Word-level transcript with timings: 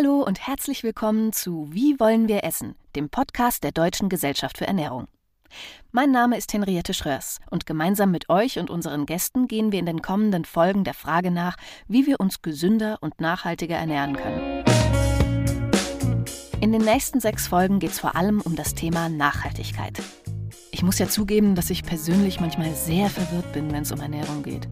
Hallo 0.00 0.22
und 0.22 0.46
herzlich 0.46 0.84
willkommen 0.84 1.32
zu 1.32 1.66
Wie 1.72 1.98
wollen 1.98 2.28
wir 2.28 2.44
essen, 2.44 2.76
dem 2.94 3.08
Podcast 3.08 3.64
der 3.64 3.72
Deutschen 3.72 4.08
Gesellschaft 4.08 4.56
für 4.56 4.68
Ernährung. 4.68 5.08
Mein 5.90 6.12
Name 6.12 6.38
ist 6.38 6.52
Henriette 6.52 6.94
Schröers 6.94 7.40
und 7.50 7.66
gemeinsam 7.66 8.12
mit 8.12 8.28
euch 8.28 8.60
und 8.60 8.70
unseren 8.70 9.06
Gästen 9.06 9.48
gehen 9.48 9.72
wir 9.72 9.80
in 9.80 9.86
den 9.86 10.00
kommenden 10.00 10.44
Folgen 10.44 10.84
der 10.84 10.94
Frage 10.94 11.32
nach, 11.32 11.56
wie 11.88 12.06
wir 12.06 12.20
uns 12.20 12.42
gesünder 12.42 12.98
und 13.00 13.20
nachhaltiger 13.20 13.74
ernähren 13.74 14.14
können. 14.14 14.64
In 16.60 16.70
den 16.70 16.82
nächsten 16.82 17.18
sechs 17.18 17.48
Folgen 17.48 17.80
geht 17.80 17.90
es 17.90 17.98
vor 17.98 18.14
allem 18.14 18.40
um 18.40 18.54
das 18.54 18.74
Thema 18.76 19.08
Nachhaltigkeit. 19.08 20.00
Ich 20.70 20.84
muss 20.84 21.00
ja 21.00 21.08
zugeben, 21.08 21.56
dass 21.56 21.70
ich 21.70 21.82
persönlich 21.82 22.38
manchmal 22.38 22.72
sehr 22.72 23.10
verwirrt 23.10 23.52
bin, 23.52 23.72
wenn 23.72 23.82
es 23.82 23.90
um 23.90 24.00
Ernährung 24.00 24.44
geht. 24.44 24.68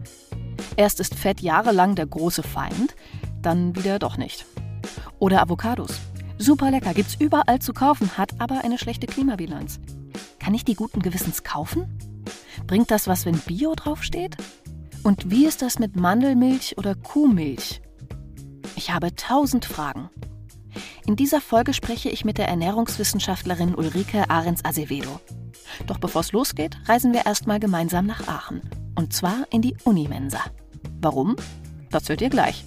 Erst 0.77 1.01
ist 1.01 1.15
Fett 1.15 1.41
jahrelang 1.41 1.95
der 1.95 2.05
große 2.05 2.43
Feind, 2.43 2.95
dann 3.41 3.75
wieder 3.75 3.99
doch 3.99 4.15
nicht. 4.15 4.45
Oder 5.19 5.41
Avocados. 5.41 5.99
Super 6.37 6.71
lecker, 6.71 6.93
gibt's 6.93 7.15
überall 7.19 7.59
zu 7.59 7.73
kaufen, 7.73 8.17
hat 8.17 8.39
aber 8.39 8.63
eine 8.63 8.77
schlechte 8.77 9.07
Klimabilanz. 9.07 9.79
Kann 10.39 10.53
ich 10.53 10.63
die 10.63 10.75
guten 10.75 11.01
Gewissens 11.01 11.43
kaufen? 11.43 11.99
Bringt 12.67 12.91
das 12.91 13.07
was, 13.07 13.25
wenn 13.25 13.37
Bio 13.39 13.73
draufsteht? 13.75 14.37
Und 15.03 15.31
wie 15.31 15.45
ist 15.45 15.61
das 15.61 15.79
mit 15.79 15.95
Mandelmilch 15.95 16.77
oder 16.77 16.95
Kuhmilch? 16.95 17.81
Ich 18.75 18.93
habe 18.93 19.15
tausend 19.15 19.65
Fragen. 19.65 20.09
In 21.05 21.15
dieser 21.15 21.41
Folge 21.41 21.73
spreche 21.73 22.09
ich 22.09 22.25
mit 22.25 22.37
der 22.37 22.47
Ernährungswissenschaftlerin 22.49 23.73
Ulrike 23.73 24.29
Ahrens 24.29 24.65
Azevedo. 24.65 25.19
Doch 25.87 25.97
bevor 25.97 26.21
es 26.21 26.31
losgeht, 26.31 26.77
reisen 26.85 27.13
wir 27.13 27.25
erstmal 27.25 27.59
gemeinsam 27.59 28.05
nach 28.05 28.27
Aachen. 28.27 28.61
Und 28.95 29.13
zwar 29.13 29.45
in 29.49 29.61
die 29.61 29.75
Unimensa. 29.85 30.39
Warum? 31.01 31.35
Das 31.89 32.09
hört 32.09 32.21
ihr 32.21 32.29
gleich. 32.29 32.65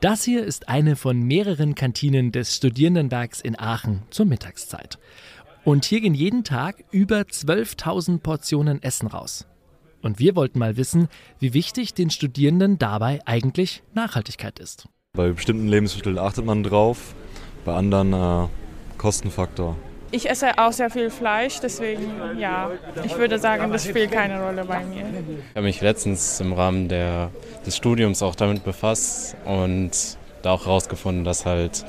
Das 0.00 0.24
hier 0.24 0.46
ist 0.46 0.70
eine 0.70 0.96
von 0.96 1.20
mehreren 1.20 1.74
Kantinen 1.74 2.32
des 2.32 2.56
Studierendenwerks 2.56 3.42
in 3.42 3.58
Aachen 3.58 4.00
zur 4.08 4.24
Mittagszeit. 4.24 4.98
Und 5.62 5.84
hier 5.84 6.00
gehen 6.00 6.14
jeden 6.14 6.42
Tag 6.42 6.84
über 6.90 7.18
12.000 7.18 8.20
Portionen 8.20 8.82
Essen 8.82 9.08
raus. 9.08 9.46
Und 10.00 10.18
wir 10.18 10.36
wollten 10.36 10.58
mal 10.58 10.78
wissen, 10.78 11.08
wie 11.38 11.52
wichtig 11.52 11.92
den 11.92 12.08
Studierenden 12.08 12.78
dabei 12.78 13.20
eigentlich 13.26 13.82
Nachhaltigkeit 13.92 14.58
ist. 14.58 14.88
Bei 15.12 15.32
bestimmten 15.32 15.68
Lebensmitteln 15.68 16.16
achtet 16.16 16.46
man 16.46 16.62
drauf, 16.62 17.14
bei 17.66 17.74
anderen 17.74 18.14
äh, 18.14 18.48
Kostenfaktor. 18.96 19.76
Ich 20.12 20.28
esse 20.28 20.58
auch 20.58 20.72
sehr 20.72 20.90
viel 20.90 21.08
Fleisch, 21.10 21.60
deswegen 21.60 22.38
ja, 22.38 22.70
ich 23.04 23.16
würde 23.16 23.38
sagen, 23.38 23.70
das 23.70 23.84
spielt 23.84 24.10
keine 24.10 24.42
Rolle 24.42 24.64
bei 24.64 24.84
mir. 24.84 25.04
Ich 25.04 25.56
habe 25.56 25.66
mich 25.66 25.80
letztens 25.80 26.40
im 26.40 26.52
Rahmen 26.52 26.88
der, 26.88 27.30
des 27.64 27.76
Studiums 27.76 28.22
auch 28.22 28.34
damit 28.34 28.64
befasst 28.64 29.36
und 29.44 29.90
da 30.42 30.52
auch 30.52 30.66
herausgefunden, 30.66 31.24
dass 31.24 31.46
halt 31.46 31.84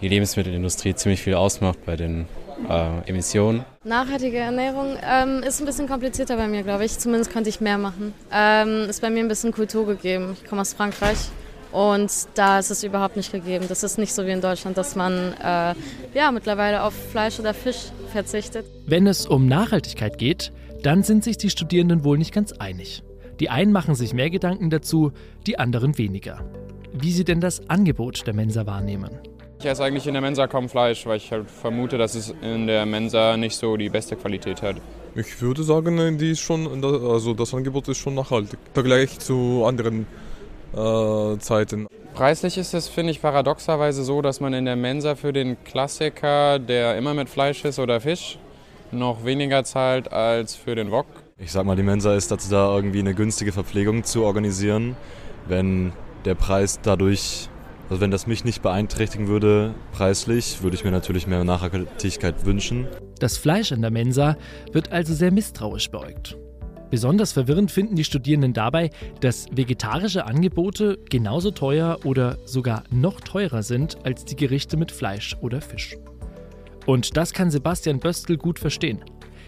die 0.00 0.08
Lebensmittelindustrie 0.08 0.94
ziemlich 0.94 1.22
viel 1.22 1.34
ausmacht 1.34 1.78
bei 1.84 1.96
den 1.96 2.26
äh, 2.68 3.08
Emissionen. 3.08 3.64
Nachhaltige 3.84 4.38
Ernährung 4.38 4.96
ähm, 5.02 5.42
ist 5.42 5.60
ein 5.60 5.66
bisschen 5.66 5.88
komplizierter 5.88 6.36
bei 6.36 6.48
mir, 6.48 6.62
glaube 6.62 6.84
ich. 6.84 6.98
Zumindest 6.98 7.30
könnte 7.30 7.50
ich 7.50 7.60
mehr 7.60 7.78
machen. 7.78 8.14
Ähm, 8.32 8.88
ist 8.88 9.00
bei 9.02 9.10
mir 9.10 9.20
ein 9.20 9.28
bisschen 9.28 9.52
Kultur 9.52 9.86
gegeben. 9.86 10.36
Ich 10.40 10.48
komme 10.48 10.62
aus 10.62 10.72
Frankreich 10.72 11.18
und 11.72 12.10
da 12.34 12.58
ist 12.58 12.70
es 12.70 12.82
überhaupt 12.82 13.16
nicht 13.16 13.32
gegeben. 13.32 13.66
Das 13.68 13.82
ist 13.82 13.98
nicht 13.98 14.12
so 14.12 14.26
wie 14.26 14.30
in 14.30 14.40
Deutschland, 14.40 14.76
dass 14.76 14.96
man 14.96 15.34
äh, 15.34 15.74
ja, 16.14 16.30
mittlerweile 16.32 16.82
auf 16.82 16.94
Fleisch 16.94 17.38
oder 17.38 17.54
Fisch 17.54 17.90
verzichtet. 18.12 18.66
Wenn 18.86 19.06
es 19.06 19.26
um 19.26 19.46
Nachhaltigkeit 19.46 20.18
geht, 20.18 20.52
dann 20.82 21.02
sind 21.02 21.24
sich 21.24 21.36
die 21.36 21.50
Studierenden 21.50 22.04
wohl 22.04 22.18
nicht 22.18 22.32
ganz 22.32 22.52
einig. 22.52 23.02
Die 23.40 23.50
einen 23.50 23.72
machen 23.72 23.94
sich 23.94 24.14
mehr 24.14 24.30
Gedanken 24.30 24.70
dazu, 24.70 25.12
die 25.46 25.58
anderen 25.58 25.98
weniger. 25.98 26.40
Wie 26.92 27.12
sie 27.12 27.24
denn 27.24 27.40
das 27.40 27.68
Angebot 27.68 28.26
der 28.26 28.34
Mensa 28.34 28.66
wahrnehmen. 28.66 29.10
Ich 29.58 29.66
esse 29.66 29.84
eigentlich 29.84 30.06
in 30.06 30.12
der 30.12 30.22
Mensa 30.22 30.46
kaum 30.46 30.68
Fleisch, 30.68 31.06
weil 31.06 31.16
ich 31.16 31.32
halt 31.32 31.50
vermute, 31.50 31.98
dass 31.98 32.14
es 32.14 32.34
in 32.42 32.66
der 32.66 32.84
Mensa 32.86 33.36
nicht 33.36 33.56
so 33.56 33.76
die 33.76 33.88
beste 33.88 34.16
Qualität 34.16 34.62
hat. 34.62 34.76
Ich 35.14 35.40
würde 35.40 35.62
sagen, 35.62 36.18
die 36.18 36.32
ist 36.32 36.40
schon, 36.40 36.84
also 36.84 37.32
das 37.32 37.54
Angebot 37.54 37.88
ist 37.88 37.98
schon 37.98 38.14
nachhaltig. 38.14 38.58
Im 38.66 38.74
Vergleich 38.74 39.18
zu 39.18 39.64
anderen 39.66 40.06
äh, 40.76 41.38
Zeiten. 41.38 41.86
Preislich 42.14 42.56
ist 42.56 42.74
es, 42.74 42.88
finde 42.88 43.10
ich, 43.10 43.20
paradoxerweise 43.20 44.02
so, 44.04 44.22
dass 44.22 44.40
man 44.40 44.54
in 44.54 44.64
der 44.64 44.76
Mensa 44.76 45.16
für 45.16 45.32
den 45.32 45.62
Klassiker, 45.64 46.58
der 46.58 46.96
immer 46.96 47.14
mit 47.14 47.28
Fleisch 47.28 47.64
ist 47.64 47.78
oder 47.78 48.00
Fisch, 48.00 48.38
noch 48.92 49.24
weniger 49.24 49.64
zahlt 49.64 50.12
als 50.12 50.54
für 50.54 50.74
den 50.74 50.90
Wok. 50.90 51.06
Ich 51.38 51.52
sag 51.52 51.66
mal, 51.66 51.76
die 51.76 51.82
Mensa 51.82 52.14
ist 52.14 52.30
dazu 52.30 52.50
da, 52.50 52.74
irgendwie 52.74 53.00
eine 53.00 53.14
günstige 53.14 53.52
Verpflegung 53.52 54.04
zu 54.04 54.24
organisieren. 54.24 54.96
Wenn 55.46 55.92
der 56.24 56.34
Preis 56.34 56.80
dadurch, 56.82 57.50
also 57.90 58.00
wenn 58.00 58.10
das 58.10 58.26
mich 58.26 58.44
nicht 58.44 58.62
beeinträchtigen 58.62 59.28
würde 59.28 59.74
preislich, 59.92 60.62
würde 60.62 60.76
ich 60.76 60.84
mir 60.84 60.90
natürlich 60.90 61.26
mehr 61.26 61.44
Nachhaltigkeit 61.44 62.46
wünschen. 62.46 62.88
Das 63.18 63.36
Fleisch 63.36 63.72
in 63.72 63.82
der 63.82 63.90
Mensa 63.90 64.36
wird 64.72 64.92
also 64.92 65.12
sehr 65.12 65.30
misstrauisch 65.30 65.90
beäugt. 65.90 66.36
Besonders 66.90 67.32
verwirrend 67.32 67.70
finden 67.70 67.96
die 67.96 68.04
Studierenden 68.04 68.52
dabei, 68.52 68.90
dass 69.20 69.46
vegetarische 69.50 70.24
Angebote 70.24 70.98
genauso 71.10 71.50
teuer 71.50 71.98
oder 72.04 72.38
sogar 72.44 72.84
noch 72.90 73.20
teurer 73.20 73.62
sind 73.62 74.04
als 74.04 74.24
die 74.24 74.36
Gerichte 74.36 74.76
mit 74.76 74.92
Fleisch 74.92 75.36
oder 75.40 75.60
Fisch. 75.60 75.96
Und 76.86 77.16
das 77.16 77.32
kann 77.32 77.50
Sebastian 77.50 77.98
Böstl 77.98 78.36
gut 78.36 78.58
verstehen. 78.58 79.04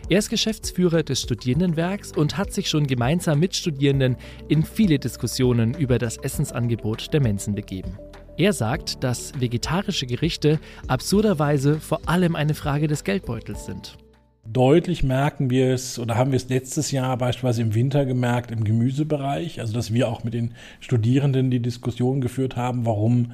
Er 0.09 0.19
ist 0.19 0.31
Geschäftsführer 0.31 1.03
des 1.03 1.21
Studierendenwerks 1.21 2.13
und 2.13 2.39
hat 2.39 2.53
sich 2.53 2.69
schon 2.69 2.87
gemeinsam 2.87 3.39
mit 3.39 3.55
Studierenden 3.55 4.17
in 4.49 4.65
viele 4.65 4.99
Diskussionen 4.99 5.75
über 5.75 5.99
das 5.99 6.17
Essensangebot 6.17 7.13
der 7.13 7.21
Mensen 7.21 7.55
begeben. 7.55 7.99
Er 8.39 8.53
sagt, 8.53 9.05
dass 9.05 9.39
vegetarische 9.39 10.07
Gerichte 10.07 10.61
absurderweise 10.87 11.79
vor 11.79 12.01
allem 12.07 12.37
eine 12.37 12.55
Frage 12.55 12.87
des 12.87 13.05
Geldbeutels 13.05 13.67
sind. 13.67 13.99
Deutlich 14.45 15.03
merken 15.03 15.51
wir 15.51 15.75
es 15.75 15.99
oder 15.99 16.17
haben 16.17 16.33
wir 16.33 16.37
es 16.37 16.49
letztes 16.49 16.91
Jahr 16.91 17.19
beispielsweise 17.19 17.63
im 17.63 17.75
Winter 17.75 18.07
gemerkt 18.07 18.51
im 18.51 18.65
Gemüsebereich, 18.65 19.61
also 19.61 19.75
dass 19.75 19.93
wir 19.93 20.09
auch 20.09 20.25
mit 20.25 20.33
den 20.33 20.55
Studierenden 20.81 21.51
die 21.51 21.61
Diskussion 21.61 22.23
geführt 22.23 22.57
haben, 22.57 22.87
warum 22.87 23.33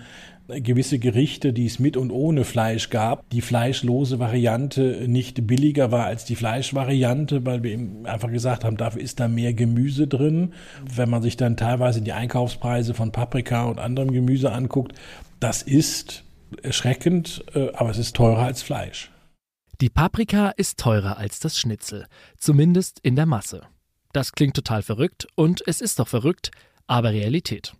gewisse 0.48 0.98
Gerichte, 0.98 1.52
die 1.52 1.66
es 1.66 1.78
mit 1.78 1.96
und 1.96 2.10
ohne 2.10 2.44
Fleisch 2.44 2.90
gab, 2.90 3.28
die 3.30 3.40
fleischlose 3.40 4.18
Variante 4.18 5.04
nicht 5.08 5.46
billiger 5.46 5.90
war 5.90 6.04
als 6.04 6.24
die 6.24 6.36
Fleischvariante, 6.36 7.46
weil 7.46 7.62
wir 7.62 7.72
eben 7.72 8.04
einfach 8.04 8.30
gesagt 8.30 8.64
haben, 8.64 8.76
dafür 8.76 9.00
ist 9.00 9.20
da 9.20 9.28
mehr 9.28 9.54
Gemüse 9.54 10.06
drin. 10.06 10.52
Wenn 10.94 11.08
man 11.08 11.22
sich 11.22 11.36
dann 11.36 11.56
teilweise 11.56 12.02
die 12.02 12.12
Einkaufspreise 12.12 12.92
von 12.92 13.10
Paprika 13.10 13.64
und 13.64 13.78
anderem 13.78 14.12
Gemüse 14.12 14.52
anguckt, 14.52 14.92
das 15.40 15.62
ist 15.62 16.24
erschreckend, 16.62 17.44
äh, 17.54 17.68
aber 17.72 17.90
es 17.90 17.98
ist 17.98 18.14
teurer 18.14 18.42
als 18.42 18.62
Fleisch. 18.62 19.13
Die 19.84 19.90
Paprika 19.90 20.48
ist 20.48 20.78
teurer 20.78 21.18
als 21.18 21.40
das 21.40 21.58
Schnitzel, 21.58 22.06
zumindest 22.38 23.00
in 23.00 23.16
der 23.16 23.26
Masse. 23.26 23.66
Das 24.14 24.32
klingt 24.32 24.56
total 24.56 24.80
verrückt 24.80 25.26
und 25.34 25.62
es 25.66 25.82
ist 25.82 25.98
doch 25.98 26.08
verrückt, 26.08 26.52
aber 26.86 27.10
Realität. 27.10 27.74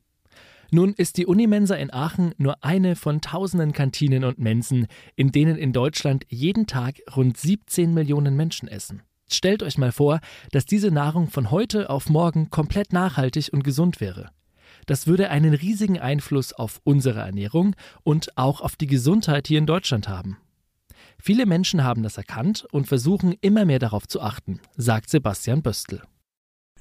Nun 0.71 0.93
ist 0.93 1.17
die 1.17 1.25
Unimensa 1.25 1.77
in 1.77 1.91
Aachen 1.91 2.35
nur 2.37 2.63
eine 2.63 2.95
von 2.95 3.23
tausenden 3.23 3.73
Kantinen 3.73 4.25
und 4.25 4.39
Mensen, 4.39 4.87
in 5.17 5.33
denen 5.33 5.57
in 5.57 5.73
Deutschland 5.73 6.27
jeden 6.29 6.67
Tag 6.67 6.97
rund 7.17 7.39
17 7.39 7.95
Millionen 7.95 8.37
Menschen 8.37 8.69
essen. 8.69 9.01
Stellt 9.33 9.63
euch 9.63 9.79
mal 9.79 9.91
vor, 9.91 10.21
dass 10.53 10.67
diese 10.67 10.91
Nahrung 10.91 11.31
von 11.31 11.51
heute 11.51 11.89
auf 11.89 12.11
morgen 12.11 12.51
komplett 12.51 12.93
nachhaltig 12.93 13.49
und 13.51 13.65
gesund 13.65 14.03
wäre. 14.03 14.29
Das 14.85 15.07
würde 15.07 15.31
einen 15.31 15.55
riesigen 15.55 15.99
Einfluss 15.99 16.53
auf 16.53 16.83
unsere 16.85 17.21
Ernährung 17.21 17.75
und 18.03 18.37
auch 18.37 18.61
auf 18.61 18.77
die 18.77 18.89
Gesundheit 18.89 19.49
hier 19.49 19.59
in 19.59 19.67
Deutschland 19.67 20.07
haben. 20.07 20.37
Viele 21.27 21.47
Menschen 21.47 21.85
haben 21.85 22.03
das 22.03 22.19
erkannt 22.19 22.67
und 22.71 22.87
versuchen 22.87 23.35
immer 23.41 23.65
mehr 23.65 23.79
darauf 23.79 24.07
zu 24.07 24.21
achten, 24.21 24.61
sagt 24.77 25.09
Sebastian 25.09 25.63
Böstl. 25.63 26.03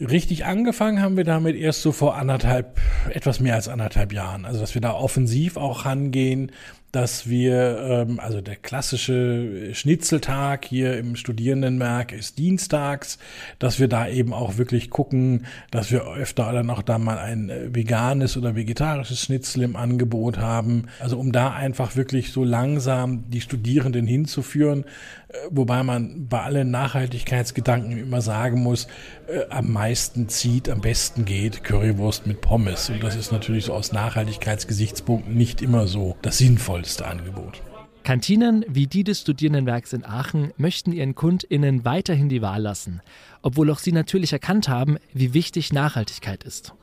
Richtig 0.01 0.43
angefangen 0.43 1.01
haben 1.01 1.15
wir 1.15 1.23
damit 1.23 1.55
erst 1.55 1.81
so 1.81 1.93
vor 1.93 2.17
anderthalb, 2.17 2.77
etwas 3.09 3.39
mehr 3.39 3.55
als 3.55 3.69
anderthalb 3.69 4.11
Jahren. 4.11 4.43
Also, 4.43 4.59
dass 4.59 4.73
wir 4.73 4.81
da 4.81 4.91
offensiv 4.95 5.55
auch 5.55 5.85
rangehen, 5.85 6.51
dass 6.93 7.27
wir, 7.27 8.05
ähm, 8.07 8.19
also 8.19 8.39
der 8.39 8.55
klassische 8.55 9.73
Schnitzeltag 9.73 10.63
hier 10.63 10.95
im 10.95 11.15
Studierendenwerk 11.15 12.11
ist 12.11 12.37
dienstags, 12.37 13.17
dass 13.57 13.79
wir 13.79 13.87
da 13.87 14.07
eben 14.07 14.31
auch 14.31 14.57
wirklich 14.57 14.91
gucken, 14.91 15.47
dass 15.71 15.91
wir 15.91 16.05
öfter 16.05 16.53
dann 16.53 16.69
auch 16.69 16.83
da 16.83 16.99
mal 16.99 17.17
ein 17.17 17.49
äh, 17.49 17.73
veganes 17.73 18.37
oder 18.37 18.55
vegetarisches 18.55 19.21
Schnitzel 19.21 19.63
im 19.63 19.75
Angebot 19.75 20.37
haben. 20.37 20.85
Also 20.99 21.17
um 21.17 21.31
da 21.31 21.51
einfach 21.51 21.95
wirklich 21.95 22.31
so 22.31 22.43
langsam 22.43 23.27
die 23.27 23.41
Studierenden 23.41 24.05
hinzuführen, 24.05 24.85
äh, 25.29 25.37
wobei 25.49 25.81
man 25.81 26.27
bei 26.27 26.41
allen 26.41 26.69
Nachhaltigkeitsgedanken 26.69 27.97
immer 27.97 28.21
sagen 28.21 28.61
muss, 28.61 28.85
äh, 29.27 29.49
am 29.49 29.71
meisten 29.71 30.29
zieht, 30.29 30.69
am 30.69 30.81
besten 30.81 31.25
geht 31.25 31.63
Currywurst 31.63 32.27
mit 32.27 32.41
Pommes. 32.41 32.91
Und 32.91 33.03
das 33.03 33.15
ist 33.15 33.31
natürlich 33.31 33.65
so 33.65 33.73
aus 33.73 33.91
Nachhaltigkeitsgesichtspunkten 33.93 35.33
nicht 35.33 35.63
immer 35.63 35.87
so 35.87 36.15
das 36.21 36.37
Sinnvollste 36.83 37.07
Angebot. 37.07 37.61
Kantinen 38.03 38.65
wie 38.67 38.87
die 38.87 39.05
des 39.05 39.21
Studierendenwerks 39.21 39.93
in 39.93 40.03
Aachen 40.03 40.51
möchten 40.57 40.91
ihren 40.91 41.15
KundInnen 41.15 41.85
weiterhin 41.85 42.27
die 42.27 42.41
Wahl 42.41 42.61
lassen, 42.61 43.01
obwohl 43.41 43.71
auch 43.71 43.79
sie 43.79 43.93
natürlich 43.93 44.33
erkannt 44.33 44.67
haben, 44.67 44.97
wie 45.13 45.33
wichtig 45.33 45.71
Nachhaltigkeit 45.71 46.43
ist. 46.43 46.73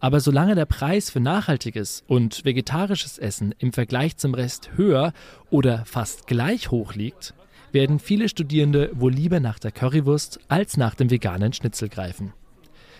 Aber 0.00 0.20
solange 0.20 0.54
der 0.54 0.66
Preis 0.66 1.08
für 1.08 1.20
nachhaltiges 1.20 2.04
und 2.06 2.44
vegetarisches 2.44 3.16
Essen 3.16 3.54
im 3.56 3.72
Vergleich 3.72 4.18
zum 4.18 4.34
Rest 4.34 4.72
höher 4.76 5.14
oder 5.48 5.86
fast 5.86 6.26
gleich 6.26 6.70
hoch 6.70 6.92
liegt, 6.92 7.32
werden 7.72 7.98
viele 7.98 8.28
Studierende 8.28 8.90
wohl 8.92 9.12
lieber 9.12 9.40
nach 9.40 9.58
der 9.58 9.72
Currywurst 9.72 10.40
als 10.48 10.76
nach 10.76 10.94
dem 10.94 11.08
veganen 11.08 11.54
Schnitzel 11.54 11.88
greifen. 11.88 12.34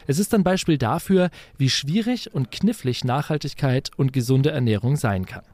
Es 0.07 0.19
ist 0.19 0.33
ein 0.33 0.45
Beispiel 0.45 0.79
dafür, 0.79 1.29
wie 1.59 1.69
schwierig 1.69 2.33
und 2.33 2.51
knifflig 2.51 3.05
Nachhaltigkeit 3.05 3.91
und 3.99 4.15
gesunde 4.15 4.51
Ernährung 4.51 4.97
sein 4.97 5.27
kann. 5.27 5.45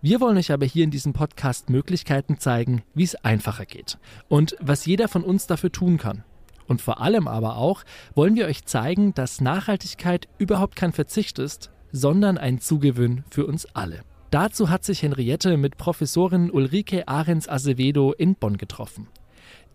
Wir 0.00 0.20
wollen 0.20 0.36
euch 0.36 0.52
aber 0.52 0.64
hier 0.64 0.84
in 0.84 0.92
diesem 0.92 1.12
Podcast 1.12 1.70
Möglichkeiten 1.70 2.38
zeigen, 2.38 2.82
wie 2.94 3.02
es 3.02 3.16
einfacher 3.16 3.66
geht 3.66 3.98
und 4.28 4.56
was 4.60 4.86
jeder 4.86 5.08
von 5.08 5.24
uns 5.24 5.48
dafür 5.48 5.72
tun 5.72 5.98
kann. 5.98 6.22
Und 6.68 6.80
vor 6.80 7.00
allem 7.00 7.26
aber 7.26 7.56
auch 7.56 7.82
wollen 8.14 8.36
wir 8.36 8.46
euch 8.46 8.64
zeigen, 8.64 9.12
dass 9.14 9.40
Nachhaltigkeit 9.40 10.28
überhaupt 10.38 10.76
kein 10.76 10.92
Verzicht 10.92 11.40
ist, 11.40 11.72
sondern 11.90 12.38
ein 12.38 12.60
Zugewinn 12.60 13.24
für 13.28 13.44
uns 13.44 13.66
alle. 13.74 14.02
Dazu 14.30 14.70
hat 14.70 14.84
sich 14.84 15.02
Henriette 15.02 15.56
mit 15.56 15.78
Professorin 15.78 16.52
Ulrike 16.52 17.08
Ahrens 17.08 17.48
Azevedo 17.48 18.12
in 18.12 18.36
Bonn 18.36 18.56
getroffen. 18.56 19.08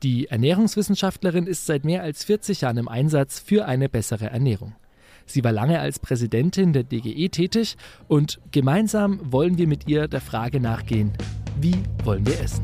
Die 0.03 0.27
Ernährungswissenschaftlerin 0.27 1.47
ist 1.47 1.65
seit 1.65 1.83
mehr 1.83 2.01
als 2.01 2.23
40 2.23 2.61
Jahren 2.61 2.77
im 2.77 2.87
Einsatz 2.87 3.39
für 3.39 3.65
eine 3.65 3.89
bessere 3.89 4.29
Ernährung. 4.29 4.73
Sie 5.25 5.43
war 5.43 5.51
lange 5.51 5.79
als 5.79 5.99
Präsidentin 5.99 6.73
der 6.73 6.83
DGE 6.83 7.29
tätig 7.29 7.77
und 8.07 8.39
gemeinsam 8.51 9.19
wollen 9.23 9.57
wir 9.57 9.67
mit 9.67 9.87
ihr 9.87 10.07
der 10.07 10.21
Frage 10.21 10.59
nachgehen, 10.59 11.13
wie 11.59 11.75
wollen 12.03 12.25
wir 12.25 12.39
essen? 12.39 12.63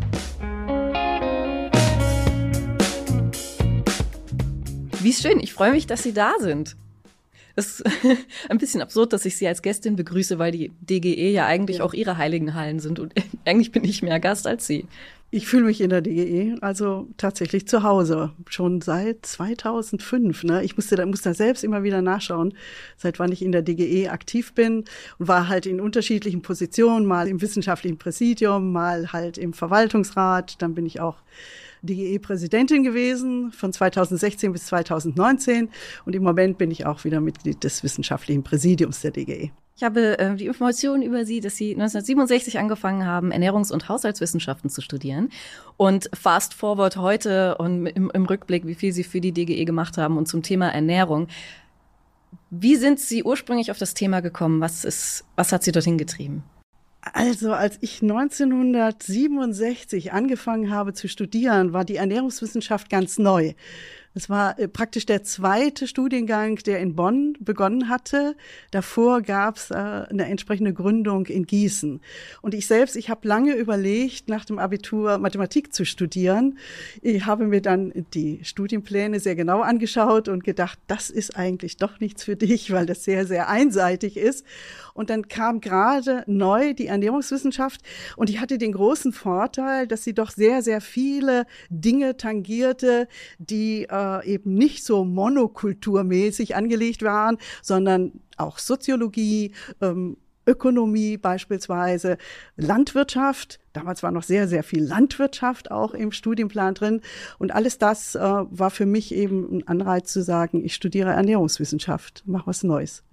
Wie 5.01 5.13
schön, 5.13 5.39
ich 5.39 5.53
freue 5.53 5.71
mich, 5.71 5.87
dass 5.87 6.03
Sie 6.03 6.13
da 6.13 6.33
sind. 6.39 6.75
Es 7.55 7.79
ist 7.79 7.83
ein 8.49 8.57
bisschen 8.57 8.81
absurd, 8.81 9.13
dass 9.13 9.25
ich 9.25 9.37
Sie 9.37 9.47
als 9.47 9.61
Gästin 9.61 9.95
begrüße, 9.95 10.39
weil 10.39 10.51
die 10.51 10.71
DGE 10.81 11.31
ja 11.31 11.45
eigentlich 11.45 11.77
ja. 11.77 11.83
auch 11.83 11.93
Ihre 11.93 12.17
heiligen 12.17 12.53
Hallen 12.53 12.79
sind 12.79 12.99
und 12.99 13.13
eigentlich 13.45 13.71
bin 13.71 13.83
ich 13.83 14.01
mehr 14.01 14.19
Gast 14.19 14.47
als 14.47 14.67
Sie. 14.67 14.85
Ich 15.31 15.47
fühle 15.47 15.65
mich 15.65 15.79
in 15.79 15.91
der 15.91 16.01
DGE 16.01 16.57
also 16.61 17.07
tatsächlich 17.17 17.67
zu 17.67 17.83
Hause, 17.83 18.31
schon 18.49 18.81
seit 18.81 19.27
2005. 19.27 20.43
Ne? 20.43 20.63
Ich 20.63 20.75
musste 20.75 20.95
da, 20.95 21.05
muss 21.05 21.21
da 21.21 21.35
selbst 21.35 21.63
immer 21.63 21.83
wieder 21.83 22.01
nachschauen, 22.01 22.55
seit 22.97 23.19
wann 23.19 23.31
ich 23.31 23.43
in 23.43 23.51
der 23.51 23.61
DGE 23.61 24.09
aktiv 24.09 24.53
bin 24.53 24.85
und 25.19 25.27
war 25.27 25.47
halt 25.47 25.67
in 25.67 25.81
unterschiedlichen 25.81 26.41
Positionen, 26.41 27.05
mal 27.05 27.27
im 27.27 27.43
wissenschaftlichen 27.43 27.99
Präsidium, 27.99 28.71
mal 28.71 29.13
halt 29.13 29.37
im 29.37 29.53
Verwaltungsrat. 29.53 30.59
Dann 30.63 30.73
bin 30.73 30.87
ich 30.87 30.99
auch 30.99 31.17
DGE-Präsidentin 31.83 32.83
gewesen 32.83 33.51
von 33.51 33.73
2016 33.73 34.51
bis 34.51 34.65
2019 34.67 35.69
und 36.05 36.15
im 36.15 36.23
Moment 36.23 36.57
bin 36.57 36.71
ich 36.71 36.85
auch 36.85 37.03
wieder 37.03 37.21
Mitglied 37.21 37.63
des 37.63 37.83
wissenschaftlichen 37.83 38.43
Präsidiums 38.43 39.01
der 39.01 39.11
DGE. 39.11 39.51
Ich 39.79 39.83
habe 39.85 40.19
äh, 40.19 40.35
die 40.35 40.47
Informationen 40.47 41.01
über 41.03 41.23
Sie, 41.23 41.39
dass 41.39 41.55
Sie 41.55 41.71
1967 41.71 42.59
angefangen 42.59 43.05
haben, 43.05 43.31
Ernährungs- 43.31 43.71
und 43.71 43.87
Haushaltswissenschaften 43.87 44.69
zu 44.69 44.81
studieren. 44.81 45.29
Und 45.77 46.09
fast 46.13 46.53
forward 46.53 46.97
heute 46.97 47.57
und 47.59 47.85
im, 47.85 48.09
im 48.09 48.25
Rückblick, 48.25 48.67
wie 48.67 48.75
viel 48.75 48.91
Sie 48.91 49.05
für 49.05 49.21
die 49.21 49.31
DGE 49.31 49.63
gemacht 49.63 49.97
haben 49.97 50.17
und 50.17 50.27
zum 50.27 50.43
Thema 50.43 50.67
Ernährung. 50.67 51.29
Wie 52.49 52.75
sind 52.75 52.99
Sie 52.99 53.23
ursprünglich 53.23 53.71
auf 53.71 53.77
das 53.77 53.93
Thema 53.93 54.19
gekommen? 54.19 54.59
Was 54.59 54.83
ist, 54.83 55.23
was 55.37 55.53
hat 55.53 55.63
Sie 55.63 55.71
dorthin 55.71 55.97
getrieben? 55.97 56.43
Also, 57.01 57.53
als 57.53 57.77
ich 57.81 58.01
1967 58.01 60.11
angefangen 60.11 60.69
habe 60.69 60.93
zu 60.93 61.07
studieren, 61.07 61.71
war 61.71 61.85
die 61.85 61.95
Ernährungswissenschaft 61.95 62.89
ganz 62.89 63.17
neu. 63.17 63.53
Es 64.19 64.29
war 64.29 64.59
äh, 64.59 64.67
praktisch 64.67 65.05
der 65.05 65.23
zweite 65.23 65.87
Studiengang, 65.87 66.57
der 66.57 66.79
in 66.79 66.93
Bonn 66.93 67.37
begonnen 67.39 67.87
hatte. 67.87 68.35
Davor 68.69 69.21
gab 69.21 69.55
es 69.55 69.71
äh, 69.71 69.75
eine 69.75 70.25
entsprechende 70.25 70.73
Gründung 70.73 71.25
in 71.27 71.45
Gießen. 71.45 72.01
Und 72.41 72.53
ich 72.53 72.67
selbst, 72.67 72.97
ich 72.97 73.09
habe 73.09 73.25
lange 73.25 73.53
überlegt, 73.53 74.27
nach 74.27 74.43
dem 74.43 74.59
Abitur 74.59 75.19
Mathematik 75.19 75.73
zu 75.73 75.85
studieren. 75.85 76.57
Ich 77.01 77.25
habe 77.25 77.45
mir 77.45 77.61
dann 77.61 77.93
die 78.13 78.41
Studienpläne 78.43 79.21
sehr 79.21 79.37
genau 79.37 79.61
angeschaut 79.61 80.27
und 80.27 80.43
gedacht, 80.43 80.79
das 80.87 81.09
ist 81.09 81.37
eigentlich 81.37 81.77
doch 81.77 82.01
nichts 82.01 82.25
für 82.25 82.35
dich, 82.35 82.73
weil 82.73 82.85
das 82.85 83.05
sehr, 83.05 83.25
sehr 83.25 83.47
einseitig 83.47 84.17
ist. 84.17 84.45
Und 84.93 85.09
dann 85.09 85.29
kam 85.29 85.61
gerade 85.61 86.25
neu 86.27 86.73
die 86.73 86.87
Ernährungswissenschaft 86.87 87.79
und 88.17 88.27
die 88.27 88.41
hatte 88.41 88.57
den 88.57 88.73
großen 88.73 89.13
Vorteil, 89.13 89.87
dass 89.87 90.03
sie 90.03 90.13
doch 90.13 90.31
sehr, 90.31 90.61
sehr 90.61 90.81
viele 90.81 91.45
Dinge 91.69 92.17
tangierte, 92.17 93.07
die 93.37 93.83
äh, 93.83 94.08
eben 94.23 94.53
nicht 94.53 94.83
so 94.83 95.03
monokulturmäßig 95.03 96.55
angelegt 96.55 97.03
waren, 97.03 97.37
sondern 97.61 98.21
auch 98.37 98.57
Soziologie, 98.57 99.53
ähm, 99.81 100.17
Ökonomie 100.49 101.17
beispielsweise, 101.17 102.17
Landwirtschaft. 102.57 103.59
Damals 103.73 104.01
war 104.01 104.11
noch 104.11 104.23
sehr, 104.23 104.47
sehr 104.47 104.63
viel 104.63 104.83
Landwirtschaft 104.83 105.69
auch 105.69 105.93
im 105.93 106.11
Studienplan 106.11 106.73
drin. 106.73 107.01
Und 107.37 107.53
alles 107.53 107.77
das 107.77 108.15
äh, 108.15 108.19
war 108.19 108.71
für 108.71 108.87
mich 108.87 109.13
eben 109.13 109.57
ein 109.57 109.67
Anreiz 109.67 110.11
zu 110.11 110.23
sagen, 110.23 110.65
ich 110.65 110.73
studiere 110.73 111.11
Ernährungswissenschaft, 111.11 112.23
mach 112.25 112.47
was 112.47 112.63
Neues. 112.63 113.03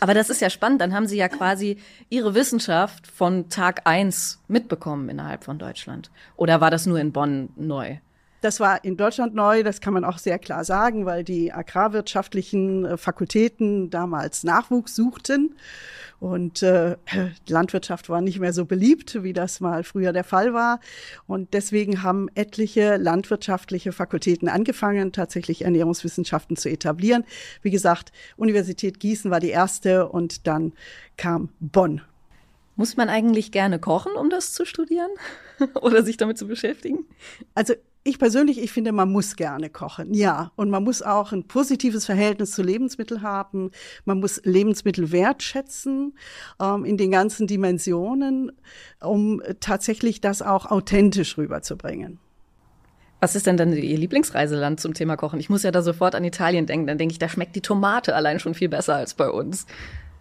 Aber 0.00 0.12
das 0.12 0.28
ist 0.28 0.42
ja 0.42 0.50
spannend. 0.50 0.82
Dann 0.82 0.92
haben 0.92 1.06
Sie 1.06 1.16
ja 1.16 1.28
quasi 1.28 1.78
Ihre 2.10 2.34
Wissenschaft 2.34 3.06
von 3.06 3.48
Tag 3.48 3.82
eins 3.86 4.42
mitbekommen 4.48 5.08
innerhalb 5.08 5.44
von 5.44 5.58
Deutschland. 5.58 6.10
Oder 6.36 6.60
war 6.60 6.70
das 6.70 6.84
nur 6.84 6.98
in 6.98 7.12
Bonn 7.12 7.48
neu? 7.56 7.96
Das 8.44 8.60
war 8.60 8.84
in 8.84 8.98
Deutschland 8.98 9.34
neu, 9.34 9.62
das 9.62 9.80
kann 9.80 9.94
man 9.94 10.04
auch 10.04 10.18
sehr 10.18 10.38
klar 10.38 10.64
sagen, 10.64 11.06
weil 11.06 11.24
die 11.24 11.50
agrarwirtschaftlichen 11.50 12.84
äh, 12.84 12.96
Fakultäten 12.98 13.88
damals 13.88 14.44
Nachwuchs 14.44 14.94
suchten. 14.94 15.56
Und 16.20 16.62
äh, 16.62 16.96
Landwirtschaft 17.48 18.10
war 18.10 18.20
nicht 18.20 18.40
mehr 18.40 18.52
so 18.52 18.66
beliebt, 18.66 19.22
wie 19.22 19.32
das 19.32 19.60
mal 19.60 19.82
früher 19.82 20.12
der 20.12 20.24
Fall 20.24 20.52
war. 20.52 20.80
Und 21.26 21.54
deswegen 21.54 22.02
haben 22.02 22.28
etliche 22.34 22.98
landwirtschaftliche 22.98 23.92
Fakultäten 23.92 24.50
angefangen, 24.50 25.12
tatsächlich 25.12 25.64
Ernährungswissenschaften 25.64 26.58
zu 26.58 26.68
etablieren. 26.68 27.24
Wie 27.62 27.70
gesagt, 27.70 28.12
Universität 28.36 29.00
Gießen 29.00 29.30
war 29.30 29.40
die 29.40 29.48
erste 29.48 30.06
und 30.10 30.46
dann 30.46 30.74
kam 31.16 31.48
Bonn. 31.60 32.02
Muss 32.76 32.98
man 32.98 33.08
eigentlich 33.08 33.52
gerne 33.52 33.78
kochen, 33.78 34.12
um 34.12 34.28
das 34.28 34.52
zu 34.52 34.66
studieren 34.66 35.10
oder 35.80 36.02
sich 36.02 36.18
damit 36.18 36.36
zu 36.36 36.46
beschäftigen? 36.46 37.06
Also 37.54 37.72
ich 38.06 38.18
persönlich, 38.18 38.62
ich 38.62 38.70
finde, 38.70 38.92
man 38.92 39.10
muss 39.10 39.34
gerne 39.34 39.70
kochen, 39.70 40.12
ja. 40.12 40.52
Und 40.56 40.68
man 40.68 40.84
muss 40.84 41.00
auch 41.00 41.32
ein 41.32 41.48
positives 41.48 42.04
Verhältnis 42.04 42.50
zu 42.50 42.62
Lebensmitteln 42.62 43.22
haben. 43.22 43.70
Man 44.04 44.20
muss 44.20 44.42
Lebensmittel 44.44 45.10
wertschätzen 45.10 46.14
ähm, 46.60 46.84
in 46.84 46.98
den 46.98 47.10
ganzen 47.10 47.46
Dimensionen, 47.46 48.52
um 49.00 49.42
tatsächlich 49.60 50.20
das 50.20 50.42
auch 50.42 50.70
authentisch 50.70 51.38
rüberzubringen. 51.38 52.20
Was 53.20 53.34
ist 53.34 53.46
denn 53.46 53.56
dann 53.56 53.72
Ihr 53.72 53.96
Lieblingsreiseland 53.96 54.80
zum 54.80 54.92
Thema 54.92 55.16
Kochen? 55.16 55.40
Ich 55.40 55.48
muss 55.48 55.62
ja 55.62 55.70
da 55.70 55.80
sofort 55.80 56.14
an 56.14 56.24
Italien 56.24 56.66
denken. 56.66 56.86
Dann 56.86 56.98
denke 56.98 57.12
ich, 57.12 57.18
da 57.18 57.30
schmeckt 57.30 57.56
die 57.56 57.62
Tomate 57.62 58.14
allein 58.14 58.38
schon 58.38 58.52
viel 58.52 58.68
besser 58.68 58.96
als 58.96 59.14
bei 59.14 59.30
uns. 59.30 59.64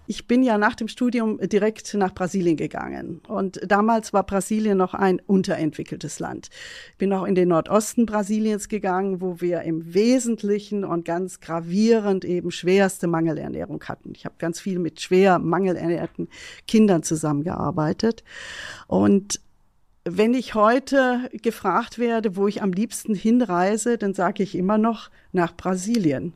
Ich 0.05 0.27
bin 0.27 0.43
ja 0.43 0.57
nach 0.57 0.75
dem 0.75 0.89
Studium 0.89 1.39
direkt 1.39 1.93
nach 1.93 2.13
Brasilien 2.13 2.57
gegangen. 2.57 3.22
Und 3.27 3.62
damals 3.65 4.12
war 4.12 4.24
Brasilien 4.24 4.77
noch 4.77 4.93
ein 4.93 5.22
unterentwickeltes 5.25 6.19
Land. 6.19 6.50
Ich 6.91 6.98
bin 6.98 7.13
auch 7.13 7.24
in 7.24 7.36
den 7.36 7.50
Nordosten 7.50 8.05
Brasiliens 8.05 8.67
gegangen, 8.67 9.22
wo 9.22 9.39
wir 9.39 9.62
im 9.62 9.93
Wesentlichen 9.93 10.83
und 10.83 11.05
ganz 11.05 11.39
gravierend 11.39 12.25
eben 12.25 12.51
schwerste 12.51 13.07
Mangelernährung 13.07 13.81
hatten. 13.86 14.13
Ich 14.15 14.25
habe 14.25 14.36
ganz 14.39 14.60
viel 14.60 14.79
mit 14.79 15.00
schwer 15.00 15.39
mangelernährten 15.39 16.27
Kindern 16.67 17.03
zusammengearbeitet. 17.03 18.24
Und 18.88 19.39
wenn 20.05 20.33
ich 20.33 20.53
heute 20.53 21.29
gefragt 21.31 21.98
werde, 21.98 22.36
wo 22.36 22.48
ich 22.50 22.62
am 22.62 22.74
liebsten 22.74 23.15
hinreise, 23.15 23.98
dann 23.98 24.13
sage 24.13 24.43
ich 24.43 24.55
immer 24.55 24.77
noch 24.77 25.10
nach 25.31 25.55
Brasilien, 25.55 26.33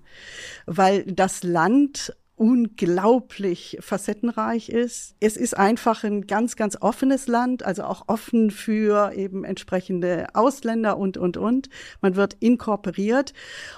weil 0.66 1.04
das 1.04 1.44
Land 1.44 2.16
unglaublich 2.38 3.80
facettenreich 3.82 4.70
ist. 4.70 5.16
Es 5.20 5.38
ist 5.38 5.58
einfach 5.58 6.04
ein 6.04 6.28
ganz, 6.28 6.56
ganz 6.56 6.78
offenes 6.80 7.28
Land, 7.28 7.64
also 7.64 7.84
auch 7.84 8.04
offen 8.06 8.52
für 8.52 9.12
eben 9.16 9.44
entsprechende 9.44 10.28
Ausländer 10.34 10.98
und, 11.00 11.18
und, 11.18 11.36
und. 11.36 11.70
Man 12.00 12.16
wird 12.16 12.38
inkorporiert. 12.40 13.34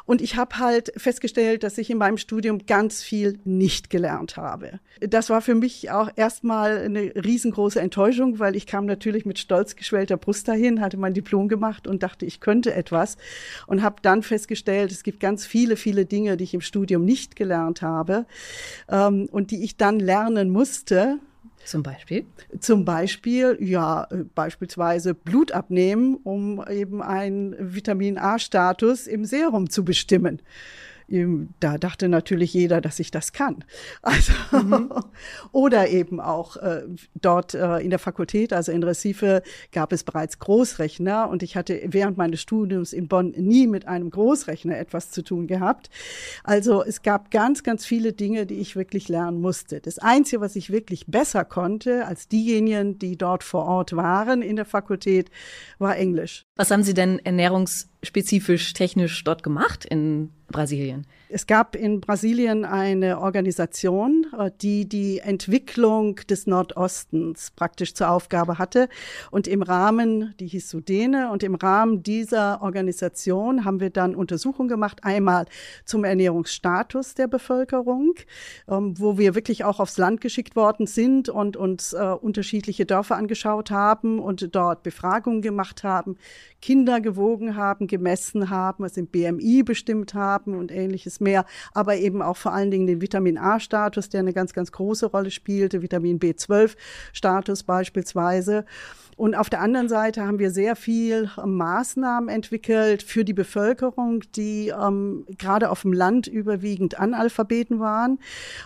Und 0.05 0.21
ich 0.21 0.35
habe 0.35 0.59
halt 0.59 0.91
festgestellt, 0.97 1.63
dass 1.63 1.77
ich 1.77 1.89
in 1.89 1.97
meinem 1.97 2.17
Studium 2.17 2.65
ganz 2.67 3.01
viel 3.01 3.39
nicht 3.45 3.89
gelernt 3.89 4.35
habe. 4.35 4.81
Das 4.99 5.29
war 5.29 5.41
für 5.41 5.55
mich 5.55 5.89
auch 5.89 6.09
erstmal 6.17 6.79
eine 6.79 7.13
riesengroße 7.15 7.79
Enttäuschung, 7.79 8.39
weil 8.39 8.57
ich 8.57 8.67
kam 8.67 8.85
natürlich 8.85 9.25
mit 9.25 9.39
stolz 9.39 9.77
geschwellter 9.77 10.17
Brust 10.17 10.49
dahin, 10.49 10.81
hatte 10.81 10.97
mein 10.97 11.13
Diplom 11.13 11.47
gemacht 11.47 11.87
und 11.87 12.03
dachte, 12.03 12.25
ich 12.25 12.41
könnte 12.41 12.73
etwas 12.73 13.15
und 13.67 13.83
habe 13.83 14.01
dann 14.01 14.21
festgestellt, 14.21 14.91
es 14.91 15.03
gibt 15.03 15.21
ganz 15.21 15.45
viele, 15.45 15.77
viele 15.77 16.05
Dinge, 16.05 16.35
die 16.35 16.43
ich 16.43 16.53
im 16.53 16.59
Studium 16.59 17.05
nicht 17.05 17.37
gelernt 17.37 17.81
habe 17.81 18.25
ähm, 18.89 19.27
und 19.31 19.51
die 19.51 19.63
ich 19.63 19.77
dann 19.77 19.99
lernen 19.99 20.49
musste, 20.49 21.19
Zum 21.65 21.83
Beispiel? 21.83 22.25
Zum 22.59 22.85
Beispiel, 22.85 23.57
ja, 23.59 24.07
beispielsweise 24.33 25.13
Blut 25.13 25.51
abnehmen, 25.51 26.15
um 26.23 26.63
eben 26.67 27.01
einen 27.01 27.55
Vitamin 27.59 28.17
A-Status 28.17 29.07
im 29.07 29.25
Serum 29.25 29.69
zu 29.69 29.83
bestimmen 29.83 30.41
da 31.59 31.77
dachte 31.77 32.07
natürlich 32.07 32.53
jeder, 32.53 32.81
dass 32.81 32.99
ich 32.99 33.11
das 33.11 33.33
kann. 33.33 33.63
Also, 34.01 34.33
mhm. 34.51 34.91
oder 35.51 35.89
eben 35.89 36.19
auch 36.19 36.57
äh, 36.57 36.83
dort 37.15 37.53
äh, 37.53 37.77
in 37.77 37.89
der 37.89 37.99
Fakultät, 37.99 38.53
also 38.53 38.71
in 38.71 38.83
Recife, 38.83 39.41
gab 39.71 39.91
es 39.91 40.03
bereits 40.03 40.39
Großrechner 40.39 41.29
und 41.29 41.43
ich 41.43 41.55
hatte 41.55 41.81
während 41.85 42.17
meines 42.17 42.41
Studiums 42.41 42.93
in 42.93 43.07
Bonn 43.07 43.31
nie 43.31 43.67
mit 43.67 43.87
einem 43.87 44.09
Großrechner 44.09 44.77
etwas 44.77 45.11
zu 45.11 45.23
tun 45.23 45.47
gehabt. 45.47 45.89
Also 46.43 46.83
es 46.83 47.01
gab 47.01 47.31
ganz, 47.31 47.63
ganz 47.63 47.85
viele 47.85 48.13
Dinge, 48.13 48.45
die 48.45 48.59
ich 48.59 48.75
wirklich 48.75 49.09
lernen 49.09 49.41
musste. 49.41 49.79
Das 49.79 49.99
Einzige, 49.99 50.41
was 50.41 50.55
ich 50.55 50.69
wirklich 50.69 51.07
besser 51.07 51.45
konnte 51.45 52.05
als 52.05 52.27
diejenigen, 52.27 52.99
die 52.99 53.17
dort 53.17 53.43
vor 53.43 53.65
Ort 53.65 53.95
waren 53.95 54.41
in 54.41 54.55
der 54.55 54.65
Fakultät, 54.65 55.31
war 55.79 55.97
Englisch. 55.97 56.45
Was 56.55 56.71
haben 56.71 56.83
Sie 56.83 56.93
denn 56.93 57.19
ernährungsspezifisch 58.01 58.73
technisch 58.73 59.23
dort 59.23 59.43
gemacht 59.43 59.85
in 59.85 60.31
Brasilien? 60.47 61.05
Es 61.31 61.45
gab 61.45 61.75
in 61.75 62.01
Brasilien 62.01 62.65
eine 62.65 63.19
Organisation, 63.19 64.25
äh, 64.35 64.49
die 64.61 64.89
die 64.89 65.19
Entwicklung 65.19 66.15
des 66.27 66.47
Nordostens 66.47 67.51
praktisch 67.51 67.93
zur 67.93 68.09
Aufgabe 68.09 68.57
hatte. 68.57 68.89
Und 69.29 69.47
im 69.47 69.61
Rahmen, 69.61 70.33
die 70.39 70.47
hieß 70.47 70.67
Sudene, 70.67 71.29
und 71.31 71.43
im 71.43 71.53
Rahmen 71.53 72.01
dieser 72.01 72.63
Organisation 72.63 73.63
haben 73.63 73.79
wir 73.79 73.91
dann 73.91 74.15
Untersuchungen 74.15 74.69
gemacht. 74.69 75.03
Einmal 75.03 75.45
zum 75.85 76.03
Ernährungsstatus 76.03 77.13
der 77.13 77.27
Bevölkerung, 77.27 78.15
ähm, 78.67 78.99
wo 78.99 79.19
wir 79.19 79.35
wirklich 79.35 79.63
auch 79.63 79.79
aufs 79.79 79.99
Land 79.99 80.21
geschickt 80.21 80.55
worden 80.55 80.87
sind 80.87 81.29
und 81.29 81.55
uns 81.55 81.93
äh, 81.93 81.97
unterschiedliche 81.97 82.87
Dörfer 82.87 83.17
angeschaut 83.17 83.69
haben 83.69 84.17
und 84.17 84.55
dort 84.55 84.81
Befragungen 84.81 85.43
gemacht 85.43 85.83
haben, 85.83 86.17
Kinder 86.59 87.01
gewogen 87.01 87.55
haben, 87.55 87.85
gemessen 87.85 88.49
haben, 88.49 88.83
was 88.83 88.97
im 88.97 89.05
BMI 89.05 89.61
bestimmt 89.61 90.15
haben 90.15 90.55
und 90.55 90.71
ähnliches 90.71 91.18
mehr, 91.21 91.45
aber 91.73 91.97
eben 91.97 92.21
auch 92.21 92.37
vor 92.37 92.53
allen 92.53 92.71
Dingen 92.71 92.87
den 92.87 93.01
Vitamin 93.01 93.37
A-Status, 93.37 94.09
der 94.09 94.21
eine 94.21 94.33
ganz, 94.33 94.53
ganz 94.53 94.71
große 94.71 95.07
Rolle 95.07 95.31
spielte, 95.31 95.81
Vitamin 95.81 96.19
B12-Status 96.19 97.63
beispielsweise. 97.63 98.65
Und 99.19 99.35
auf 99.35 99.49
der 99.49 99.59
anderen 99.59 99.89
Seite 99.89 100.25
haben 100.25 100.39
wir 100.39 100.49
sehr 100.49 100.77
viel 100.77 101.29
ähm, 101.37 101.57
Maßnahmen 101.57 102.29
entwickelt 102.29 103.03
für 103.03 103.25
die 103.25 103.33
Bevölkerung, 103.33 104.21
die 104.37 104.69
ähm, 104.69 105.25
gerade 105.37 105.71
auf 105.71 105.81
dem 105.81 105.91
Land 105.91 106.27
überwiegend 106.27 106.97
Analphabeten 106.97 107.81
waren. 107.81 108.19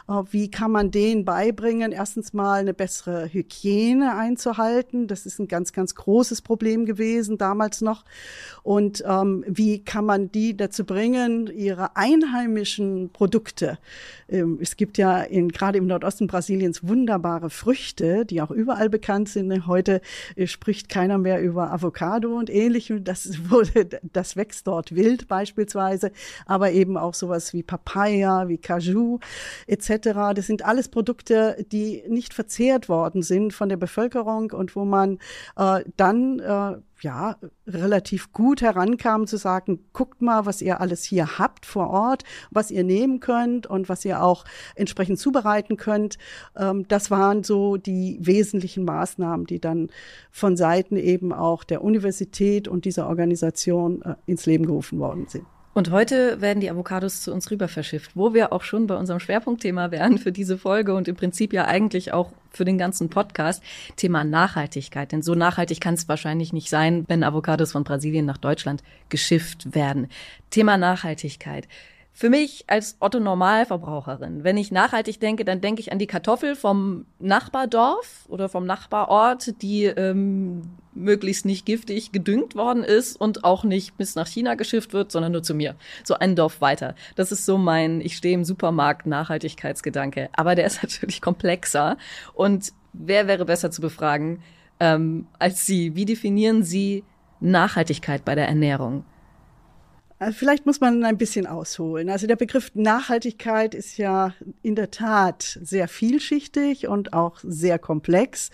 Äh, 0.08 0.22
wie 0.30 0.52
kann 0.52 0.70
man 0.70 0.92
denen 0.92 1.26
beibringen, 1.26 1.92
erstens 1.92 2.34
mal 2.34 2.60
eine 2.60 2.76
bessere 2.76 3.34
Hygiene 3.34 4.16
einzuhalten? 4.16 5.08
Das 5.08 5.26
ist 5.26 5.40
ein 5.40 5.48
ganz, 5.48 5.74
ganz 5.74 5.96
großes 5.96 6.44
Problem 6.44 6.86
gewesen 6.86 7.40
damals 7.40 7.82
noch. 7.82 8.06
Und 8.62 9.04
ähm, 9.08 9.44
wie 9.48 9.84
kann 9.84 10.06
man 10.06 10.32
die 10.32 10.56
dazu 10.56 10.86
bringen, 10.86 11.48
ihre 11.48 11.96
einheimischen 11.96 13.10
Produkte, 13.12 13.80
ähm, 14.30 14.60
es 14.62 14.76
gibt 14.76 14.98
ja 14.98 15.22
in, 15.22 15.50
gerade 15.50 15.80
im 15.80 15.88
Nordosten 15.88 16.28
Brasiliens 16.28 16.88
wunderbare 16.88 17.50
Früchte, 17.50 18.24
die 18.26 18.40
auch 18.42 18.52
überall 18.52 18.90
bekannt 18.90 19.30
sind. 19.30 19.66
Heute 19.68 20.02
spricht 20.48 20.90
keiner 20.90 21.18
mehr 21.18 21.42
über 21.42 21.72
Avocado 21.72 22.38
und 22.38 22.50
ähnlichem. 22.50 23.04
Das 23.04 23.30
wurde, 23.50 23.90
das 24.12 24.36
wächst 24.36 24.68
dort 24.68 24.96
wild 24.96 25.28
beispielsweise, 25.28 26.12
aber 26.46 26.72
eben 26.72 26.98
auch 26.98 27.14
sowas 27.14 27.54
wie 27.54 27.64
Papaya, 27.64 28.48
wie 28.48 28.58
Cajou 28.58 29.20
etc. 29.68 30.34
Das 30.36 30.48
sind 30.48 30.66
alles 30.66 30.90
Produkte, 30.90 31.66
die 31.72 32.04
nicht 32.08 32.34
verzehrt 32.34 32.90
worden 32.90 33.22
sind 33.22 33.54
von 33.54 33.70
der 33.70 33.78
Bevölkerung 33.78 34.52
und 34.52 34.76
wo 34.76 34.86
man 34.86 35.20
äh, 35.58 35.84
dann 35.98 36.40
äh, 36.40 36.78
ja, 37.04 37.38
relativ 37.68 38.32
gut 38.32 38.62
herankam 38.62 39.28
zu 39.28 39.38
sagen, 39.38 39.80
guckt 39.94 40.22
mal, 40.22 40.46
was 40.46 40.62
ihr 40.62 40.82
alles 40.82 41.04
hier 41.04 41.38
habt 41.38 41.66
vor 41.66 41.90
Ort, 41.90 42.24
was 42.50 42.72
ihr 42.72 42.84
nehmen 42.84 43.20
könnt 43.20 43.68
und 43.68 43.90
was 43.90 44.06
ihr 44.06 44.24
auch 44.24 44.46
entsprechend 44.76 45.20
zubereiten 45.20 45.78
könnt. 45.78 46.18
Ähm, 46.58 46.88
das 46.88 47.12
waren 47.12 47.44
so 47.44 47.78
die 47.78 48.18
wesentlichen 48.22 48.86
Maßnahmen, 48.86 49.46
die 49.46 49.60
dann 49.60 49.90
von 50.32 50.58
Seiten 50.58 50.98
eben 50.98 51.34
auch 51.34 51.64
der 51.64 51.84
Universität 51.84 52.68
und 52.68 52.86
dieser 52.86 53.08
Organisation 53.08 54.02
äh, 54.02 54.16
ins 54.26 54.46
Leben 54.46 54.66
gerufen 54.66 55.00
worden 55.00 55.28
sind. 55.28 55.46
Und 55.74 55.90
heute 55.90 56.40
werden 56.40 56.60
die 56.60 56.70
Avocados 56.70 57.22
zu 57.22 57.34
uns 57.34 57.50
rüber 57.50 57.68
verschifft, 57.68 58.12
wo 58.16 58.34
wir 58.34 58.54
auch 58.54 58.62
schon 58.62 58.86
bei 58.86 58.96
unserem 58.96 59.20
Schwerpunktthema 59.20 59.90
wären 59.90 60.20
für 60.20 60.32
diese 60.32 60.58
Folge 60.58 60.94
und 60.94 61.08
im 61.08 61.16
Prinzip 61.16 61.52
ja 61.52 61.66
eigentlich 61.66 62.14
auch 62.14 62.32
für 62.52 62.64
den 62.64 62.78
ganzen 62.78 63.10
Podcast, 63.10 63.64
Thema 63.96 64.24
Nachhaltigkeit. 64.24 65.12
Denn 65.12 65.24
so 65.24 65.34
nachhaltig 65.34 65.82
kann 65.82 65.96
es 65.96 66.08
wahrscheinlich 66.08 66.54
nicht 66.54 66.70
sein, 66.70 67.06
wenn 67.08 67.24
Avocados 67.24 67.72
von 67.72 67.84
Brasilien 67.84 68.26
nach 68.26 68.38
Deutschland 68.38 68.84
geschifft 69.10 69.74
werden. 69.74 70.10
Thema 70.52 70.78
Nachhaltigkeit. 70.78 71.68
Für 72.16 72.30
mich 72.30 72.66
als 72.68 72.98
Otto 73.00 73.20
Normalverbraucherin, 73.20 74.44
wenn 74.44 74.56
ich 74.56 74.72
nachhaltig 74.72 75.20
denke, 75.20 75.46
dann 75.46 75.62
denke 75.62 75.82
ich 75.82 75.92
an 75.92 75.98
die 75.98 76.06
Kartoffel 76.06 76.56
vom 76.56 77.08
Nachbardorf 77.18 78.28
oder 78.28 78.50
vom 78.50 78.68
Nachbarort, 78.68 79.60
die 79.64 79.86
ähm, 79.86 80.62
möglichst 80.94 81.44
nicht 81.48 81.66
giftig 81.66 82.12
gedüngt 82.12 82.56
worden 82.56 82.84
ist 82.84 83.20
und 83.20 83.44
auch 83.44 83.64
nicht 83.64 83.98
bis 83.98 84.14
nach 84.14 84.28
China 84.28 84.54
geschifft 84.54 84.94
wird, 84.94 85.12
sondern 85.12 85.32
nur 85.32 85.42
zu 85.42 85.56
mir. 85.56 85.76
So 86.04 86.14
ein 86.14 86.36
Dorf 86.36 86.62
weiter. 86.62 86.94
Das 87.16 87.32
ist 87.32 87.48
so 87.48 87.58
mein, 87.58 88.00
ich 88.00 88.16
stehe 88.16 88.36
im 88.36 88.44
Supermarkt 88.44 89.08
Nachhaltigkeitsgedanke. 89.08 90.30
Aber 90.34 90.54
der 90.54 90.68
ist 90.68 90.84
natürlich 90.84 91.20
komplexer. 91.20 91.98
Und 92.36 92.74
wer 92.94 93.26
wäre 93.28 93.46
besser 93.46 93.72
zu 93.72 93.82
befragen 93.82 94.44
ähm, 94.80 95.26
als 95.40 95.66
Sie? 95.66 95.96
Wie 95.96 96.06
definieren 96.06 96.62
Sie 96.62 97.04
Nachhaltigkeit 97.40 98.24
bei 98.24 98.36
der 98.36 98.48
Ernährung? 98.48 99.04
Also 100.24 100.38
vielleicht 100.38 100.66
muss 100.66 100.80
man 100.80 101.04
ein 101.04 101.18
bisschen 101.18 101.46
ausholen. 101.48 102.10
Also 102.10 102.28
der 102.28 102.38
Begriff 102.38 102.72
Nachhaltigkeit 102.74 103.76
ist 103.76 103.98
ja 103.98 104.34
in 104.62 104.76
der 104.76 104.90
Tat 104.90 105.60
sehr 105.62 105.88
vielschichtig 105.88 106.88
und 106.88 107.14
auch 107.14 107.40
sehr 107.44 107.78
komplex 107.78 108.50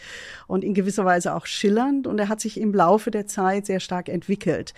und 0.47 0.63
in 0.63 0.73
gewisser 0.73 1.05
Weise 1.05 1.35
auch 1.35 1.45
schillernd 1.45 2.07
und 2.07 2.17
er 2.17 2.27
hat 2.27 2.41
sich 2.41 2.59
im 2.59 2.73
Laufe 2.73 3.11
der 3.11 3.27
Zeit 3.27 3.67
sehr 3.67 3.79
stark 3.79 4.09
entwickelt. 4.09 4.73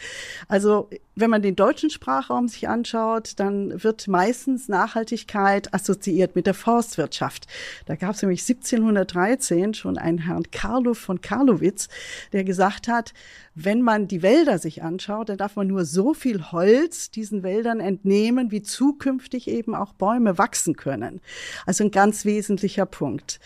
Also 0.48 0.90
wenn 1.16 1.30
man 1.30 1.42
den 1.42 1.56
deutschen 1.56 1.90
Sprachraum 1.90 2.48
sich 2.48 2.70
anschaut, 2.70 3.34
dann 3.38 3.84
wird 3.84 4.08
meistens 4.08 4.70
Nachhaltigkeit 4.70 5.74
assoziiert 5.74 6.36
mit 6.36 6.48
der 6.48 6.54
Forstwirtschaft. 6.54 7.48
Da 7.86 7.96
gab 7.96 8.16
es 8.16 8.22
nämlich 8.22 8.42
1713 8.42 9.74
schon 9.74 9.98
einen 9.98 10.20
Herrn 10.20 10.50
Carlo 10.52 10.94
von 10.94 11.22
Karlowitz, 11.22 11.90
der 12.32 12.44
gesagt 12.44 12.88
hat, 12.88 13.14
wenn 13.54 13.82
man 13.82 14.08
die 14.08 14.22
Wälder 14.22 14.58
sich 14.58 14.82
anschaut, 14.82 15.28
dann 15.28 15.38
darf 15.38 15.58
man 15.58 15.68
nur 15.68 15.84
so 15.84 16.14
viel 16.14 16.52
Holz 16.52 17.12
diesen 17.12 17.44
Wäldern 17.44 17.82
entnehmen, 17.82 18.52
wie 18.52 18.62
zukünftig 18.62 19.50
eben 19.50 19.76
auch 19.76 19.94
Bäume 19.94 20.38
wachsen 20.38 20.78
können. 20.78 21.20
Also 21.66 21.84
ein 21.84 21.92
ganz 21.92 22.24
wesentlicher 22.24 22.86
Punkt. 22.86 23.40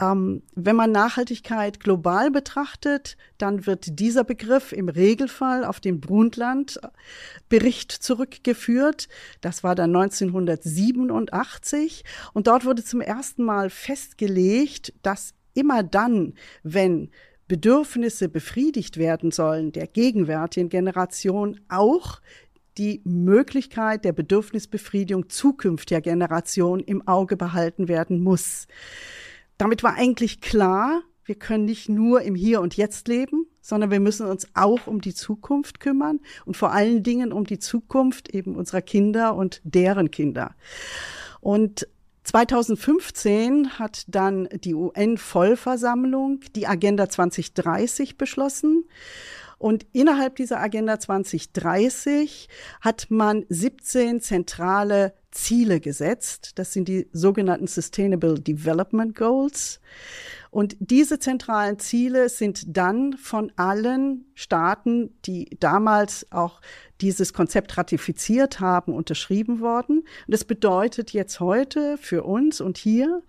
Ähm, 0.00 0.42
wenn 0.54 0.76
man 0.76 0.92
Nachhaltigkeit 0.92 1.80
global 1.80 2.30
betrachtet, 2.30 3.16
dann 3.38 3.66
wird 3.66 3.98
dieser 4.00 4.24
Begriff 4.24 4.72
im 4.72 4.88
Regelfall 4.88 5.64
auf 5.64 5.80
den 5.80 6.00
Brundtland-Bericht 6.00 7.92
zurückgeführt. 7.92 9.08
Das 9.40 9.62
war 9.62 9.74
dann 9.74 9.94
1987 9.94 12.04
und 12.32 12.46
dort 12.48 12.64
wurde 12.64 12.82
zum 12.82 13.00
ersten 13.00 13.44
Mal 13.44 13.70
festgelegt, 13.70 14.92
dass 15.02 15.34
immer 15.54 15.84
dann, 15.84 16.34
wenn 16.64 17.10
Bedürfnisse 17.46 18.28
befriedigt 18.28 18.96
werden 18.96 19.30
sollen 19.30 19.70
der 19.70 19.86
gegenwärtigen 19.86 20.70
Generation, 20.70 21.60
auch 21.68 22.20
die 22.78 23.00
Möglichkeit 23.04 24.04
der 24.04 24.12
Bedürfnisbefriedigung 24.12 25.28
zukünftiger 25.28 26.00
Generationen 26.00 26.82
im 26.82 27.06
Auge 27.06 27.36
behalten 27.36 27.86
werden 27.86 28.20
muss. 28.20 28.66
Damit 29.58 29.82
war 29.82 29.94
eigentlich 29.94 30.40
klar, 30.40 31.02
wir 31.24 31.36
können 31.36 31.64
nicht 31.64 31.88
nur 31.88 32.22
im 32.22 32.34
Hier 32.34 32.60
und 32.60 32.76
Jetzt 32.76 33.08
leben, 33.08 33.46
sondern 33.60 33.90
wir 33.90 34.00
müssen 34.00 34.26
uns 34.26 34.46
auch 34.54 34.86
um 34.86 35.00
die 35.00 35.14
Zukunft 35.14 35.80
kümmern 35.80 36.20
und 36.44 36.56
vor 36.56 36.72
allen 36.72 37.02
Dingen 37.02 37.32
um 37.32 37.44
die 37.44 37.58
Zukunft 37.58 38.28
eben 38.34 38.56
unserer 38.56 38.82
Kinder 38.82 39.34
und 39.34 39.60
deren 39.64 40.10
Kinder. 40.10 40.54
Und 41.40 41.88
2015 42.24 43.78
hat 43.78 44.04
dann 44.08 44.48
die 44.52 44.74
UN-Vollversammlung 44.74 46.40
die 46.54 46.66
Agenda 46.66 47.08
2030 47.08 48.16
beschlossen. 48.16 48.84
Und 49.58 49.86
innerhalb 49.92 50.36
dieser 50.36 50.60
Agenda 50.60 50.98
2030 50.98 52.48
hat 52.80 53.06
man 53.10 53.44
17 53.48 54.20
zentrale 54.20 55.14
Ziele 55.34 55.80
gesetzt. 55.80 56.52
Das 56.54 56.72
sind 56.72 56.88
die 56.88 57.08
sogenannten 57.12 57.66
Sustainable 57.66 58.40
Development 58.40 59.14
Goals. 59.14 59.80
Und 60.50 60.76
diese 60.78 61.18
zentralen 61.18 61.80
Ziele 61.80 62.28
sind 62.28 62.76
dann 62.76 63.14
von 63.14 63.52
allen 63.56 64.24
Staaten, 64.34 65.10
die 65.24 65.50
damals 65.58 66.30
auch 66.30 66.60
dieses 67.00 67.32
Konzept 67.32 67.76
ratifiziert 67.76 68.60
haben, 68.60 68.94
unterschrieben 68.94 69.60
worden. 69.60 69.98
Und 69.98 70.06
das 70.28 70.44
bedeutet 70.44 71.10
jetzt 71.10 71.40
heute 71.40 71.98
für 71.98 72.22
uns 72.22 72.60
und 72.60 72.78
hier, 72.78 73.22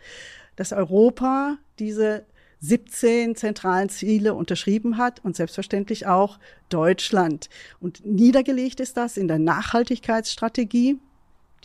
dass 0.55 0.71
Europa 0.71 1.57
diese 1.79 2.25
17 2.59 3.35
zentralen 3.35 3.89
Ziele 3.89 4.33
unterschrieben 4.33 4.97
hat 4.97 5.23
und 5.23 5.35
selbstverständlich 5.35 6.07
auch 6.07 6.39
Deutschland. 6.69 7.49
Und 7.79 8.05
niedergelegt 8.05 8.79
ist 8.79 8.97
das 8.97 9.17
in 9.17 9.27
der 9.27 9.39
Nachhaltigkeitsstrategie. 9.39 10.99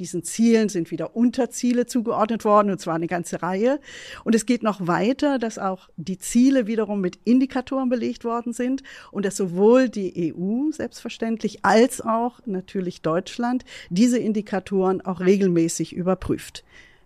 Diesen 0.01 0.25
Zielen 0.25 0.71
sind 0.71 0.91
wieder 0.91 1.15
Unterziele 1.15 1.85
zugeordnet 1.85 2.47
worden, 2.47 2.71
und 2.71 2.81
zwar 2.81 2.95
eine 2.95 3.07
ganze 3.07 3.43
Reihe. 3.43 3.81
Und 4.25 4.35
es 4.35 4.47
geht 4.47 4.63
noch 4.63 4.87
weiter, 4.87 5.39
dass 5.39 5.59
auch 5.59 5.91
die 5.97 6.19
Ziele 6.19 6.67
wiederum 6.67 7.03
mit 7.03 7.19
Indikatoren 7.25 7.91
belegt 7.91 8.25
worden 8.25 8.55
sind 8.55 8.83
und 9.13 9.27
dass 9.27 9.37
sowohl 9.37 9.91
die 9.91 10.35
EU 10.35 10.73
selbstverständlich 10.73 11.67
als 11.67 12.01
auch 12.01 12.41
natürlich 12.47 13.03
Deutschland 13.03 13.67
diese 13.91 14.19
Indikatoren 14.19 15.03
auch 15.03 15.21
regelmäßig 15.21 15.95
überprüft. 15.95 16.65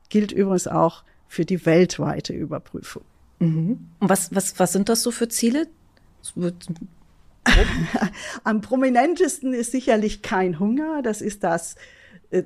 Gilt 0.08 0.30
übrigens 0.30 0.68
auch 0.68 1.02
für 1.26 1.44
die 1.44 1.66
weltweite 1.66 2.32
Überprüfung. 2.32 3.02
Mhm. 3.40 3.88
Und 3.98 4.08
was, 4.08 4.32
was, 4.32 4.60
was 4.60 4.72
sind 4.72 4.88
das 4.88 5.02
so 5.02 5.10
für 5.10 5.28
Ziele? 5.28 5.66
Am 8.44 8.60
prominentesten 8.60 9.52
ist 9.52 9.72
sicherlich 9.72 10.22
kein 10.22 10.60
Hunger. 10.60 11.02
Das 11.02 11.20
ist 11.20 11.42
das 11.42 11.74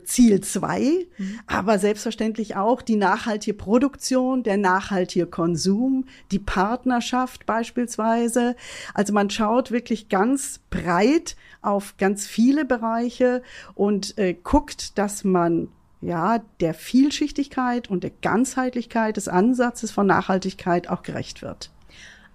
Ziel 0.05 0.41
2, 0.41 1.07
mhm. 1.17 1.41
aber 1.47 1.79
selbstverständlich 1.79 2.57
auch 2.57 2.83
die 2.83 2.97
nachhaltige 2.97 3.57
Produktion, 3.57 4.43
der 4.43 4.57
nachhaltige 4.57 5.27
Konsum, 5.27 6.05
die 6.31 6.39
Partnerschaft 6.39 7.47
beispielsweise. 7.47 8.57
Also 8.95 9.13
man 9.13 9.31
schaut 9.31 9.71
wirklich 9.71 10.09
ganz 10.09 10.61
breit 10.71 11.37
auf 11.63 11.97
ganz 11.97 12.27
viele 12.27 12.65
Bereiche 12.65 13.43
und 13.75 14.19
äh, 14.19 14.35
guckt, 14.35 14.99
dass 14.99 15.25
man 15.25 15.69
ja, 16.01 16.39
der 16.61 16.75
Vielschichtigkeit 16.75 17.91
und 17.91 18.05
der 18.05 18.13
Ganzheitlichkeit 18.23 19.17
des 19.17 19.29
Ansatzes 19.29 19.91
von 19.91 20.07
Nachhaltigkeit 20.07 20.89
auch 20.89 21.03
gerecht 21.03 21.43
wird. 21.43 21.71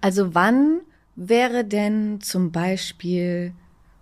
Also 0.02 0.36
wann 0.36 0.82
wäre 1.16 1.64
denn 1.64 2.20
zum 2.20 2.52
Beispiel 2.52 3.54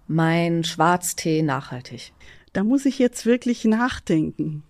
mein 0.08 0.64
Schwarztee 0.64 1.44
nachhaltig? 1.44 2.12
Da 2.54 2.64
muss 2.64 2.86
ich 2.86 3.00
jetzt 3.00 3.26
wirklich 3.26 3.66
nachdenken. 3.66 4.64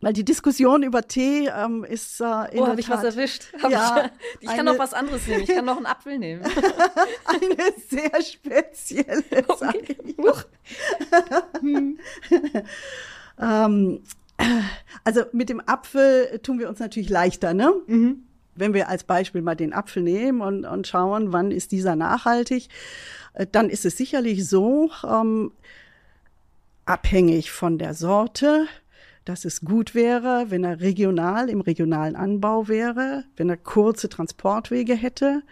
Weil 0.00 0.12
die 0.12 0.24
Diskussion 0.24 0.82
über 0.82 1.02
Tee 1.08 1.48
ähm, 1.48 1.82
ist 1.82 2.20
äh, 2.20 2.24
in 2.52 2.60
Oh, 2.60 2.66
habe 2.66 2.80
ich 2.80 2.88
was 2.88 3.02
erwischt? 3.02 3.46
Hab 3.62 3.70
ja, 3.72 4.10
ich, 4.40 4.48
ich 4.48 4.56
kann 4.56 4.66
noch 4.66 4.78
was 4.78 4.92
anderes 4.92 5.26
nehmen. 5.26 5.42
Ich 5.42 5.48
kann 5.48 5.64
noch 5.64 5.78
einen 5.78 5.86
Apfel 5.86 6.18
nehmen. 6.18 6.42
eine 7.24 7.72
sehr 7.88 8.22
spezielle, 8.22 9.24
okay. 9.48 9.96
Ähm, 13.40 14.02
also 15.02 15.22
mit 15.32 15.48
dem 15.48 15.66
Apfel 15.66 16.38
tun 16.40 16.58
wir 16.58 16.68
uns 16.68 16.78
natürlich 16.78 17.08
leichter, 17.08 17.54
ne? 17.54 17.72
Mhm. 17.86 18.22
Wenn 18.54 18.74
wir 18.74 18.88
als 18.88 19.04
Beispiel 19.04 19.42
mal 19.42 19.54
den 19.54 19.72
Apfel 19.72 20.02
nehmen 20.02 20.40
und, 20.40 20.64
und 20.64 20.86
schauen, 20.86 21.32
wann 21.32 21.50
ist 21.50 21.72
dieser 21.72 21.96
nachhaltig, 21.96 22.68
äh, 23.32 23.46
dann 23.50 23.70
ist 23.70 23.84
es 23.84 23.96
sicherlich 23.96 24.48
so, 24.48 24.90
ähm, 25.04 25.52
abhängig 26.86 27.50
von 27.50 27.78
der 27.78 27.94
Sorte, 27.94 28.66
dass 29.24 29.44
es 29.44 29.60
gut 29.60 29.94
wäre, 29.94 30.46
wenn 30.48 30.64
er 30.64 30.80
regional 30.80 31.50
im 31.50 31.60
regionalen 31.60 32.16
Anbau 32.16 32.68
wäre, 32.68 33.24
wenn 33.36 33.50
er 33.50 33.56
kurze 33.56 34.08
Transportwege 34.08 34.94
hätte, 34.94 35.42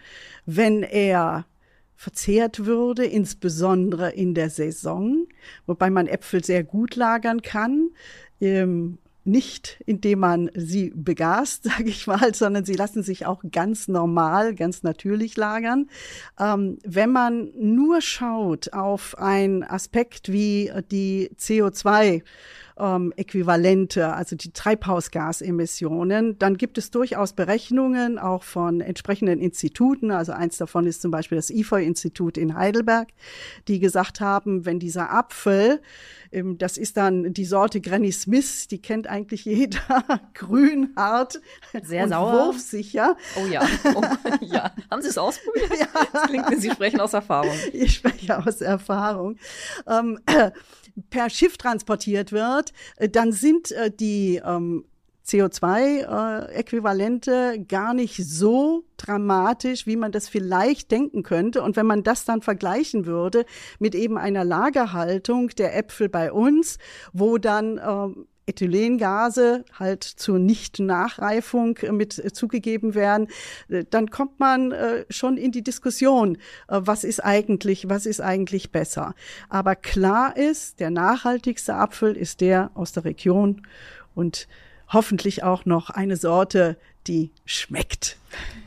wenn 0.45 0.81
er 0.81 1.45
verzehrt 1.97 2.65
würde, 2.65 3.05
insbesondere 3.05 4.11
in 4.11 4.33
der 4.33 4.49
Saison, 4.49 5.27
wobei 5.65 5.89
man 5.89 6.07
Äpfel 6.07 6.43
sehr 6.43 6.63
gut 6.63 6.95
lagern 6.95 7.41
kann. 7.41 7.89
Ähm, 8.41 8.97
nicht 9.25 9.81
indem 9.85 10.19
man 10.19 10.51
sie 10.55 10.91
begast, 10.95 11.63
sage 11.65 11.89
ich 11.89 12.07
mal, 12.07 12.33
sondern 12.33 12.65
sie 12.65 12.73
lassen 12.73 13.03
sich 13.03 13.25
auch 13.25 13.43
ganz 13.51 13.87
normal, 13.87 14.55
ganz 14.55 14.83
natürlich 14.83 15.35
lagern. 15.35 15.89
Ähm, 16.39 16.77
wenn 16.83 17.11
man 17.11 17.51
nur 17.59 18.01
schaut 18.01 18.73
auf 18.73 19.17
einen 19.17 19.63
Aspekt 19.63 20.31
wie 20.31 20.71
die 20.91 21.31
CO2 21.37 22.23
ähm, 22.77 23.13
Äquivalente, 23.15 24.13
also 24.13 24.35
die 24.35 24.51
Treibhausgasemissionen, 24.51 26.37
dann 26.39 26.57
gibt 26.57 26.77
es 26.77 26.91
durchaus 26.91 27.33
Berechnungen 27.33 28.19
auch 28.19 28.43
von 28.43 28.81
entsprechenden 28.81 29.39
Instituten. 29.39 30.11
Also 30.11 30.33
eins 30.33 30.57
davon 30.57 30.85
ist 30.85 31.01
zum 31.01 31.11
Beispiel 31.11 31.37
das 31.37 31.49
IFOI-Institut 31.49 32.37
in 32.37 32.55
Heidelberg, 32.55 33.09
die 33.67 33.79
gesagt 33.79 34.19
haben, 34.19 34.65
wenn 34.65 34.79
dieser 34.79 35.13
Apfel, 35.13 35.81
ähm, 36.31 36.57
das 36.57 36.77
ist 36.77 36.97
dann 36.97 37.33
die 37.33 37.45
Sorte 37.45 37.79
Granny 37.79 38.11
Smith, 38.11 38.67
die 38.67 38.81
kennt 38.81 39.07
eigentlich 39.07 39.45
jeder, 39.45 39.79
grün, 40.33 40.89
hart 40.97 41.39
Sehr 41.83 42.09
sauer. 42.09 42.47
wurfsicher. 42.47 43.15
Oh 43.37 43.45
ja, 43.47 43.65
oh, 43.95 44.01
ja. 44.41 44.71
Haben 44.91 45.01
Sie 45.01 45.09
es 45.09 45.17
ausprobiert? 45.17 45.65
Ja. 45.79 45.87
Das 46.13 46.23
klingt, 46.27 46.61
Sie 46.61 46.69
sprechen 46.69 46.99
aus 47.01 47.13
Erfahrung. 47.13 47.51
Ich 47.73 47.95
spreche 47.95 48.37
aus 48.37 48.61
Erfahrung. 48.61 49.37
Ähm, 49.87 50.19
per 51.09 51.29
Schiff 51.29 51.57
transportiert 51.57 52.31
wird, 52.31 52.71
äh, 52.97 53.09
dann 53.09 53.31
sind 53.31 53.71
äh, 53.71 53.91
die 53.91 54.41
ähm, 54.43 54.85
CO2-Äquivalente 55.25 57.53
äh, 57.53 57.59
gar 57.59 57.93
nicht 57.93 58.17
so 58.17 58.83
dramatisch, 58.97 59.87
wie 59.87 59.95
man 59.95 60.11
das 60.11 60.27
vielleicht 60.29 60.91
denken 60.91 61.23
könnte. 61.23 61.63
Und 61.63 61.75
wenn 61.75 61.87
man 61.87 62.03
das 62.03 62.25
dann 62.25 62.41
vergleichen 62.41 63.05
würde 63.05 63.45
mit 63.79 63.95
eben 63.95 64.17
einer 64.17 64.45
Lagerhaltung 64.45 65.49
der 65.49 65.77
Äpfel 65.77 66.09
bei 66.09 66.31
uns, 66.31 66.77
wo 67.11 67.37
dann 67.37 67.79
ähm, 67.83 68.27
Ethylengase 68.47 69.65
halt 69.77 70.03
zur 70.03 70.39
Nicht-Nachreifung 70.39 71.77
mit 71.91 72.13
zugegeben 72.35 72.93
werden, 72.93 73.27
äh, 73.69 73.85
dann 73.89 74.09
kommt 74.09 74.39
man 74.39 74.71
äh, 74.71 75.05
schon 75.09 75.37
in 75.37 75.51
die 75.51 75.63
Diskussion, 75.63 76.37
äh, 76.67 76.79
was 76.81 77.03
ist 77.03 77.23
eigentlich, 77.23 77.89
was 77.89 78.05
ist 78.05 78.21
eigentlich 78.21 78.71
besser. 78.71 79.15
Aber 79.49 79.75
klar 79.75 80.37
ist, 80.37 80.79
der 80.79 80.91
nachhaltigste 80.91 81.75
Apfel 81.75 82.15
ist 82.15 82.41
der 82.41 82.71
aus 82.75 82.91
der 82.91 83.05
Region 83.05 83.63
und 84.13 84.47
hoffentlich 84.87 85.43
auch 85.43 85.65
noch 85.65 85.89
eine 85.89 86.15
Sorte, 86.15 86.77
die 87.07 87.31
schmeckt. 87.45 88.17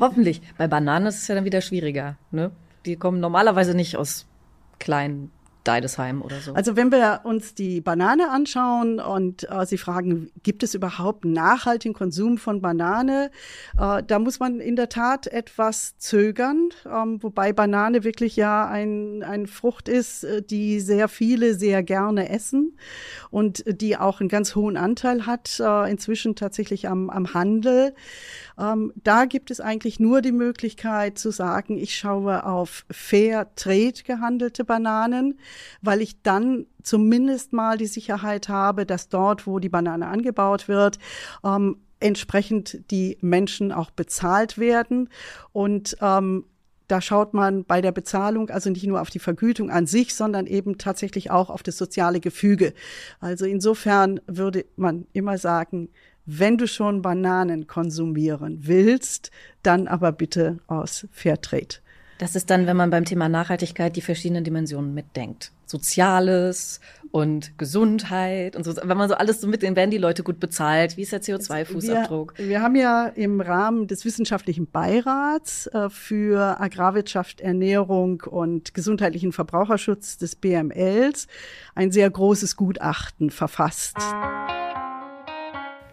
Hoffentlich. 0.01 0.43
Bei 0.57 0.69
Bananen 0.69 1.09
ist 1.09 1.23
es 1.23 1.29
ja 1.29 1.35
dann 1.35 1.45
wieder 1.45 1.61
schwieriger. 1.61 2.17
Ne? 2.31 2.51
Die 2.87 2.97
kommen 2.97 3.21
normalerweise 3.21 3.75
nicht 3.75 3.97
aus 3.97 4.27
kleinen 4.79 5.31
Deidesheim 5.65 6.23
oder 6.23 6.41
so. 6.41 6.55
Also 6.55 6.77
wenn 6.77 6.91
wir 6.91 7.21
uns 7.25 7.55
die 7.55 7.81
Banane 7.81 8.31
anschauen 8.31 9.01
und 9.01 9.49
äh, 9.51 9.67
Sie 9.67 9.79
fragen, 9.79 10.31
gibt 10.43 10.63
es 10.63 10.75
überhaupt 10.75 11.25
nachhaltigen 11.25 11.95
Konsum 11.95 12.39
von 12.39 12.61
Banane, 12.61 13.31
äh, 13.79 14.03
da 14.03 14.19
muss 14.19 14.41
man 14.41 14.61
in 14.61 14.77
der 14.77 14.89
Tat 14.89 15.27
etwas 15.27 15.99
zögern, 15.99 16.71
ähm, 16.87 17.23
wobei 17.23 17.53
Banane 17.53 18.05
wirklich 18.05 18.37
ja 18.37 18.67
ein, 18.67 19.23
ein 19.23 19.47
Frucht 19.47 19.89
ist, 19.89 20.25
äh, 20.25 20.43
die 20.43 20.81
sehr 20.81 21.09
viele 21.09 21.55
sehr 21.55 21.83
gerne 21.83 22.31
essen 22.31 22.77
und 23.31 23.65
die 23.67 23.97
auch 23.97 24.21
einen 24.21 24.29
ganz 24.29 24.55
hohen 24.55 24.77
Anteil 24.77 25.27
hat, 25.27 25.61
äh, 25.61 25.91
inzwischen 25.91 26.35
tatsächlich 26.35 26.89
am, 26.89 27.11
am 27.11 27.35
Handel. 27.35 27.95
Ähm, 28.59 28.93
da 28.97 29.25
gibt 29.25 29.51
es 29.51 29.61
eigentlich 29.61 30.01
nur 30.01 30.23
die 30.23 30.33
Möglichkeit 30.33 31.19
zu 31.19 31.31
sagen, 31.31 31.79
ich 31.79 31.97
schaue 31.97 32.45
auf 32.45 32.85
Fair 32.91 33.55
Trade 33.55 34.03
gehandelte 34.05 34.65
Bananen 34.65 35.39
weil 35.83 36.01
ich 36.01 36.23
dann 36.23 36.67
zumindest 36.83 37.53
mal 37.53 37.77
die 37.79 37.87
Sicherheit 37.87 38.49
habe, 38.49 38.87
dass 38.87 39.09
dort, 39.09 39.47
wo 39.47 39.59
die 39.59 39.69
Banane 39.69 40.07
angebaut 40.07 40.69
wird, 40.69 40.99
ähm, 41.45 41.79
entsprechend 42.01 42.91
die 42.91 43.19
Menschen 43.21 43.73
auch 43.73 43.91
bezahlt 43.91 44.59
werden. 44.59 45.09
Und 45.53 45.97
ähm, 46.01 46.45
da 46.89 47.03
schaut 47.03 47.35
man 47.35 47.65
bei 47.65 47.81
der 47.81 47.93
Bezahlung 47.93 48.49
also 48.51 48.71
nicht 48.71 48.87
nur 48.87 49.01
auf 49.01 49.11
die 49.11 49.19
Vergütung 49.19 49.71
an 49.71 49.87
sich, 49.87 50.15
sondern 50.15 50.47
eben 50.47 50.79
tatsächlich 50.79 51.31
auch 51.31 51.51
auf 51.51 51.63
das 51.63 51.77
soziale 51.77 52.19
Gefüge. 52.19 52.73
Also 53.21 53.45
insofern 53.45 54.21
würde 54.27 54.65
man 54.77 55.07
immer 55.13 55.37
sagen, 55.39 55.91
wenn 56.25 56.59
du 56.59 56.67
schon 56.67 57.03
Bananen 57.03 57.67
konsumieren 57.67 58.61
willst, 58.63 59.31
dann 59.63 59.87
aber 59.89 60.13
bitte 60.13 60.59
aus 60.67 61.07
Fairtrade. 61.11 61.77
Das 62.19 62.35
ist 62.35 62.51
dann, 62.51 62.67
wenn 62.67 62.77
man 62.77 62.91
beim 62.91 63.05
Thema 63.05 63.29
Nachhaltigkeit 63.29 63.95
die 63.95 64.01
verschiedenen 64.01 64.43
Dimensionen 64.43 64.93
mitdenkt. 64.93 65.53
Soziales 65.67 66.81
und 67.11 67.57
Gesundheit 67.59 68.57
und 68.57 68.65
so. 68.65 68.75
Wenn 68.83 68.97
man 68.97 69.09
so 69.09 69.15
alles 69.15 69.41
so 69.41 69.47
mit, 69.47 69.63
dann 69.63 69.77
werden 69.77 69.91
die 69.91 69.99
Leute 69.99 70.23
gut 70.23 70.41
bezahlt. 70.41 70.97
Wie 70.97 71.03
ist 71.03 71.13
der 71.13 71.23
CO2-Fußabdruck? 71.23 72.33
Wir, 72.37 72.49
wir, 72.49 72.63
haben 72.63 72.75
ja 72.75 73.07
im 73.07 73.41
Rahmen 73.41 73.87
des 73.87 74.05
wissenschaftlichen 74.05 74.67
Beirats 74.67 75.69
äh, 75.69 75.91
für 75.91 76.61
Agrarwirtschaft, 76.61 77.41
Ernährung 77.41 78.23
und 78.23 78.75
gesundheitlichen 78.75 79.33
Verbraucherschutz 79.33 80.19
des 80.19 80.35
BMLs 80.37 81.29
ein 81.75 81.93
sehr 81.93 82.11
großes 82.11 82.57
Gutachten 82.57 83.31
verfasst. 83.31 83.97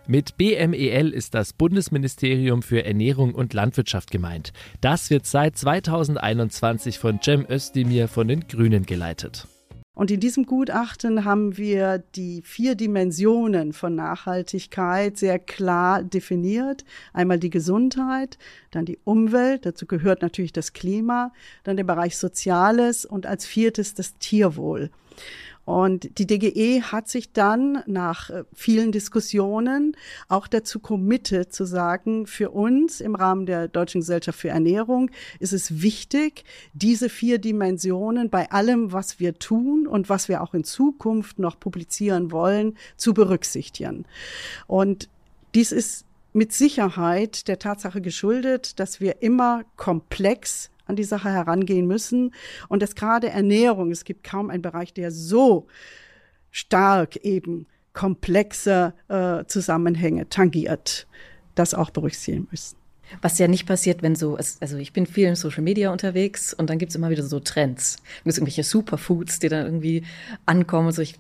Mit 0.08 0.38
BMEL 0.38 1.12
ist 1.12 1.34
das 1.34 1.54
Bundesministerium 1.54 2.62
für 2.62 2.86
Ernährung 2.86 3.34
und 3.34 3.56
Landwirtschaft 3.56 4.12
gemeint. 4.12 4.54
Das 4.80 5.10
wird 5.10 5.26
seit 5.26 5.58
2021 5.58 7.00
von 7.00 7.20
Cem 7.24 7.44
Özdemir 7.50 8.08
von 8.08 8.28
den 8.28 8.48
Grünen 8.48 8.86
geleitet. 8.86 9.48
Und 9.96 10.12
in 10.12 10.20
diesem 10.20 10.46
Gutachten 10.46 11.26
haben 11.26 11.58
wir 11.58 12.04
die 12.16 12.44
vier 12.44 12.76
Dimensionen 12.76 13.74
von 13.74 13.96
Nachhaltigkeit 13.96 15.18
sehr 15.18 15.40
klar 15.40 16.04
definiert. 16.04 16.86
Einmal 17.12 17.40
die 17.40 17.50
Gesundheit, 17.50 18.38
dann 18.70 18.86
die 18.86 19.00
Umwelt, 19.06 19.66
dazu 19.66 19.88
gehört 19.88 20.22
natürlich 20.22 20.54
das 20.54 20.74
Klima, 20.74 21.32
dann 21.64 21.78
der 21.78 21.86
Bereich 21.86 22.18
Soziales 22.18 23.06
und 23.06 23.26
als 23.26 23.48
viertes 23.48 23.96
das 23.96 24.18
Tierwohl. 24.20 24.92
Und 25.66 26.20
die 26.20 26.28
DGE 26.28 26.84
hat 26.84 27.10
sich 27.10 27.34
dann 27.34 27.82
nach 27.88 28.30
äh, 28.30 28.44
vielen 28.54 28.92
Diskussionen 28.92 29.98
auch 30.30 30.48
dazu 30.48 30.80
committed 30.80 31.52
zu 31.52 31.66
sagen, 31.66 32.28
für 32.28 32.52
uns 32.52 33.02
im 33.02 33.16
Rahmen 33.16 33.48
der 33.48 33.68
Deutschen 33.68 34.02
Gesellschaft 34.02 34.40
für 34.40 34.50
Ernährung 34.50 35.10
ist 35.40 35.54
es 35.54 35.82
wichtig, 35.82 36.44
diese 36.74 37.10
vier 37.10 37.40
Dimensionen 37.40 38.30
bei 38.30 38.52
allem, 38.52 38.94
was 38.94 39.20
wir 39.20 39.40
tun 39.40 39.88
und 39.88 40.08
was 40.08 40.30
wir 40.30 40.44
auch 40.44 40.54
in 40.54 40.64
Zukunft 40.64 41.40
noch 41.40 41.60
publizieren 41.60 42.32
wollen, 42.32 42.78
zu 42.96 43.16
berücksichtigen. 43.16 44.06
Und 44.68 45.10
dies 45.56 45.72
ist 45.72 46.06
mit 46.32 46.54
Sicherheit 46.54 47.48
der 47.48 47.58
Tatsache 47.58 48.02
geschuldet, 48.02 48.80
dass 48.80 49.00
wir 49.00 49.24
immer 49.24 49.64
komplex 49.78 50.70
an 50.86 50.96
die 50.96 51.04
Sache 51.04 51.30
herangehen 51.30 51.88
müssen 51.88 52.34
und 52.68 52.82
dass 52.82 52.96
gerade 52.96 53.30
Ernährung, 53.30 53.92
es 53.92 54.06
gibt 54.06 54.24
kaum 54.24 54.50
einen 54.50 54.62
Bereich, 54.62 54.94
der 54.94 55.12
so 55.12 55.68
stark 56.52 57.18
eben 57.18 57.68
komplexe 57.94 58.94
äh, 59.08 59.46
Zusammenhänge 59.46 60.30
tangiert, 60.30 61.08
das 61.56 61.74
auch 61.74 61.90
berücksichtigen 61.90 62.48
müssen. 62.52 62.78
Was 63.22 63.38
ja 63.38 63.48
nicht 63.48 63.68
passiert, 63.68 64.02
wenn 64.02 64.16
so, 64.16 64.36
also 64.36 64.78
ich 64.78 64.92
bin 64.92 65.06
viel 65.06 65.28
in 65.28 65.36
Social 65.36 65.62
Media 65.64 65.92
unterwegs 65.92 66.54
und 66.54 66.70
dann 66.70 66.80
gibt's 66.80 66.96
immer 66.96 67.10
wieder 67.10 67.24
so 67.24 67.40
Trends. 67.40 67.98
Gibt 67.98 68.28
es 68.28 68.38
irgendwelche 68.38 68.64
Superfoods, 68.64 69.40
die 69.40 69.50
dann 69.50 69.66
irgendwie 69.66 70.04
ankommen 70.46 70.88
und 70.88 70.94
so. 70.94 71.02
Ich 71.02 71.16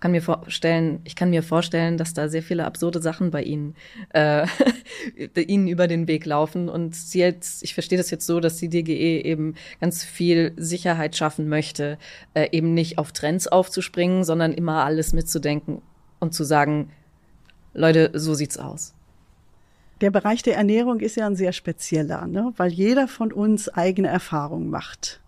kann 0.00 0.10
mir 0.10 0.22
vorstellen, 0.22 1.00
ich 1.04 1.16
kann 1.16 1.30
mir 1.30 1.42
vorstellen, 1.42 1.96
dass 1.96 2.14
da 2.14 2.28
sehr 2.28 2.42
viele 2.42 2.64
absurde 2.64 3.00
Sachen 3.00 3.30
bei 3.30 3.42
Ihnen, 3.42 3.74
äh, 4.10 4.46
Ihnen 5.36 5.68
über 5.68 5.86
den 5.88 6.08
Weg 6.08 6.26
laufen. 6.26 6.68
Und 6.68 6.94
Sie 6.94 7.20
jetzt, 7.20 7.62
ich 7.62 7.74
verstehe 7.74 7.98
das 7.98 8.10
jetzt 8.10 8.26
so, 8.26 8.40
dass 8.40 8.56
die 8.56 8.68
DGE 8.68 9.22
eben 9.24 9.54
ganz 9.80 10.04
viel 10.04 10.52
Sicherheit 10.56 11.16
schaffen 11.16 11.48
möchte, 11.48 11.98
äh, 12.34 12.48
eben 12.52 12.74
nicht 12.74 12.98
auf 12.98 13.12
Trends 13.12 13.48
aufzuspringen, 13.48 14.24
sondern 14.24 14.52
immer 14.52 14.84
alles 14.84 15.12
mitzudenken 15.12 15.82
und 16.18 16.34
zu 16.34 16.44
sagen, 16.44 16.90
Leute, 17.74 18.10
so 18.14 18.34
sieht's 18.34 18.58
aus. 18.58 18.94
Der 20.00 20.10
Bereich 20.10 20.42
der 20.42 20.56
Ernährung 20.56 21.00
ist 21.00 21.16
ja 21.16 21.26
ein 21.26 21.36
sehr 21.36 21.52
spezieller, 21.52 22.26
ne? 22.26 22.52
weil 22.56 22.70
jeder 22.70 23.08
von 23.08 23.32
uns 23.32 23.68
eigene 23.68 24.08
Erfahrungen 24.08 24.68
macht. 24.68 25.20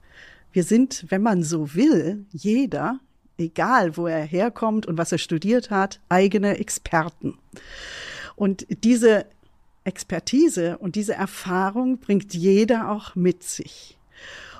Wir 0.53 0.63
sind, 0.63 1.07
wenn 1.09 1.23
man 1.23 1.43
so 1.43 1.75
will, 1.75 2.27
jeder 2.33 3.01
egal 3.39 3.97
wo 3.97 4.07
er 4.07 4.25
herkommt 4.25 4.87
und 4.87 4.99
was 4.99 5.13
er 5.13 5.19
studiert 5.19 5.71
hat, 5.71 6.01
eigene 6.09 6.59
Experten. 6.59 7.39
Und 8.37 8.67
diese 8.85 9.27
Expertise 9.85 10.79
und 10.79 10.97
diese 10.97 11.15
Erfahrung 11.15 11.99
bringt 11.99 12.35
jeder 12.35 12.91
auch 12.91 13.15
mit 13.15 13.43
sich. 13.43 13.97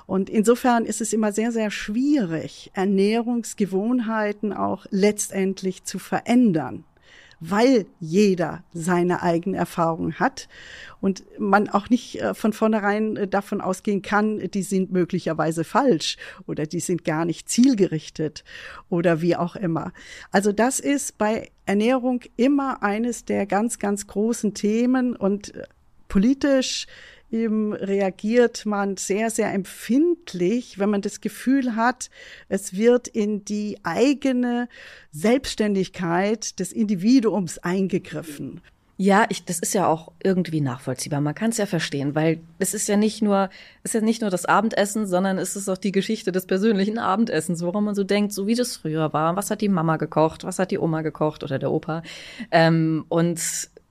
Und 0.07 0.27
insofern 0.27 0.85
ist 0.85 1.01
es 1.01 1.13
immer 1.13 1.31
sehr, 1.31 1.51
sehr 1.51 1.69
schwierig, 1.69 2.71
Ernährungsgewohnheiten 2.73 4.53
auch 4.53 4.87
letztendlich 4.89 5.83
zu 5.83 5.99
verändern 5.99 6.83
weil 7.39 7.85
jeder 7.99 8.63
seine 8.73 9.21
eigene 9.21 9.57
Erfahrung 9.57 10.13
hat 10.13 10.49
und 11.01 11.23
man 11.39 11.69
auch 11.69 11.89
nicht 11.89 12.21
äh, 12.21 12.33
von 12.33 12.53
vornherein 12.53 13.15
äh, 13.15 13.27
davon 13.27 13.61
ausgehen 13.61 14.01
kann, 14.01 14.39
die 14.49 14.63
sind 14.63 14.91
möglicherweise 14.91 15.63
falsch 15.63 16.17
oder 16.47 16.65
die 16.65 16.79
sind 16.79 17.05
gar 17.05 17.25
nicht 17.25 17.49
zielgerichtet 17.49 18.43
oder 18.89 19.21
wie 19.21 19.35
auch 19.35 19.55
immer. 19.55 19.93
Also 20.31 20.51
das 20.51 20.79
ist 20.79 21.17
bei 21.17 21.49
Ernährung 21.65 22.21
immer 22.35 22.83
eines 22.83 23.25
der 23.25 23.45
ganz, 23.45 23.79
ganz 23.79 24.07
großen 24.07 24.53
Themen 24.53 25.15
und 25.15 25.55
äh, 25.55 25.63
politisch 26.07 26.87
eben 27.31 27.73
reagiert 27.73 28.65
man 28.65 28.97
sehr, 28.97 29.29
sehr 29.29 29.53
empfindlich, 29.53 30.79
wenn 30.79 30.89
man 30.89 31.01
das 31.01 31.21
Gefühl 31.21 31.75
hat, 31.75 32.09
es 32.47 32.75
wird 32.75 33.07
in 33.07 33.45
die 33.45 33.77
eigene 33.83 34.67
Selbstständigkeit 35.11 36.59
des 36.59 36.71
Individuums 36.71 37.59
eingegriffen. 37.59 38.61
Ja, 39.01 39.25
ich, 39.29 39.45
das 39.45 39.59
ist 39.59 39.73
ja 39.73 39.87
auch 39.87 40.11
irgendwie 40.21 40.59
nachvollziehbar. 40.59 41.21
Man 41.21 41.33
kann 41.33 41.51
es 41.51 41.57
ja 41.57 41.65
verstehen, 41.65 42.15
weil 42.15 42.41
es 42.57 42.73
ist 42.73 42.89
ja 42.89 42.97
nicht 42.97 43.21
nur, 43.21 43.49
ist 43.81 43.93
ja 43.93 44.01
nicht 44.01 44.19
nur 44.19 44.29
das 44.29 44.43
Abendessen, 44.43 45.07
sondern 45.07 45.37
es 45.37 45.55
ist 45.55 45.69
auch 45.69 45.77
die 45.77 45.93
Geschichte 45.93 46.33
des 46.33 46.45
persönlichen 46.45 46.97
Abendessens, 46.97 47.61
woran 47.63 47.85
man 47.85 47.95
so 47.95 48.03
denkt, 48.03 48.33
so 48.33 48.45
wie 48.45 48.55
das 48.55 48.75
früher 48.75 49.13
war. 49.13 49.37
Was 49.37 49.51
hat 49.51 49.61
die 49.61 49.69
Mama 49.69 49.95
gekocht? 49.95 50.43
Was 50.43 50.59
hat 50.59 50.71
die 50.71 50.79
Oma 50.79 51.01
gekocht 51.01 51.45
oder 51.45 51.59
der 51.59 51.71
Opa? 51.71 52.03
Ähm, 52.51 53.05
und 53.07 53.39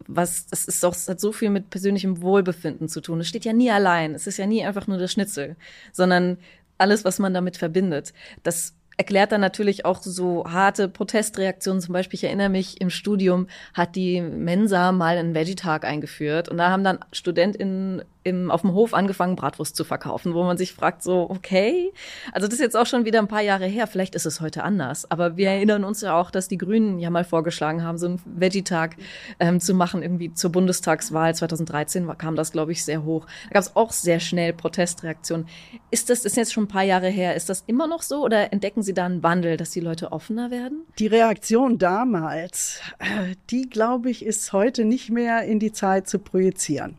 was, 0.09 0.47
das 0.47 0.65
ist 0.65 0.83
doch, 0.83 0.93
das 0.93 1.09
hat 1.09 1.21
so 1.21 1.33
viel 1.33 1.51
mit 1.51 1.71
persönlichem 1.71 2.23
Wohlbefinden 2.23 2.89
zu 2.89 3.01
tun. 3.01 3.21
Es 3.21 3.29
steht 3.29 3.45
ja 3.45 3.53
nie 3.53 3.71
allein. 3.71 4.15
Es 4.15 4.27
ist 4.27 4.39
ja 4.39 4.47
nie 4.47 4.65
einfach 4.65 4.87
nur 4.87 4.99
das 4.99 5.13
Schnitzel, 5.13 5.55
sondern 5.93 6.39
alles, 6.79 7.05
was 7.05 7.19
man 7.19 7.35
damit 7.35 7.59
verbindet. 7.59 8.15
Das 8.43 8.75
erklärt 8.97 9.33
dann 9.33 9.41
natürlich 9.41 9.85
auch 9.85 10.03
so 10.03 10.45
harte 10.51 10.89
Protestreaktionen. 10.89 11.83
Zum 11.83 11.93
Beispiel, 11.93 12.17
ich 12.17 12.25
erinnere 12.25 12.49
mich, 12.49 12.81
im 12.81 12.91
Studium 12.91 13.47
hat 13.75 13.97
die 13.97 14.21
Mensa 14.21 14.93
mal 14.93 15.19
einen 15.19 15.35
Veggie-Tag 15.35 15.85
eingeführt 15.85 16.49
und 16.49 16.57
da 16.57 16.71
haben 16.71 16.85
dann 16.85 16.99
StudentInnen 17.13 18.03
im, 18.25 18.51
auf 18.51 18.63
dem 18.63 18.75
Hof 18.75 18.95
angefangen, 18.95 19.37
Bratwurst 19.37 19.77
zu 19.77 19.85
verkaufen, 19.85 20.35
wo 20.35 20.45
man 20.45 20.59
sich 20.59 20.73
fragt, 20.73 21.03
so, 21.03 21.29
okay, 21.31 21.93
also 22.33 22.47
das 22.47 22.55
ist 22.55 22.61
jetzt 22.61 22.77
auch 22.77 22.87
schon 22.87 23.05
wieder 23.05 23.19
ein 23.19 23.29
paar 23.29 23.43
Jahre 23.43 23.67
her, 23.67 23.87
vielleicht 23.87 24.15
ist 24.15 24.27
es 24.27 24.41
heute 24.41 24.65
anders, 24.65 25.11
aber 25.11 25.37
wir 25.37 25.49
erinnern 25.49 25.85
uns 25.85 26.01
ja 26.01 26.19
auch, 26.19 26.31
dass 26.31 26.49
die 26.49 26.59
Grünen 26.59 26.99
ja 26.99 27.11
mal 27.11 27.25
vorgeschlagen 27.25 27.83
haben, 27.83 27.99
so 27.99 28.07
einen 28.07 28.21
Veggie-Tag 28.27 28.97
ähm, 29.41 29.61
zu 29.61 29.75
machen, 29.75 30.03
irgendwie 30.03 30.33
zur 30.35 30.53
Bundestagswahl 30.53 31.35
2013 31.35 32.07
war, 32.07 32.17
kam 32.17 32.37
das, 32.37 32.53
glaube 32.53 32.73
ich, 32.73 32.85
sehr 32.85 33.05
hoch. 33.05 33.27
Da 33.49 33.55
gab 33.55 33.63
es 33.63 33.77
auch 33.77 33.93
sehr 33.93 34.21
schnell 34.21 34.53
Protestreaktionen. 34.53 35.47
Ist 35.91 36.11
das, 36.11 36.19
das 36.19 36.33
ist 36.33 36.37
jetzt 36.37 36.53
schon 36.53 36.65
ein 36.65 36.69
paar 36.69 36.83
Jahre 36.83 37.09
her, 37.09 37.37
ist 37.37 37.49
das 37.49 37.63
immer 37.67 37.87
noch 37.87 38.03
so 38.03 38.25
oder 38.25 38.53
entdecken 38.53 38.83
Sie 38.83 38.93
da 38.93 39.07
einen 39.07 39.23
Wandel, 39.23 39.57
dass 39.57 39.71
die 39.71 39.81
Leute 39.81 40.11
offener 40.11 40.51
werden? 40.51 40.85
Die 40.99 41.07
Reaktion 41.07 41.79
damals, 41.79 42.81
äh, 42.99 43.37
die, 43.51 43.71
glaube 43.71 44.11
ich, 44.11 44.25
ist 44.25 44.53
heute 44.53 44.85
nicht 44.85 45.11
mehr 45.11 45.43
in 45.43 45.61
die 45.61 45.73
Zeit 45.73 46.09
zu 46.09 46.19
projizieren. 46.19 46.99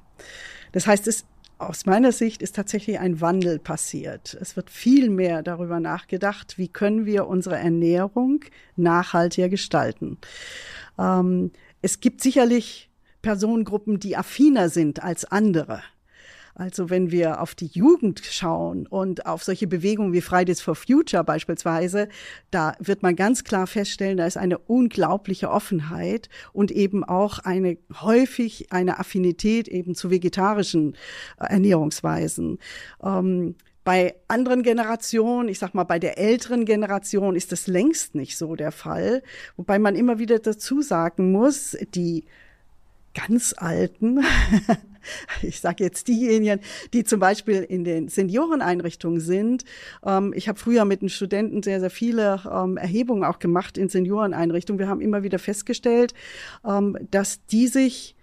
Das 0.71 0.87
heißt, 0.87 1.07
es, 1.07 1.25
aus 1.57 1.85
meiner 1.85 2.11
Sicht 2.11 2.41
ist 2.41 2.55
tatsächlich 2.55 2.99
ein 2.99 3.21
Wandel 3.21 3.59
passiert. 3.59 4.37
Es 4.39 4.55
wird 4.55 4.69
viel 4.69 5.09
mehr 5.09 5.43
darüber 5.43 5.79
nachgedacht, 5.79 6.57
wie 6.57 6.67
können 6.67 7.05
wir 7.05 7.27
unsere 7.27 7.57
Ernährung 7.57 8.45
nachhaltiger 8.75 9.49
gestalten. 9.49 10.17
Ähm, 10.97 11.51
es 11.81 11.99
gibt 11.99 12.21
sicherlich 12.21 12.89
Personengruppen, 13.21 13.99
die 13.99 14.15
affiner 14.15 14.69
sind 14.69 15.03
als 15.03 15.25
andere. 15.25 15.81
Also 16.59 16.89
wenn 16.89 17.09
wir 17.09 17.41
auf 17.41 17.55
die 17.55 17.67
Jugend 17.67 18.19
schauen 18.19 18.85
und 18.85 19.25
auf 19.25 19.43
solche 19.43 19.65
Bewegungen 19.65 20.11
wie 20.11 20.19
Fridays 20.19 20.59
for 20.59 20.75
Future 20.75 21.23
beispielsweise, 21.23 22.09
da 22.51 22.73
wird 22.79 23.01
man 23.01 23.15
ganz 23.15 23.45
klar 23.45 23.65
feststellen, 23.65 24.17
da 24.17 24.25
ist 24.25 24.35
eine 24.35 24.57
unglaubliche 24.57 25.51
Offenheit 25.51 26.27
und 26.51 26.71
eben 26.71 27.05
auch 27.05 27.39
eine 27.39 27.77
häufig 28.01 28.73
eine 28.73 28.99
Affinität 28.99 29.69
eben 29.69 29.95
zu 29.95 30.11
vegetarischen 30.11 30.97
äh, 31.39 31.45
Ernährungsweisen. 31.45 32.59
Ähm, 33.01 33.55
bei 33.85 34.15
anderen 34.27 34.61
Generationen, 34.61 35.47
ich 35.47 35.59
sag 35.59 35.73
mal, 35.73 35.85
bei 35.85 35.97
der 35.97 36.17
älteren 36.17 36.65
Generation 36.65 37.37
ist 37.37 37.53
das 37.53 37.67
längst 37.67 38.15
nicht 38.15 38.37
so 38.37 38.57
der 38.57 38.73
Fall. 38.73 39.23
Wobei 39.55 39.79
man 39.79 39.95
immer 39.95 40.19
wieder 40.19 40.39
dazu 40.39 40.81
sagen 40.81 41.31
muss, 41.31 41.77
die 41.95 42.25
ganz 43.13 43.53
Alten, 43.57 44.19
ich 45.41 45.59
sage 45.59 45.83
jetzt 45.83 46.07
diejenigen, 46.07 46.59
die 46.93 47.03
zum 47.03 47.19
Beispiel 47.19 47.63
in 47.63 47.83
den 47.83 48.07
Senioreneinrichtungen 48.07 49.19
sind. 49.19 49.63
Ähm, 50.05 50.33
ich 50.35 50.47
habe 50.47 50.59
früher 50.59 50.85
mit 50.85 51.01
den 51.01 51.09
Studenten 51.09 51.63
sehr, 51.63 51.79
sehr 51.79 51.89
viele 51.89 52.41
ähm, 52.51 52.77
Erhebungen 52.77 53.23
auch 53.23 53.39
gemacht 53.39 53.77
in 53.77 53.89
Senioreneinrichtungen. 53.89 54.79
Wir 54.79 54.87
haben 54.87 55.01
immer 55.01 55.23
wieder 55.23 55.39
festgestellt, 55.39 56.13
ähm, 56.65 56.97
dass 57.11 57.45
die 57.45 57.67
sich 57.67 58.15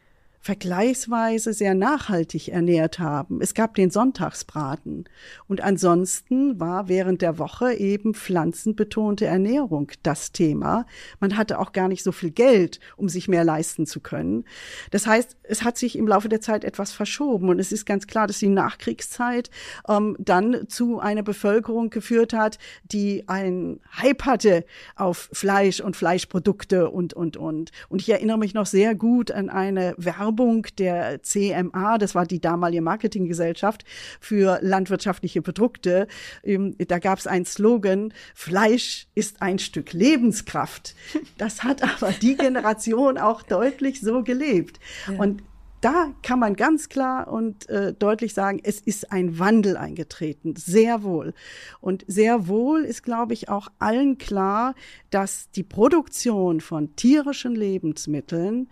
vergleichsweise 0.47 1.53
sehr 1.53 1.75
nachhaltig 1.75 2.51
ernährt 2.51 3.01
haben. 3.01 3.41
Es 3.43 3.53
gab 3.53 3.75
den 3.75 3.91
Sonntagsbraten. 3.91 5.09
Und 5.49 5.61
ansonsten 5.61 6.61
war 6.61 6.87
während 6.87 7.21
der 7.21 7.39
Woche 7.39 7.75
eben 7.75 8.15
pflanzenbetonte 8.15 9.27
Ernährung 9.27 9.91
das 10.05 10.31
Thema. 10.31 10.87
Man 11.19 11.37
hatte 11.37 11.59
auch 11.59 11.73
gar 11.73 11.89
nicht 11.89 12.05
so 12.05 12.13
viel 12.13 12.31
Geld, 12.31 12.79
um 12.97 13.09
sich 13.09 13.27
mehr 13.27 13.43
leisten 13.43 13.87
zu 13.87 13.99
können. 13.99 14.45
Das 14.93 15.09
heißt, 15.09 15.37
es 15.43 15.65
hat 15.65 15.77
sich 15.79 15.99
im 15.99 16.07
Laufe 16.07 16.29
der 16.29 16.41
Zeit 16.41 16.63
etwas 16.63 16.93
verschoben. 16.93 17.49
Und 17.49 17.59
es 17.59 17.73
ist 17.73 17.85
ganz 17.85 18.07
klar, 18.07 18.29
dass 18.29 18.39
die 18.39 18.47
Nachkriegszeit 18.47 19.51
ähm, 19.89 20.15
dann 20.21 20.69
zu 20.69 21.01
einer 21.01 21.25
Bevölkerung 21.25 21.91
geführt 21.91 22.33
hat, 22.33 22.61
die 22.85 23.29
einen 23.29 23.81
Hype 24.01 24.23
hatte 24.23 24.65
auf 24.95 25.29
Fleisch 25.33 25.81
und 25.81 25.97
Fleischprodukte 25.97 26.89
und, 26.89 27.15
und, 27.15 27.37
und. 27.37 27.73
Und 27.89 28.01
ich 28.01 28.11
erinnere 28.11 28.39
mich 28.39 28.55
noch 28.55 28.67
sehr 28.67 28.95
gut 28.95 29.33
an 29.33 29.51
eine 29.51 29.97
Werbung, 29.99 30.36
Werbung 30.37 30.67
der 30.79 31.23
CMA, 31.23 31.97
das 31.97 32.15
war 32.15 32.27
die 32.27 32.41
damalige 32.41 32.83
Marketinggesellschaft 32.83 33.85
für 34.21 34.59
landwirtschaftliche 34.61 35.41
Produkte. 35.41 36.09
Ähm, 36.45 36.77
da 36.79 36.99
gab 36.99 37.19
es 37.19 37.27
einen 37.27 37.47
Slogan, 37.47 38.13
Fleisch 38.35 39.07
ist 39.15 39.41
ein 39.41 39.59
Stück 39.59 39.93
Lebenskraft. 39.93 40.95
Das 41.39 41.65
hat 41.65 41.83
aber 41.83 42.13
die 42.13 42.37
Generation 42.37 43.19
auch 43.19 43.43
deutlich 43.43 44.01
so 44.01 44.23
gelebt. 44.23 44.81
Ja. 45.07 45.19
Und 45.19 45.43
da 45.81 46.13
kann 46.23 46.39
man 46.39 46.57
ganz 46.57 46.89
klar 46.89 47.29
und 47.29 47.69
äh, 47.69 47.93
deutlich 47.93 48.33
sagen, 48.33 48.61
es 48.63 48.81
ist 48.81 49.13
ein 49.13 49.39
Wandel 49.39 49.77
eingetreten, 49.77 50.57
sehr 50.57 51.03
wohl. 51.03 51.35
Und 51.81 52.05
sehr 52.09 52.49
wohl 52.49 52.85
ist, 52.85 53.03
glaube 53.03 53.35
ich, 53.35 53.49
auch 53.49 53.69
allen 53.79 54.19
klar, 54.19 54.75
dass 55.11 55.51
die 55.51 55.63
Produktion 55.63 56.61
von 56.61 56.97
tierischen 56.97 57.55
Lebensmitteln 57.55 58.69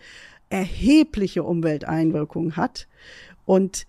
erhebliche 0.54 1.42
Umwelteinwirkungen 1.42 2.56
hat 2.56 2.86
und 3.44 3.86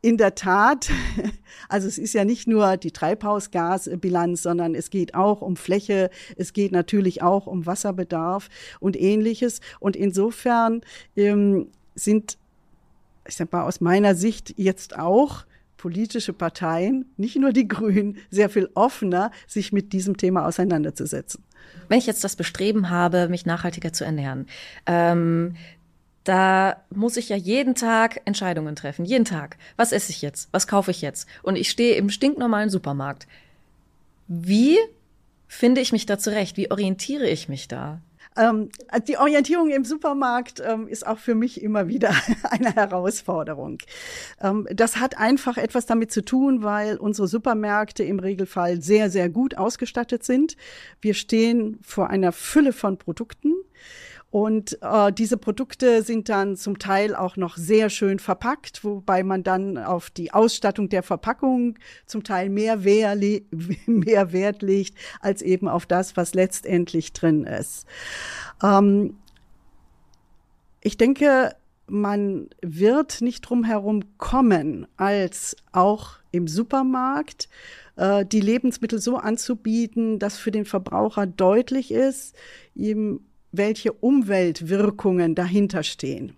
in 0.00 0.16
der 0.16 0.34
Tat, 0.34 0.90
also 1.68 1.88
es 1.88 1.98
ist 1.98 2.12
ja 2.12 2.24
nicht 2.24 2.46
nur 2.46 2.76
die 2.76 2.92
Treibhausgasbilanz, 2.92 4.42
sondern 4.42 4.74
es 4.74 4.90
geht 4.90 5.14
auch 5.14 5.42
um 5.42 5.56
Fläche, 5.56 6.10
es 6.36 6.52
geht 6.52 6.72
natürlich 6.72 7.22
auch 7.22 7.46
um 7.46 7.66
Wasserbedarf 7.66 8.48
und 8.78 8.96
ähnliches. 8.96 9.60
Und 9.80 9.96
insofern 9.96 10.82
ähm, 11.16 11.66
sind 11.96 12.38
ich 13.28 13.36
sag 13.36 13.52
mal, 13.52 13.62
aus 13.62 13.80
meiner 13.80 14.14
Sicht 14.14 14.54
jetzt 14.56 14.98
auch 14.98 15.44
politische 15.76 16.32
Parteien, 16.32 17.04
nicht 17.16 17.36
nur 17.36 17.52
die 17.52 17.68
Grünen, 17.68 18.16
sehr 18.30 18.50
viel 18.50 18.68
offener, 18.74 19.30
sich 19.46 19.72
mit 19.72 19.92
diesem 19.92 20.16
Thema 20.16 20.46
auseinanderzusetzen. 20.46 21.44
Wenn 21.88 21.98
ich 21.98 22.06
jetzt 22.06 22.24
das 22.24 22.36
Bestreben 22.36 22.90
habe, 22.90 23.28
mich 23.28 23.46
nachhaltiger 23.46 23.92
zu 23.92 24.04
ernähren, 24.04 24.46
ähm, 24.86 25.54
da 26.28 26.84
muss 26.94 27.16
ich 27.16 27.30
ja 27.30 27.36
jeden 27.36 27.74
Tag 27.74 28.20
Entscheidungen 28.26 28.76
treffen. 28.76 29.06
Jeden 29.06 29.24
Tag. 29.24 29.56
Was 29.76 29.92
esse 29.92 30.10
ich 30.10 30.20
jetzt? 30.20 30.50
Was 30.52 30.66
kaufe 30.66 30.90
ich 30.90 31.00
jetzt? 31.00 31.26
Und 31.42 31.56
ich 31.56 31.70
stehe 31.70 31.94
im 31.94 32.10
stinknormalen 32.10 32.68
Supermarkt. 32.68 33.26
Wie 34.26 34.76
finde 35.46 35.80
ich 35.80 35.90
mich 35.90 36.04
da 36.04 36.18
zurecht? 36.18 36.58
Wie 36.58 36.70
orientiere 36.70 37.26
ich 37.26 37.48
mich 37.48 37.66
da? 37.66 38.02
Ähm, 38.36 38.68
die 39.08 39.16
Orientierung 39.16 39.70
im 39.70 39.86
Supermarkt 39.86 40.62
ähm, 40.62 40.86
ist 40.86 41.06
auch 41.06 41.18
für 41.18 41.34
mich 41.34 41.62
immer 41.62 41.88
wieder 41.88 42.14
eine 42.42 42.74
Herausforderung. 42.74 43.78
Ähm, 44.42 44.68
das 44.70 44.96
hat 44.96 45.16
einfach 45.16 45.56
etwas 45.56 45.86
damit 45.86 46.12
zu 46.12 46.22
tun, 46.22 46.62
weil 46.62 46.98
unsere 46.98 47.26
Supermärkte 47.26 48.04
im 48.04 48.18
Regelfall 48.18 48.82
sehr, 48.82 49.08
sehr 49.08 49.30
gut 49.30 49.56
ausgestattet 49.56 50.24
sind. 50.24 50.58
Wir 51.00 51.14
stehen 51.14 51.78
vor 51.80 52.10
einer 52.10 52.32
Fülle 52.32 52.74
von 52.74 52.98
Produkten. 52.98 53.54
Und 54.30 54.78
äh, 54.82 55.10
diese 55.10 55.38
Produkte 55.38 56.02
sind 56.02 56.28
dann 56.28 56.56
zum 56.56 56.78
Teil 56.78 57.14
auch 57.14 57.36
noch 57.36 57.56
sehr 57.56 57.88
schön 57.88 58.18
verpackt, 58.18 58.84
wobei 58.84 59.22
man 59.22 59.42
dann 59.42 59.78
auf 59.78 60.10
die 60.10 60.32
Ausstattung 60.32 60.90
der 60.90 61.02
Verpackung 61.02 61.78
zum 62.04 62.24
Teil 62.24 62.50
mehr, 62.50 62.84
Wehr 62.84 63.16
mehr 63.86 64.32
Wert 64.32 64.60
legt, 64.62 64.96
als 65.20 65.40
eben 65.40 65.66
auf 65.66 65.86
das, 65.86 66.16
was 66.16 66.34
letztendlich 66.34 67.14
drin 67.14 67.44
ist. 67.44 67.86
Ähm, 68.62 69.16
ich 70.82 70.98
denke, 70.98 71.56
man 71.86 72.50
wird 72.60 73.22
nicht 73.22 73.40
drum 73.40 73.64
herum 73.64 74.02
kommen, 74.18 74.86
als 74.98 75.56
auch 75.72 76.18
im 76.32 76.46
Supermarkt 76.48 77.48
äh, 77.96 78.26
die 78.26 78.40
Lebensmittel 78.40 78.98
so 78.98 79.16
anzubieten, 79.16 80.18
dass 80.18 80.36
für 80.36 80.50
den 80.50 80.66
Verbraucher 80.66 81.26
deutlich 81.26 81.90
ist, 81.90 82.36
ihm 82.74 83.20
welche 83.52 83.92
Umweltwirkungen 83.92 85.34
dahinter 85.34 85.82
stehen. 85.82 86.36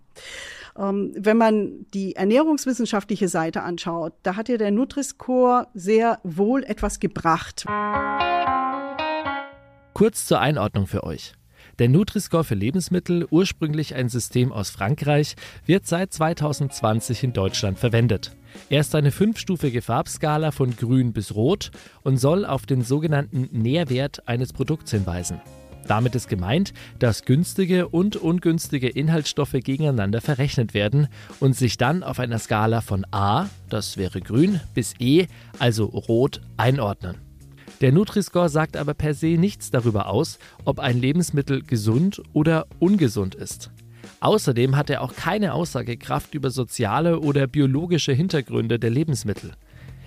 Ähm, 0.79 1.13
wenn 1.17 1.37
man 1.37 1.87
die 1.93 2.17
ernährungswissenschaftliche 2.17 3.29
Seite 3.29 3.63
anschaut, 3.63 4.15
da 4.23 4.37
hat 4.37 4.49
ja 4.49 4.57
der 4.57 4.71
Nutri-Score 4.71 5.67
sehr 5.75 6.21
wohl 6.23 6.65
etwas 6.65 7.01
gebracht. 7.01 7.65
Kurz 9.95 10.27
zur 10.27 10.41
Einordnung 10.41 10.87
für 10.87 11.05
euch. 11.05 11.35
Der 11.79 11.89
Nutri-Score 11.89 12.45
für 12.45 12.55
Lebensmittel, 12.55 13.27
ursprünglich 13.31 13.95
ein 13.95 14.09
System 14.09 14.53
aus 14.53 14.71
Frankreich, 14.71 15.35
wird 15.65 15.87
seit 15.87 16.13
2020 16.13 17.25
in 17.25 17.33
Deutschland 17.33 17.79
verwendet. 17.79 18.37
Er 18.69 18.81
ist 18.81 18.95
eine 18.95 19.11
fünfstufige 19.11 19.81
Farbskala 19.81 20.51
von 20.51 20.77
grün 20.77 21.13
bis 21.13 21.35
rot 21.35 21.71
und 22.03 22.19
soll 22.19 22.45
auf 22.45 22.67
den 22.67 22.83
sogenannten 22.83 23.49
Nährwert 23.53 24.29
eines 24.29 24.53
Produkts 24.53 24.91
hinweisen. 24.91 25.41
Damit 25.91 26.15
ist 26.15 26.29
gemeint, 26.29 26.73
dass 27.01 27.25
günstige 27.25 27.89
und 27.89 28.15
ungünstige 28.15 28.89
Inhaltsstoffe 28.89 29.55
gegeneinander 29.55 30.21
verrechnet 30.21 30.73
werden 30.73 31.09
und 31.41 31.57
sich 31.57 31.79
dann 31.79 32.05
auf 32.05 32.21
einer 32.21 32.39
Skala 32.39 32.81
von 32.81 33.05
A, 33.11 33.49
das 33.69 33.97
wäre 33.97 34.21
grün, 34.21 34.61
bis 34.73 34.95
E, 35.01 35.27
also 35.59 35.87
rot, 35.87 36.43
einordnen. 36.57 37.17
Der 37.81 37.91
Nutri-Score 37.91 38.49
sagt 38.49 38.77
aber 38.77 38.95
per 38.95 39.15
se 39.15 39.37
nichts 39.37 39.73
darüber 39.73 40.07
aus, 40.07 40.39
ob 40.65 40.79
ein 40.79 40.97
Lebensmittel 40.97 41.61
gesund 41.65 42.23
oder 42.35 42.69
ungesund 42.79 43.35
ist. 43.35 43.73
Außerdem 44.21 44.77
hat 44.77 44.91
er 44.91 45.03
auch 45.03 45.17
keine 45.17 45.55
Aussagekraft 45.55 46.37
über 46.37 46.53
soziale 46.53 47.19
oder 47.19 47.49
biologische 47.49 48.13
Hintergründe 48.13 48.79
der 48.79 48.91
Lebensmittel. 48.91 49.55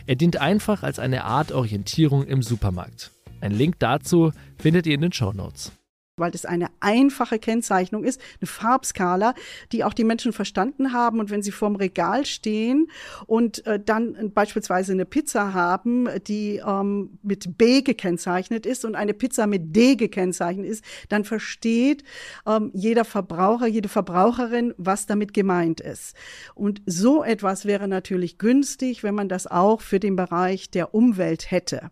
Er 0.05 0.15
dient 0.15 0.37
einfach 0.37 0.81
als 0.81 0.97
eine 0.97 1.25
Art 1.25 1.51
Orientierung 1.51 2.25
im 2.25 2.41
Supermarkt. 2.41 3.12
Ein 3.43 3.51
Link 3.51 3.77
dazu 3.79 4.31
findet 4.57 4.87
ihr 4.87 4.95
in 4.95 5.01
den 5.01 5.11
Show 5.11 5.33
Notes 5.33 5.73
weil 6.15 6.29
das 6.29 6.45
eine 6.45 6.67
einfache 6.79 7.39
Kennzeichnung 7.39 8.03
ist, 8.03 8.21
eine 8.39 8.45
Farbskala, 8.47 9.33
die 9.71 9.83
auch 9.83 9.95
die 9.95 10.03
Menschen 10.03 10.31
verstanden 10.31 10.93
haben. 10.93 11.19
Und 11.19 11.31
wenn 11.31 11.41
sie 11.41 11.51
vorm 11.51 11.75
Regal 11.75 12.27
stehen 12.27 12.91
und 13.25 13.65
äh, 13.65 13.79
dann 13.83 14.31
beispielsweise 14.31 14.91
eine 14.91 15.05
Pizza 15.05 15.55
haben, 15.55 16.07
die 16.27 16.61
ähm, 16.63 17.17
mit 17.23 17.57
B 17.57 17.81
gekennzeichnet 17.81 18.67
ist 18.67 18.85
und 18.85 18.93
eine 18.93 19.15
Pizza 19.15 19.47
mit 19.47 19.75
D 19.75 19.95
gekennzeichnet 19.95 20.67
ist, 20.67 20.85
dann 21.09 21.23
versteht 21.23 22.03
ähm, 22.45 22.69
jeder 22.75 23.05
Verbraucher, 23.05 23.65
jede 23.65 23.89
Verbraucherin, 23.89 24.75
was 24.77 25.07
damit 25.07 25.33
gemeint 25.33 25.81
ist. 25.81 26.15
Und 26.53 26.83
so 26.85 27.23
etwas 27.23 27.65
wäre 27.65 27.87
natürlich 27.87 28.37
günstig, 28.37 29.01
wenn 29.01 29.15
man 29.15 29.29
das 29.29 29.47
auch 29.47 29.81
für 29.81 29.99
den 29.99 30.15
Bereich 30.15 30.69
der 30.69 30.93
Umwelt 30.93 31.49
hätte 31.49 31.89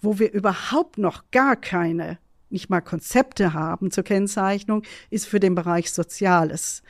wo 0.00 0.18
wir 0.18 0.32
überhaupt 0.32 0.98
noch 0.98 1.30
gar 1.30 1.56
keine 1.56 2.18
nicht 2.50 2.70
mal 2.70 2.80
Konzepte 2.80 3.52
haben 3.52 3.90
zur 3.90 4.04
Kennzeichnung, 4.04 4.82
ist 5.10 5.26
für 5.26 5.40
den 5.40 5.54
Bereich 5.54 5.92
Soziales. 5.92 6.82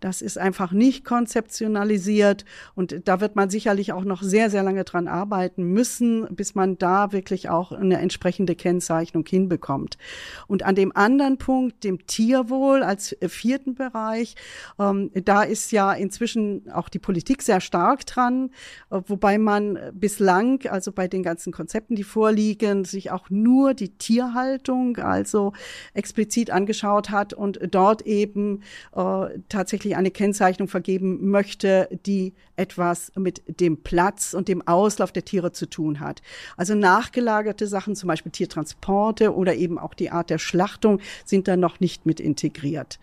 Das 0.00 0.22
ist 0.22 0.38
einfach 0.38 0.72
nicht 0.72 1.04
konzeptionalisiert 1.04 2.44
und 2.74 3.06
da 3.06 3.20
wird 3.20 3.36
man 3.36 3.50
sicherlich 3.50 3.92
auch 3.92 4.04
noch 4.04 4.22
sehr, 4.22 4.48
sehr 4.48 4.62
lange 4.62 4.84
dran 4.84 5.08
arbeiten 5.08 5.62
müssen, 5.64 6.26
bis 6.34 6.54
man 6.54 6.78
da 6.78 7.12
wirklich 7.12 7.50
auch 7.50 7.70
eine 7.72 7.98
entsprechende 7.98 8.54
Kennzeichnung 8.54 9.26
hinbekommt. 9.28 9.98
Und 10.46 10.62
an 10.64 10.74
dem 10.74 10.96
anderen 10.96 11.36
Punkt, 11.36 11.84
dem 11.84 12.06
Tierwohl 12.06 12.82
als 12.82 13.14
vierten 13.28 13.74
Bereich, 13.74 14.36
ähm, 14.78 15.10
da 15.14 15.42
ist 15.42 15.70
ja 15.70 15.92
inzwischen 15.92 16.70
auch 16.72 16.88
die 16.88 16.98
Politik 16.98 17.42
sehr 17.42 17.60
stark 17.60 18.06
dran, 18.06 18.50
äh, 18.90 19.00
wobei 19.06 19.36
man 19.36 19.78
bislang, 19.92 20.66
also 20.68 20.92
bei 20.92 21.08
den 21.08 21.22
ganzen 21.22 21.52
Konzepten, 21.52 21.94
die 21.94 22.04
vorliegen, 22.04 22.84
sich 22.86 23.10
auch 23.10 23.28
nur 23.28 23.74
die 23.74 23.90
Tierhaltung, 23.90 24.96
also 24.96 25.52
explizit 25.92 26.50
angeschaut 26.50 27.10
hat 27.10 27.34
und 27.34 27.60
dort 27.70 28.02
eben 28.02 28.62
äh, 28.96 29.38
tatsächlich 29.48 29.89
tatsächlich 29.90 29.96
eine 29.96 30.10
Kennzeichnung 30.10 30.68
vergeben 30.68 31.30
möchte, 31.30 31.88
die 32.06 32.34
etwas 32.56 33.12
mit 33.16 33.42
dem 33.60 33.82
Platz 33.82 34.34
und 34.34 34.48
dem 34.48 34.66
Auslauf 34.66 35.12
der 35.12 35.24
Tiere 35.24 35.52
zu 35.52 35.66
tun 35.66 36.00
hat. 36.00 36.22
Also 36.56 36.74
nachgelagerte 36.74 37.66
Sachen, 37.66 37.96
zum 37.96 38.08
Beispiel 38.08 38.32
Tiertransporte 38.32 39.34
oder 39.34 39.54
eben 39.54 39.78
auch 39.78 39.94
die 39.94 40.10
Art 40.10 40.30
der 40.30 40.38
Schlachtung, 40.38 41.00
sind 41.24 41.48
da 41.48 41.56
noch 41.56 41.80
nicht 41.80 42.06
mit 42.06 42.20
integriert. 42.20 42.98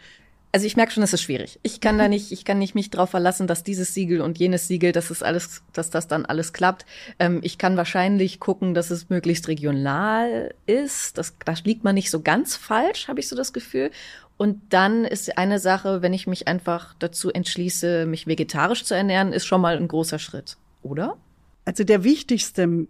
Also 0.57 0.65
ich 0.65 0.75
merke 0.75 0.91
schon, 0.91 1.03
es 1.03 1.13
ist 1.13 1.21
schwierig. 1.21 1.59
Ich 1.61 1.81
kann 1.81 1.99
da 1.99 2.07
nicht, 2.07 2.31
ich 2.31 2.43
kann 2.43 2.57
nicht 2.57 2.73
mich 2.73 2.89
darauf 2.89 3.11
verlassen, 3.11 3.45
dass 3.45 3.61
dieses 3.61 3.93
Siegel 3.93 4.21
und 4.21 4.39
jenes 4.39 4.67
Siegel, 4.67 4.91
dass 4.91 5.11
es 5.11 5.21
alles, 5.21 5.61
dass 5.71 5.91
das 5.91 6.07
dann 6.07 6.25
alles 6.25 6.51
klappt. 6.51 6.87
Ähm, 7.19 7.41
ich 7.43 7.59
kann 7.59 7.77
wahrscheinlich 7.77 8.39
gucken, 8.39 8.73
dass 8.73 8.89
es 8.89 9.07
möglichst 9.07 9.47
regional 9.49 10.55
ist. 10.65 11.19
Das, 11.19 11.35
da 11.45 11.53
liegt 11.63 11.83
man 11.83 11.93
nicht 11.93 12.09
so 12.09 12.21
ganz 12.21 12.55
falsch, 12.55 13.07
habe 13.07 13.19
ich 13.19 13.27
so 13.27 13.35
das 13.35 13.53
Gefühl. 13.53 13.91
Und 14.37 14.59
dann 14.73 15.05
ist 15.05 15.37
eine 15.37 15.59
Sache, 15.59 16.01
wenn 16.01 16.15
ich 16.15 16.25
mich 16.25 16.47
einfach 16.47 16.95
dazu 16.97 17.31
entschließe, 17.31 18.07
mich 18.07 18.25
vegetarisch 18.25 18.83
zu 18.83 18.95
ernähren, 18.95 19.33
ist 19.33 19.45
schon 19.45 19.61
mal 19.61 19.77
ein 19.77 19.87
großer 19.87 20.17
Schritt, 20.17 20.57
oder? 20.81 21.17
Also 21.65 21.83
der 21.83 22.03
wichtigste 22.03 22.87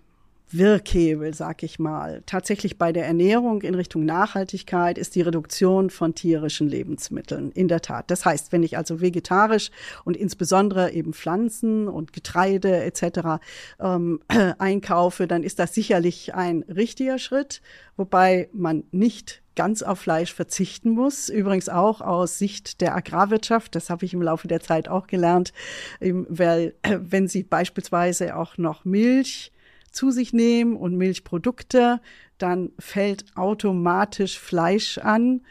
Wirkhebel, 0.50 1.34
sag 1.34 1.62
ich 1.64 1.78
mal, 1.78 2.24
tatsächlich 2.26 2.78
bei 2.78 2.94
der 2.94 3.06
Ernährung 3.06 3.62
in 3.64 3.76
Richtung 3.76 4.06
Nachhaltigkeit 4.06 4.98
ist 4.98 5.16
die 5.16 5.22
Reduktion 5.22 5.90
von 5.90 6.16
tierischen 6.16 6.70
Lebensmitteln. 6.70 7.52
In 7.52 7.68
der 7.68 7.82
Tat. 7.82 8.10
Das 8.10 8.26
heißt, 8.26 8.52
wenn 8.52 8.64
ich 8.64 8.78
also 8.78 9.02
vegetarisch 9.02 9.72
und 10.06 10.16
insbesondere 10.16 10.92
eben 10.92 11.14
Pflanzen 11.14 11.88
und 11.90 12.14
Getreide 12.14 12.84
etc. 12.84 13.42
Ähm, 13.80 14.22
einkaufe, 14.58 15.28
dann 15.28 15.44
ist 15.44 15.60
das 15.60 15.74
sicherlich 15.74 16.34
ein 16.34 16.64
richtiger 16.64 17.20
Schritt, 17.20 17.62
wobei 17.98 18.50
man 18.54 18.84
nicht 18.92 19.42
ganz 19.56 19.82
auf 19.82 20.00
Fleisch 20.00 20.34
verzichten 20.34 20.92
muss. 20.92 21.28
Übrigens 21.28 21.68
auch 21.68 22.00
aus 22.00 22.38
Sicht 22.38 22.80
der 22.80 22.96
Agrarwirtschaft. 22.96 23.76
Das 23.76 23.90
habe 23.90 24.06
ich 24.06 24.14
im 24.14 24.22
Laufe 24.22 24.48
der 24.48 24.62
Zeit 24.62 24.88
auch 24.88 25.08
gelernt, 25.08 25.52
weil 26.00 26.76
wenn 26.84 27.28
Sie 27.28 27.44
beispielsweise 27.44 28.38
auch 28.38 28.58
noch 28.58 28.86
Milch 28.86 29.52
zu 29.98 30.12
sich 30.12 30.32
nehmen 30.32 30.76
und 30.76 30.96
Milchprodukte, 30.96 32.00
dann 32.38 32.70
fällt 32.78 33.26
automatisch 33.36 34.40
Fleisch 34.40 35.00
an. 35.00 35.42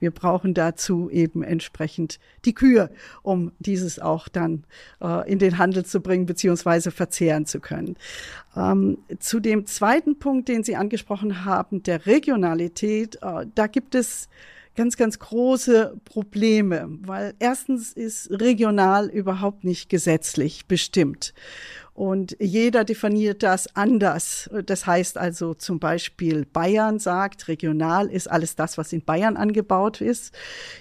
Wir 0.00 0.10
brauchen 0.10 0.54
dazu 0.54 1.08
eben 1.08 1.44
entsprechend 1.44 2.18
die 2.44 2.52
Kühe, 2.52 2.90
um 3.22 3.52
dieses 3.60 4.00
auch 4.00 4.26
dann 4.26 4.64
äh, 5.00 5.30
in 5.30 5.38
den 5.38 5.56
Handel 5.58 5.84
zu 5.84 6.00
bringen 6.00 6.26
beziehungsweise 6.26 6.90
verzehren 6.90 7.46
zu 7.46 7.60
können. 7.60 7.96
Ähm, 8.56 8.98
zu 9.20 9.38
dem 9.38 9.66
zweiten 9.66 10.18
Punkt, 10.18 10.48
den 10.48 10.64
Sie 10.64 10.74
angesprochen 10.74 11.44
haben, 11.44 11.84
der 11.84 12.04
Regionalität, 12.04 13.20
äh, 13.22 13.46
da 13.54 13.68
gibt 13.68 13.94
es 13.94 14.28
ganz, 14.74 14.96
ganz 14.96 15.18
große 15.18 16.00
Probleme, 16.04 16.88
weil 17.02 17.34
erstens 17.38 17.92
ist 17.92 18.30
regional 18.30 19.08
überhaupt 19.08 19.64
nicht 19.64 19.88
gesetzlich 19.88 20.66
bestimmt. 20.66 21.34
Und 22.02 22.36
jeder 22.40 22.82
definiert 22.82 23.44
das 23.44 23.76
anders. 23.76 24.50
Das 24.66 24.86
heißt 24.88 25.16
also 25.18 25.54
zum 25.54 25.78
Beispiel 25.78 26.44
Bayern 26.46 26.98
sagt, 26.98 27.46
regional 27.46 28.08
ist 28.08 28.28
alles 28.28 28.56
das, 28.56 28.76
was 28.76 28.92
in 28.92 29.04
Bayern 29.04 29.36
angebaut 29.36 30.00
ist. 30.00 30.34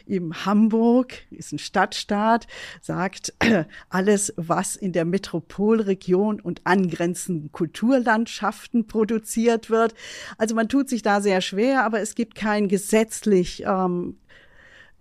Im 0.07 0.47
Hamburg 0.47 1.13
ist 1.29 1.51
ein 1.51 1.59
Stadtstaat, 1.59 2.47
sagt 2.81 3.35
alles, 3.89 4.33
was 4.35 4.75
in 4.75 4.93
der 4.93 5.05
Metropolregion 5.05 6.39
und 6.39 6.61
angrenzenden 6.63 7.51
Kulturlandschaften 7.51 8.87
produziert 8.87 9.69
wird. 9.69 9.93
Also 10.39 10.55
man 10.55 10.69
tut 10.69 10.89
sich 10.89 11.03
da 11.03 11.21
sehr 11.21 11.41
schwer, 11.41 11.83
aber 11.85 11.99
es 11.99 12.15
gibt 12.15 12.33
kein 12.33 12.67
gesetzlich 12.67 13.61
ähm, 13.67 14.17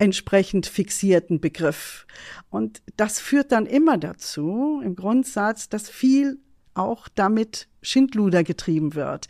entsprechend 0.00 0.66
fixierten 0.66 1.40
Begriff. 1.40 2.06
Und 2.48 2.82
das 2.96 3.20
führt 3.20 3.52
dann 3.52 3.66
immer 3.66 3.98
dazu, 3.98 4.80
im 4.82 4.96
Grundsatz, 4.96 5.68
dass 5.68 5.90
viel 5.90 6.38
auch 6.74 7.06
damit 7.08 7.68
Schindluder 7.82 8.44
getrieben 8.44 8.94
wird. 8.94 9.26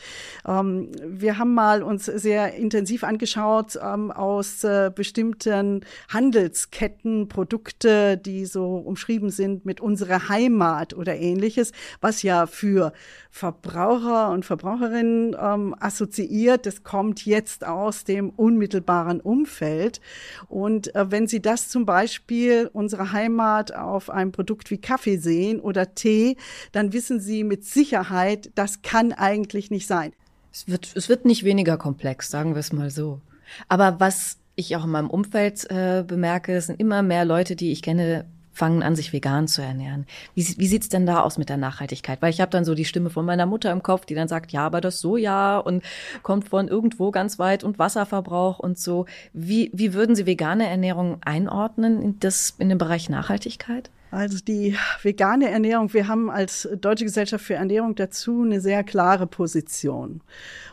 Ähm, 0.47 0.91
wir 1.05 1.39
haben 1.39 1.55
mal 1.55 1.83
uns 1.83 2.07
sehr 2.07 2.55
intensiv 2.55 3.05
angeschaut 3.05 3.79
ähm, 3.83 4.11
aus 4.11 4.65
äh, 4.65 4.91
bestimmten 4.95 5.85
Handelsketten 6.09 7.29
Produkte, 7.29 8.17
die 8.17 8.47
so 8.47 8.77
umschrieben 8.77 9.31
sind 9.31 9.65
mit 9.65 9.81
unserer 9.81 10.29
Heimat 10.29 10.95
oder 10.95 11.17
ähnliches, 11.17 11.73
was 12.01 12.23
ja 12.23 12.47
für 12.47 12.93
Verbraucher 13.31 14.31
und 14.31 14.45
Verbraucherinnen 14.45 15.37
ähm, 15.41 15.75
assoziiert. 15.79 16.67
Das 16.67 16.83
kommt 16.83 17.25
jetzt 17.27 17.67
aus 17.67 18.05
dem 18.05 18.31
unmittelbaren 18.31 19.21
Umfeld. 19.21 20.01
Und 20.49 20.95
äh, 20.95 21.11
wenn 21.11 21.27
Sie 21.27 21.41
das 21.41 21.69
zum 21.69 21.87
Beispiel 21.87 22.69
unsere 22.73 23.13
Heimat 23.13 23.75
auf 23.75 24.11
einem 24.11 24.33
Produkt 24.33 24.71
wie 24.71 24.79
Kaffee 24.79 25.17
sehen 25.17 25.61
oder 25.61 25.95
Tee, 25.95 26.37
dann 26.73 26.93
wissen 26.93 27.21
Sie 27.21 27.45
mit 27.45 27.65
Sicherheit, 27.65 28.40
Zeit, 28.41 28.53
das 28.55 28.83
kann 28.83 29.13
eigentlich 29.13 29.71
nicht 29.71 29.87
sein. 29.87 30.13
Es 30.53 30.69
wird, 30.69 30.93
es 30.95 31.09
wird 31.09 31.25
nicht 31.25 31.45
weniger 31.45 31.77
komplex, 31.77 32.31
sagen 32.31 32.55
wir 32.55 32.61
es 32.61 32.73
mal 32.73 32.91
so. 32.91 33.21
Aber 33.69 34.01
was 34.01 34.39
ich 34.57 34.77
auch 34.77 34.85
in 34.85 34.91
meinem 34.91 35.11
Umfeld 35.11 35.71
äh, 35.71 36.05
bemerke, 36.07 36.61
sind 36.61 36.81
immer 36.81 37.03
mehr 37.03 37.25
Leute, 37.25 37.57
die 37.57 37.73
ich 37.73 37.83
kenne, 37.83 38.27
fangen 38.53 38.83
an, 38.83 38.97
sich 38.97 39.13
vegan 39.13 39.49
zu 39.49 39.63
ernähren. 39.63 40.07
Wie, 40.35 40.47
wie 40.59 40.67
sieht's 40.67 40.89
denn 40.89 41.07
da 41.07 41.23
aus 41.23 41.39
mit 41.39 41.49
der 41.49 41.57
Nachhaltigkeit? 41.57 42.21
Weil 42.21 42.31
ich 42.31 42.41
habe 42.41 42.51
dann 42.51 42.65
so 42.65 42.75
die 42.75 42.85
Stimme 42.85 43.09
von 43.09 43.25
meiner 43.25 43.47
Mutter 43.47 43.71
im 43.71 43.83
Kopf, 43.83 44.05
die 44.05 44.15
dann 44.15 44.29
sagt, 44.29 44.53
ja, 44.53 44.67
aber 44.67 44.81
das 44.81 45.01
Soja 45.01 45.59
und 45.59 45.83
kommt 46.23 46.49
von 46.49 46.69
irgendwo 46.69 47.11
ganz 47.11 47.39
weit 47.39 47.65
und 47.65 47.79
Wasserverbrauch 47.79 48.59
und 48.59 48.79
so. 48.79 49.07
Wie, 49.33 49.71
wie 49.73 49.95
würden 49.95 50.15
Sie 50.15 50.27
vegane 50.27 50.67
Ernährung 50.67 51.19
einordnen 51.23 52.03
in, 52.03 52.21
das, 52.21 52.55
in 52.59 52.69
den 52.69 52.79
Bereich 52.79 53.09
Nachhaltigkeit? 53.09 53.91
Also 54.11 54.39
die 54.39 54.77
vegane 55.03 55.51
Ernährung, 55.51 55.93
wir 55.95 56.09
haben 56.09 56.31
als 56.31 56.69
Deutsche 56.81 57.05
Gesellschaft 57.05 57.45
für 57.45 57.55
Ernährung 57.55 57.95
dazu 57.95 58.43
eine 58.43 58.61
sehr 58.61 58.83
klare 58.83 59.27
Position. 59.27 60.21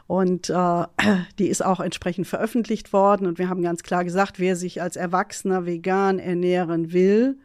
Und 0.07 0.49
äh, 0.49 0.85
die 1.39 1.47
ist 1.47 1.63
auch 1.63 1.79
entsprechend 1.79 2.27
veröffentlicht 2.27 2.93
worden. 2.93 3.27
Und 3.27 3.37
wir 3.37 3.49
haben 3.49 3.61
ganz 3.61 3.83
klar 3.83 4.03
gesagt, 4.03 4.39
wer 4.39 4.55
sich 4.55 4.81
als 4.81 4.95
Erwachsener 4.95 5.65
vegan 5.65 6.17
ernähren 6.17 6.93
will, 6.93 7.37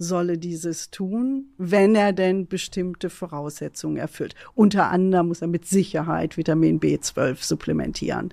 solle 0.00 0.38
dieses 0.38 0.90
tun, 0.90 1.50
wenn 1.58 1.94
er 1.94 2.14
denn 2.14 2.46
bestimmte 2.46 3.10
Voraussetzungen 3.10 3.98
erfüllt. 3.98 4.34
Unter 4.54 4.88
anderem 4.88 5.28
muss 5.28 5.42
er 5.42 5.48
mit 5.48 5.66
Sicherheit 5.66 6.38
Vitamin 6.38 6.80
B12 6.80 7.44
supplementieren. 7.44 8.32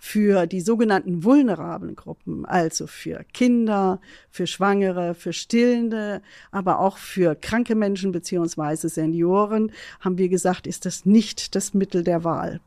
Für 0.00 0.46
die 0.48 0.60
sogenannten 0.60 1.22
vulnerablen 1.22 1.94
Gruppen, 1.94 2.44
also 2.44 2.88
für 2.88 3.24
Kinder, 3.32 4.00
für 4.30 4.48
Schwangere, 4.48 5.14
für 5.14 5.32
Stillende, 5.32 6.22
aber 6.50 6.80
auch 6.80 6.98
für 6.98 7.36
kranke 7.36 7.76
Menschen 7.76 8.10
beziehungsweise 8.10 8.88
Senioren, 8.88 9.70
haben 10.00 10.18
wir 10.18 10.28
gesagt, 10.28 10.66
ist 10.66 10.86
das 10.86 11.06
nicht 11.06 11.54
das 11.54 11.72
Mittel 11.72 12.02
der 12.02 12.24
Wahl. 12.24 12.60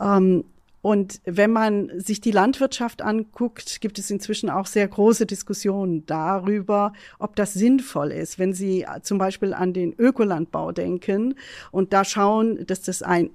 Ähm, 0.00 0.44
und 0.82 1.20
wenn 1.24 1.52
man 1.52 1.90
sich 2.00 2.20
die 2.20 2.32
Landwirtschaft 2.32 3.02
anguckt, 3.02 3.80
gibt 3.80 4.00
es 4.00 4.10
inzwischen 4.10 4.50
auch 4.50 4.66
sehr 4.66 4.88
große 4.88 5.26
Diskussionen 5.26 6.04
darüber, 6.06 6.92
ob 7.20 7.36
das 7.36 7.54
sinnvoll 7.54 8.10
ist. 8.10 8.40
Wenn 8.40 8.52
Sie 8.52 8.84
zum 9.02 9.18
Beispiel 9.18 9.54
an 9.54 9.72
den 9.72 9.94
Ökolandbau 9.96 10.72
denken 10.72 11.36
und 11.70 11.92
da 11.92 12.04
schauen, 12.04 12.66
dass 12.66 12.82
das 12.82 13.02
ein 13.02 13.30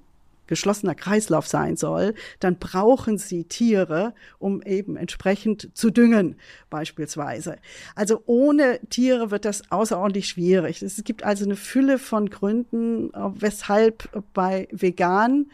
geschlossener 0.46 0.94
Kreislauf 0.94 1.46
sein 1.46 1.76
soll, 1.76 2.14
dann 2.40 2.58
brauchen 2.58 3.18
sie 3.18 3.44
Tiere, 3.44 4.14
um 4.38 4.62
eben 4.62 4.96
entsprechend 4.96 5.76
zu 5.76 5.90
düngen, 5.90 6.36
beispielsweise. 6.70 7.56
Also 7.94 8.22
ohne 8.26 8.80
Tiere 8.90 9.30
wird 9.30 9.44
das 9.44 9.70
außerordentlich 9.70 10.26
schwierig. 10.26 10.82
Es 10.82 11.02
gibt 11.04 11.22
also 11.22 11.44
eine 11.44 11.56
Fülle 11.56 11.98
von 11.98 12.30
Gründen, 12.30 13.12
weshalb 13.14 14.08
bei 14.32 14.68
vegan 14.72 15.50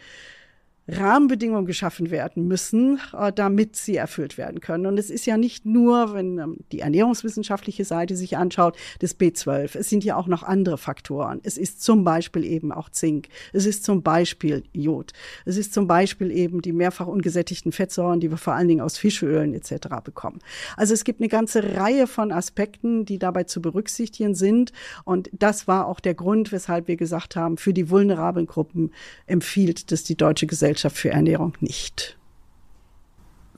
Rahmenbedingungen 0.87 1.65
geschaffen 1.65 2.11
werden 2.11 2.47
müssen, 2.47 3.01
äh, 3.19 3.33
damit 3.33 3.77
sie 3.77 3.97
erfüllt 3.97 4.37
werden 4.37 4.61
können. 4.61 4.85
Und 4.87 4.99
es 4.99 5.09
ist 5.09 5.25
ja 5.25 5.39
nicht 5.39 5.65
nur, 5.65 6.13
wenn 6.13 6.39
ähm, 6.39 6.57
die 6.73 6.81
ernährungswissenschaftliche 6.81 7.85
Seite 7.85 8.17
sich 8.17 8.37
anschaut, 8.37 8.77
das 8.99 9.19
B12. 9.19 9.79
Es 9.79 9.89
sind 9.89 10.05
ja 10.05 10.17
auch 10.17 10.27
noch 10.27 10.43
andere 10.43 10.77
Faktoren. 10.77 11.41
Es 11.43 11.57
ist 11.57 11.83
zum 11.83 12.05
Beispiel 12.05 12.45
eben 12.45 12.71
auch 12.71 12.91
Zink. 12.91 13.29
Es 13.55 13.65
ist 13.65 13.85
zum 13.85 14.03
Beispiel 14.03 14.65
Jod. 14.73 15.13
Es 15.47 15.57
ist 15.57 15.73
zum 15.73 15.87
Beispiel 15.87 16.31
eben 16.31 16.61
die 16.61 16.73
mehrfach 16.73 17.07
ungesättigten 17.07 17.73
Fettsäuren, 17.73 18.21
die 18.21 18.31
wir 18.31 18.37
vor 18.37 18.53
allen 18.53 18.69
Dingen 18.69 18.83
aus 18.83 18.99
Fischölen 18.99 19.55
etc. 19.55 19.89
bekommen. 20.05 20.41
Also 20.77 20.93
es 20.93 21.05
gibt 21.05 21.21
eine 21.21 21.29
ganze 21.29 21.77
Reihe 21.77 22.07
von 22.07 22.31
Aspekten, 22.31 23.07
die 23.07 23.19
dabei 23.19 23.45
zu 23.45 23.63
berücksichtigen 23.63 24.35
sind. 24.35 24.73
Und 25.05 25.31
das 25.33 25.67
war 25.67 25.87
auch 25.87 26.01
der 26.01 26.15
Grund, 26.15 26.53
weshalb 26.53 26.89
wir 26.89 26.97
gesagt 26.97 27.37
haben, 27.37 27.57
für 27.57 27.73
die 27.73 27.89
vulnerablen 27.89 28.47
Gruppen 28.47 28.93
empfiehlt 29.27 29.91
das 29.91 30.05
die 30.05 30.17
Deutsche 30.17 30.47
Gesellschaft 30.47 30.74
Gesellschaft 30.75 30.97
für 30.97 31.11
Ernährung 31.11 31.55
nicht. 31.61 32.19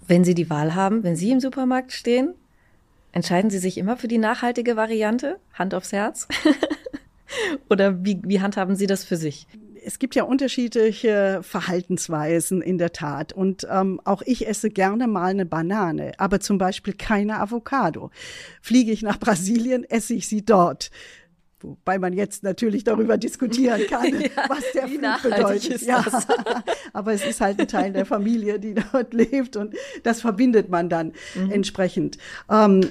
Wenn 0.06 0.22
Sie 0.22 0.34
die 0.34 0.50
Wahl 0.50 0.74
haben, 0.74 1.02
wenn 1.02 1.16
Sie 1.16 1.30
im 1.30 1.40
Supermarkt 1.40 1.92
stehen, 1.92 2.34
entscheiden 3.12 3.50
Sie 3.50 3.58
sich 3.58 3.78
immer 3.78 3.96
für 3.96 4.06
die 4.06 4.18
nachhaltige 4.18 4.76
Variante? 4.76 5.38
Hand 5.54 5.74
aufs 5.74 5.92
Herz? 5.92 6.28
Oder 7.70 8.04
wie, 8.04 8.20
wie 8.22 8.40
handhaben 8.40 8.76
Sie 8.76 8.86
das 8.86 9.02
für 9.04 9.16
sich? 9.16 9.46
es 9.84 10.00
gibt 10.00 10.16
ja 10.16 10.24
unterschiedliche 10.24 11.38
Verhaltensweisen 11.44 12.60
in 12.60 12.76
der 12.76 12.90
Tat. 12.90 13.32
Und 13.32 13.68
ähm, 13.70 14.00
auch 14.02 14.20
ich 14.26 14.48
esse 14.48 14.68
gerne 14.68 15.06
mal 15.06 15.26
eine 15.26 15.46
Banane, 15.46 16.10
aber 16.18 16.40
zum 16.40 16.58
Beispiel 16.58 16.92
keine 16.92 17.38
Avocado. 17.38 18.10
Fliege 18.60 18.90
ich 18.90 19.02
nach 19.02 19.20
Brasilien, 19.20 19.84
esse 19.84 20.14
ich 20.14 20.26
sie 20.26 20.44
dort. 20.44 20.90
Wobei 21.60 21.98
man 21.98 22.12
jetzt 22.12 22.42
natürlich 22.42 22.84
darüber 22.84 23.16
diskutieren 23.16 23.80
kann, 23.88 24.20
ja, 24.20 24.28
was 24.48 24.72
der 24.72 24.88
Flug 24.88 25.22
bedeutet. 25.22 25.82
ja. 25.82 26.04
Aber 26.92 27.12
es 27.12 27.24
ist 27.24 27.40
halt 27.40 27.58
ein 27.58 27.68
Teil 27.68 27.92
der 27.92 28.06
Familie, 28.06 28.58
die 28.58 28.74
dort 28.92 29.14
lebt 29.14 29.56
und 29.56 29.74
das 30.02 30.20
verbindet 30.20 30.68
man 30.68 30.88
dann 30.88 31.12
mhm. 31.34 31.50
entsprechend. 31.50 32.18
Ähm, 32.50 32.90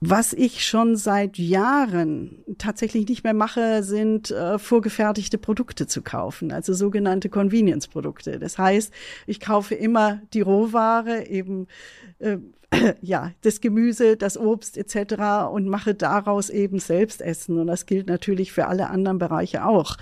was 0.00 0.32
ich 0.32 0.64
schon 0.64 0.96
seit 0.96 1.38
Jahren 1.38 2.44
tatsächlich 2.58 3.08
nicht 3.08 3.24
mehr 3.24 3.34
mache, 3.34 3.82
sind 3.82 4.30
äh, 4.30 4.58
vorgefertigte 4.58 5.38
Produkte 5.38 5.88
zu 5.88 6.02
kaufen, 6.02 6.52
also 6.52 6.72
sogenannte 6.72 7.28
Convenience-Produkte. 7.28 8.38
Das 8.38 8.58
heißt, 8.58 8.92
ich 9.26 9.40
kaufe 9.40 9.74
immer 9.74 10.20
die 10.32 10.40
Rohware, 10.40 11.26
eben 11.26 11.66
äh, 12.20 12.38
ja, 13.00 13.32
das 13.42 13.60
Gemüse, 13.60 14.16
das 14.16 14.36
Obst 14.36 14.76
etc. 14.76 15.50
und 15.50 15.68
mache 15.68 15.94
daraus 15.94 16.50
eben 16.50 16.78
selbst 16.78 17.22
Essen. 17.22 17.58
Und 17.58 17.66
das 17.66 17.86
gilt 17.86 18.06
natürlich 18.06 18.52
für 18.52 18.66
alle 18.66 18.90
anderen 18.90 19.18
Bereiche 19.18 19.64
auch. 19.64 19.96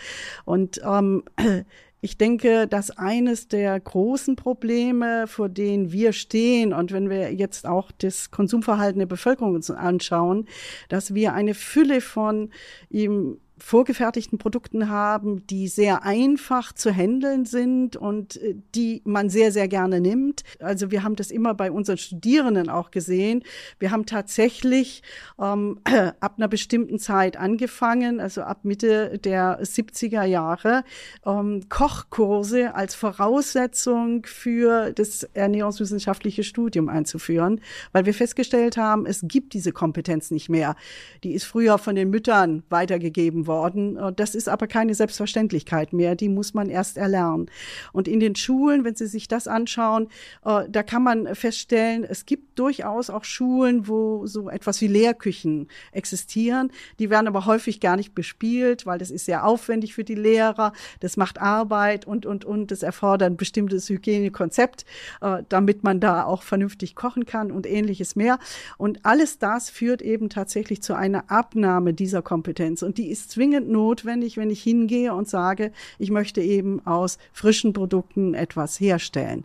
Und 0.45 0.81
ähm, 0.85 1.23
ich 2.01 2.19
denke, 2.19 2.67
dass 2.67 2.91
eines 2.91 3.49
der 3.49 3.79
großen 3.79 4.37
Probleme, 4.37 5.27
vor 5.27 5.49
denen 5.49 5.93
wir 5.93 6.13
stehen, 6.13 6.73
und 6.73 6.93
wenn 6.93 7.11
wir 7.11 7.33
jetzt 7.33 7.67
auch 7.67 7.91
das 7.99 8.31
Konsumverhalten 8.31 8.99
der 8.99 9.07
Bevölkerung 9.07 9.55
uns 9.55 9.71
anschauen, 9.71 10.47
dass 10.89 11.15
wir 11.15 11.33
eine 11.35 11.55
Fülle 11.55 12.01
von 12.01 12.51
ihm 12.91 13.39
vorgefertigten 13.59 14.39
Produkten 14.39 14.91
haben, 14.91 15.47
die 15.47 15.69
sehr 15.69 16.05
einfach 16.05 16.73
zu 16.73 16.91
handeln 16.95 17.47
sind 17.47 17.97
und 17.97 18.37
äh, 18.37 18.55
die 18.75 19.01
man 19.05 19.31
sehr, 19.31 19.51
sehr 19.51 19.67
gerne 19.67 20.01
nimmt. 20.01 20.43
Also 20.61 20.91
wir 20.91 21.03
haben 21.03 21.17
das 21.17 21.31
immer 21.31 21.55
bei 21.55 21.71
unseren 21.71 21.97
Studierenden 21.97 22.69
auch 22.69 22.91
gesehen. 22.91 23.43
Wir 23.79 23.91
haben 23.91 24.05
tatsächlich 24.05 25.03
ähm, 25.41 25.81
ab 26.21 26.35
einer 26.37 26.49
bestimmten 26.49 26.99
Zeit 26.99 27.37
angefangen, 27.37 28.21
also 28.21 28.43
ab 28.43 28.61
Mitte 28.65 29.19
der 29.19 29.63
70er 29.63 30.25
Jahre, 30.25 30.85
ähm, 31.25 31.63
Kochkurse 31.69 32.75
als 32.75 32.95
Voraussetzung 32.95 34.27
für 34.27 34.93
das 34.93 35.23
ernährungswissenschaftliche 35.35 36.45
Studium 36.45 36.89
einzuführen, 36.89 37.61
weil 37.93 38.05
wir 38.05 38.15
festgestellt 38.15 38.77
haben, 38.77 39.07
es 39.07 39.23
gibt 39.27 39.55
diese 39.55 39.73
Kompetenz 39.73 40.31
nicht 40.31 40.51
mehr. 40.51 40.77
Die 41.25 41.33
ist 41.33 41.45
früher 41.45 41.79
von 41.79 41.95
den 41.95 42.11
Müttern 42.11 42.63
weitergegeben 42.69 43.46
worden. 43.47 43.99
Das 44.17 44.35
ist 44.35 44.49
aber 44.49 44.67
keine 44.67 44.95
Selbstverständlichkeit 44.95 45.93
mehr. 45.93 46.15
Die 46.17 46.29
muss 46.29 46.55
man 46.55 46.69
erst 46.69 46.97
erlernen. 46.97 47.51
Und 47.93 48.09
in 48.09 48.21
den 48.21 48.37
Schulen, 48.37 48.85
wenn 48.85 48.95
Sie 48.95 49.07
sich 49.07 49.29
das 49.29 49.49
anschauen, 49.49 50.09
äh, 50.45 50.65
da 50.69 50.83
kann 50.83 51.03
man 51.03 51.35
feststellen, 51.35 52.05
es 52.05 52.27
gibt 52.27 52.59
durchaus 52.59 53.11
auch 53.11 53.25
Schulen, 53.25 53.89
wo 53.89 54.27
so 54.27 54.49
etwas 54.49 54.81
wie 54.81 54.87
Lehrküchen 54.87 55.69
existieren. 55.93 56.71
Die 56.99 57.11
werden 57.11 57.29
aber 57.29 57.47
häufig 57.47 57.81
gar 57.81 57.97
nicht 57.97 58.15
bespielt, 58.15 58.87
weil 58.87 58.99
das 58.99 59.11
ist 59.11 59.27
sehr 59.27 59.47
aufwendig 59.47 59.95
für 59.95 60.05
die 60.05 60.15
Lehrer. 60.15 60.73
Das 61.01 61.17
macht 61.17 61.41
Arbeit 61.41 62.07
und, 62.07 62.27
und, 62.27 62.45
und. 62.45 62.71
Das 62.71 62.83
erfordert 62.83 63.31
ein 63.31 63.37
bestimmtes 63.37 63.89
Hygienekonzept, 63.89 64.85
äh, 65.21 65.43
damit 65.49 65.85
man 65.85 66.01
da 66.01 66.25
auch 66.25 66.43
vernünftig 66.43 66.95
kochen 66.95 67.27
kann 67.27 67.51
und 67.51 67.67
ähnliches 67.67 68.17
mehr. 68.17 68.39
Und 68.79 69.05
alles 69.05 69.39
das 69.39 69.71
führt 69.71 70.03
eben 70.03 70.29
tatsächlich 70.29 70.83
zu 70.83 70.95
einer 70.95 71.31
Abnahme 71.31 71.95
dieser 71.95 72.23
Kompetenz. 72.23 72.83
Und 72.83 72.99
die 72.99 73.11
ist 73.11 73.36
zwingend 73.37 73.69
notwendig, 73.69 74.39
wenn 74.39 74.49
ich 74.49 74.63
hingehe 74.63 75.13
und 75.13 75.29
sage, 75.29 75.71
ich 75.99 76.11
möchte 76.11 76.41
eben 76.41 76.85
aus 76.87 77.19
frischen 77.35 77.75
Produkten 77.75 78.33
etwas 78.33 78.81
herstellen. 78.81 79.45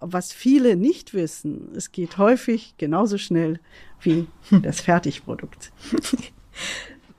Was 0.00 0.32
viele 0.32 0.74
nicht 0.74 1.14
wissen, 1.14 1.68
es 1.76 1.92
geht 1.92 2.18
häufig 2.18 2.74
genauso 2.78 3.16
schnell 3.16 3.60
wie 4.00 4.26
das 4.62 4.80
Fertigprodukt. 4.80 5.70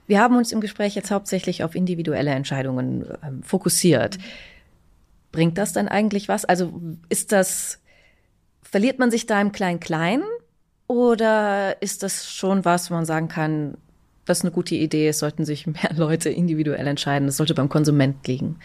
Wir 0.08 0.20
haben 0.20 0.36
uns 0.36 0.52
im 0.52 0.60
Gespräch 0.60 0.94
jetzt 0.94 1.10
hauptsächlich 1.10 1.64
auf 1.64 1.74
individuelle 1.74 2.32
Entscheidungen 2.32 3.06
äh, 3.06 3.16
fokussiert. 3.42 4.18
Bringt 5.32 5.58
das 5.58 5.72
dann 5.72 5.88
eigentlich 5.88 6.28
was? 6.28 6.44
Also 6.44 6.74
ist 7.08 7.32
das, 7.32 7.80
verliert 8.62 9.00
man 9.00 9.10
sich 9.10 9.26
da 9.26 9.40
im 9.40 9.54
Klein-Klein? 9.54 10.22
Oder 10.88 11.82
ist 11.82 12.04
das 12.04 12.30
schon 12.30 12.66
was, 12.66 12.92
wo 12.92 12.96
man 12.96 13.06
sagen 13.06 13.30
kann, 13.30 13.78
das 14.30 14.40
ist 14.40 14.46
eine 14.46 14.52
gute 14.52 14.76
Idee. 14.76 15.08
Es 15.08 15.20
sollten 15.20 15.44
sich 15.44 15.66
mehr 15.66 15.92
Leute 15.96 16.30
individuell 16.30 16.86
entscheiden. 16.86 17.26
Das 17.26 17.38
sollte 17.38 17.56
beim 17.56 17.68
Konsument 17.68 18.28
liegen. 18.28 18.60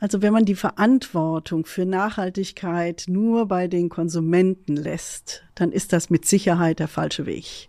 Also 0.00 0.22
wenn 0.22 0.32
man 0.32 0.44
die 0.44 0.54
Verantwortung 0.54 1.66
für 1.66 1.84
Nachhaltigkeit 1.84 3.04
nur 3.08 3.46
bei 3.46 3.68
den 3.68 3.88
Konsumenten 3.88 4.76
lässt, 4.76 5.44
dann 5.54 5.72
ist 5.72 5.92
das 5.92 6.08
mit 6.08 6.24
Sicherheit 6.24 6.78
der 6.78 6.88
falsche 6.88 7.26
Weg. 7.26 7.68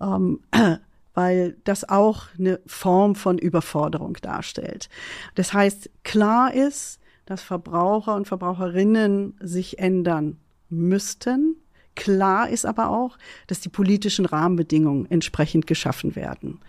Ähm, 0.00 0.40
weil 1.14 1.56
das 1.64 1.88
auch 1.88 2.24
eine 2.38 2.58
Form 2.66 3.14
von 3.14 3.38
Überforderung 3.38 4.16
darstellt. 4.22 4.88
Das 5.34 5.52
heißt, 5.52 5.90
klar 6.02 6.54
ist, 6.54 7.00
dass 7.26 7.42
Verbraucher 7.42 8.16
und 8.16 8.26
Verbraucherinnen 8.26 9.34
sich 9.40 9.78
ändern 9.78 10.38
müssten, 10.70 11.56
Klar 11.94 12.48
ist 12.48 12.64
aber 12.64 12.90
auch, 12.90 13.18
dass 13.46 13.60
die 13.60 13.68
politischen 13.68 14.26
Rahmenbedingungen 14.26 15.10
entsprechend 15.10 15.66
geschaffen 15.66 16.16
werden. 16.16 16.60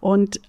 Und 0.00 0.40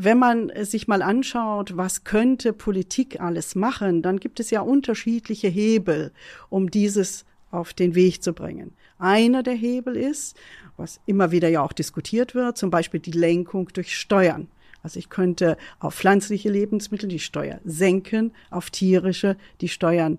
wenn 0.00 0.18
man 0.18 0.52
sich 0.64 0.86
mal 0.86 1.02
anschaut, 1.02 1.76
was 1.76 2.04
könnte 2.04 2.52
Politik 2.52 3.20
alles 3.20 3.54
machen, 3.56 4.00
dann 4.00 4.20
gibt 4.20 4.38
es 4.38 4.50
ja 4.50 4.60
unterschiedliche 4.60 5.48
Hebel, 5.48 6.12
um 6.50 6.70
dieses 6.70 7.24
auf 7.50 7.74
den 7.74 7.94
Weg 7.94 8.22
zu 8.22 8.32
bringen. 8.32 8.72
Einer 8.98 9.42
der 9.42 9.54
Hebel 9.54 9.96
ist, 9.96 10.36
was 10.76 11.00
immer 11.06 11.30
wieder 11.32 11.48
ja 11.48 11.62
auch 11.62 11.72
diskutiert 11.72 12.34
wird, 12.34 12.56
zum 12.56 12.70
Beispiel 12.70 13.00
die 13.00 13.10
Lenkung 13.10 13.68
durch 13.72 13.96
Steuern. 13.96 14.48
Also 14.82 14.98
ich 14.98 15.08
könnte 15.08 15.56
auf 15.80 15.94
pflanzliche 15.94 16.50
Lebensmittel 16.50 17.08
die 17.08 17.18
Steuer 17.18 17.60
senken, 17.64 18.32
auf 18.50 18.70
tierische 18.70 19.36
die 19.60 19.68
Steuern 19.68 20.18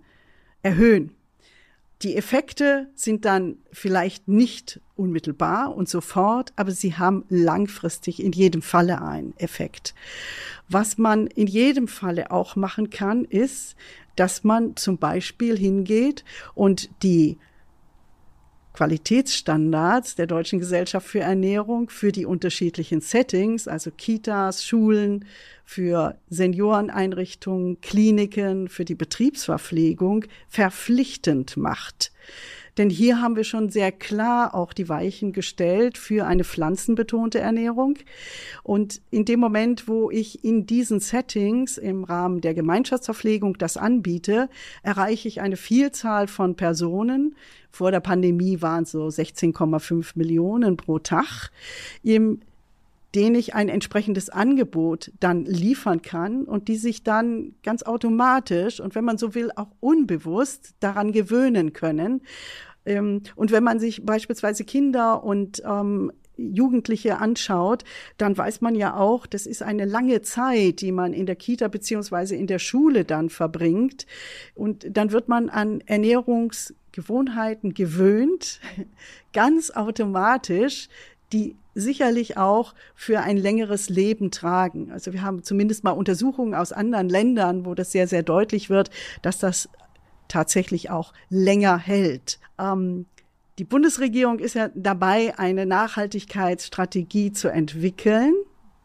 erhöhen. 0.62 1.12
Die 2.02 2.16
Effekte 2.16 2.88
sind 2.96 3.26
dann 3.26 3.58
vielleicht 3.74 4.30
nicht 4.30 4.80
unmittelbar 4.96 5.76
und 5.76 5.90
sofort, 5.90 6.54
aber 6.56 6.72
sie 6.72 6.96
haben 6.96 7.26
langfristig 7.28 8.24
in 8.24 8.32
jedem 8.32 8.62
Falle 8.62 9.02
einen 9.02 9.34
Effekt. 9.38 9.94
Was 10.70 10.98
man 10.98 11.28
in 11.28 11.48
jedem 11.48 11.90
Falle 11.90 12.32
auch 12.32 12.56
machen 12.56 12.90
kann, 12.90 13.26
ist, 13.26 13.76
dass 14.16 14.46
man 14.46 14.78
zum 14.78 14.98
Beispiel 14.98 15.58
hingeht 15.58 16.24
und 16.56 16.90
die 17.04 17.38
Qualitätsstandards 18.74 20.16
der 20.16 20.28
Deutschen 20.28 20.60
Gesellschaft 20.60 21.08
für 21.08 21.20
Ernährung 21.20 21.90
für 21.90 22.12
die 22.12 22.26
unterschiedlichen 22.26 23.02
Settings, 23.02 23.68
also 23.68 23.92
Kitas, 23.92 24.66
Schulen, 24.66 25.26
für 25.66 26.18
Senioreneinrichtungen, 26.30 27.82
Kliniken, 27.82 28.70
für 28.70 28.86
die 28.86 28.96
Betriebsverpflegung 28.96 30.26
verpflichtend 30.48 31.58
macht. 31.58 32.12
Denn 32.80 32.90
hier 32.90 33.22
haben 33.22 33.36
wir 33.36 33.44
schon 33.44 33.70
sehr 33.70 33.92
klar 33.92 34.56
auch 34.56 34.72
die 34.72 34.88
Weichen 34.88 35.34
gestellt 35.34 35.98
für 35.98 36.26
eine 36.26 36.46
pflanzenbetonte 36.46 37.38
Ernährung. 37.38 37.98
Und 38.64 39.02
in 39.12 39.26
dem 39.26 39.42
Moment, 39.42 39.90
wo 39.90 40.10
ich 40.10 40.46
in 40.46 40.66
diesen 40.66 41.02
Settings 41.02 41.78
im 41.78 42.06
Rahmen 42.06 42.40
der 42.40 42.54
Gemeinschaftsverpflegung 42.54 43.58
das 43.58 43.76
anbiete, 43.76 44.48
erreiche 44.82 45.28
ich 45.28 45.42
eine 45.42 45.58
Vielzahl 45.58 46.30
von 46.30 46.56
Personen. 46.56 47.36
Vor 47.70 47.92
der 47.92 48.00
Pandemie 48.00 48.62
waren 48.62 48.84
es 48.84 48.92
so 48.92 49.08
16,5 49.08 50.12
Millionen 50.16 50.78
pro 50.78 51.00
Tag. 51.00 51.52
Im 52.02 52.40
den 53.16 53.34
ich 53.34 53.56
ein 53.56 53.70
entsprechendes 53.70 54.30
Angebot 54.30 55.12
dann 55.20 55.46
liefern 55.46 56.02
kann 56.02 56.44
und 56.44 56.68
die 56.68 56.76
sich 56.76 57.04
dann 57.04 57.56
ganz 57.64 57.82
automatisch 57.84 58.80
und 58.80 58.94
wenn 58.94 59.04
man 59.04 59.18
so 59.18 59.34
will 59.34 59.50
auch 59.56 59.72
unbewusst 59.80 60.76
daran 60.80 61.12
gewöhnen 61.12 61.74
können. 61.74 62.22
Ähm, 62.86 63.22
und 63.36 63.52
wenn 63.52 63.64
man 63.64 63.80
sich 63.80 64.06
beispielsweise 64.06 64.64
Kinder 64.64 65.24
und 65.24 65.62
ähm, 65.66 66.12
Jugendliche 66.40 67.18
anschaut, 67.18 67.84
dann 68.18 68.38
weiß 68.38 68.62
man 68.62 68.76
ja 68.76 68.96
auch, 68.96 69.26
das 69.28 69.46
ist 69.46 69.62
eine 69.62 69.86
lange 69.86 70.22
Zeit, 70.22 70.82
die 70.82 70.92
man 70.92 71.14
in 71.14 71.26
der 71.26 71.36
Kita 71.36 71.68
beziehungsweise 71.68 72.36
in 72.36 72.48
der 72.48 72.60
Schule 72.60 73.06
dann 73.06 73.30
verbringt. 73.30 74.06
Und 74.56 74.86
dann 74.90 75.12
wird 75.12 75.28
man 75.28 75.50
an 75.50 75.82
Ernährungsgewohnheiten 75.86 77.74
gewöhnt, 77.74 78.62
ganz 79.34 79.72
automatisch, 79.72 80.88
die 81.34 81.56
sicherlich 81.76 82.38
auch 82.38 82.74
für 82.96 83.20
ein 83.20 83.38
längeres 83.38 83.90
Leben 83.90 84.32
tragen. 84.32 84.92
Also 84.92 85.14
wir 85.14 85.22
haben 85.22 85.44
zumindest 85.44 85.84
mal 85.84 85.92
Untersuchungen 85.92 86.56
aus 86.56 86.72
anderen 86.72 87.10
Ländern, 87.10 87.66
wo 87.66 87.76
das 87.76 87.92
sehr, 87.92 88.08
sehr 88.08 88.24
deutlich 88.24 88.70
wird, 88.70 88.90
dass 89.22 89.38
das 89.38 89.70
tatsächlich 90.30 90.90
auch 90.90 91.14
länger 91.30 91.78
hält. 91.78 92.40
Ähm, 92.58 93.06
die 93.58 93.66
Bundesregierung 93.66 94.40
ist 94.40 94.56
ja 94.56 94.70
dabei, 94.74 95.38
eine 95.38 95.66
Nachhaltigkeitsstrategie 95.66 97.34
zu 97.34 97.50
entwickeln. 97.50 98.34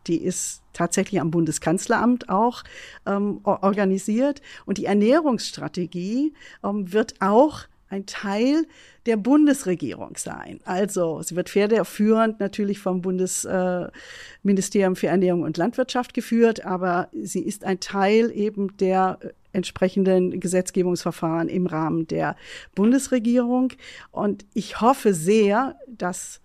Die 0.08 0.20
ist 0.20 0.62
tatsächlich 0.72 1.20
am 1.20 1.30
Bundeskanzleramt 1.30 2.28
auch 2.28 2.64
ähm, 3.06 3.38
organisiert. 3.44 4.42
Und 4.66 4.78
die 4.78 4.86
Ernährungsstrategie 4.86 6.34
ähm, 6.64 6.92
wird 6.92 7.14
auch 7.20 7.66
ein 7.88 8.06
Teil 8.06 8.66
der 9.06 9.16
Bundesregierung 9.16 10.16
sein. 10.16 10.58
Also 10.64 11.22
sie 11.22 11.36
wird 11.36 11.50
federführend 11.50 12.40
natürlich 12.40 12.80
vom 12.80 13.00
Bundesministerium 13.02 14.94
äh, 14.94 14.96
für 14.96 15.06
Ernährung 15.06 15.42
und 15.42 15.56
Landwirtschaft 15.56 16.14
geführt, 16.14 16.64
aber 16.64 17.08
sie 17.12 17.42
ist 17.42 17.64
ein 17.64 17.78
Teil 17.80 18.32
eben 18.32 18.76
der 18.78 19.18
äh, 19.20 19.28
entsprechenden 19.54 20.40
Gesetzgebungsverfahren 20.40 21.48
im 21.48 21.66
Rahmen 21.66 22.06
der 22.06 22.36
Bundesregierung. 22.74 23.72
Und 24.10 24.44
ich 24.54 24.80
hoffe 24.80 25.14
sehr, 25.14 25.76
dass 25.86 26.40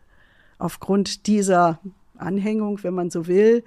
aufgrund 0.57 1.28
dieser 1.28 1.80
Anhängung, 2.18 2.84
wenn 2.84 2.93
man 2.93 3.10
so 3.10 3.28
will, 3.28 3.64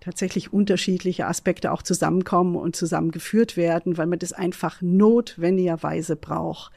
tatsächlich 0.00 0.52
unterschiedliche 0.52 1.26
Aspekte 1.26 1.72
auch 1.72 1.82
zusammenkommen 1.82 2.56
und 2.56 2.76
zusammengeführt 2.76 3.56
werden, 3.56 3.96
weil 3.96 4.06
man 4.06 4.18
das 4.18 4.34
einfach 4.34 4.82
notwendigerweise 4.82 6.14
braucht. 6.16 6.72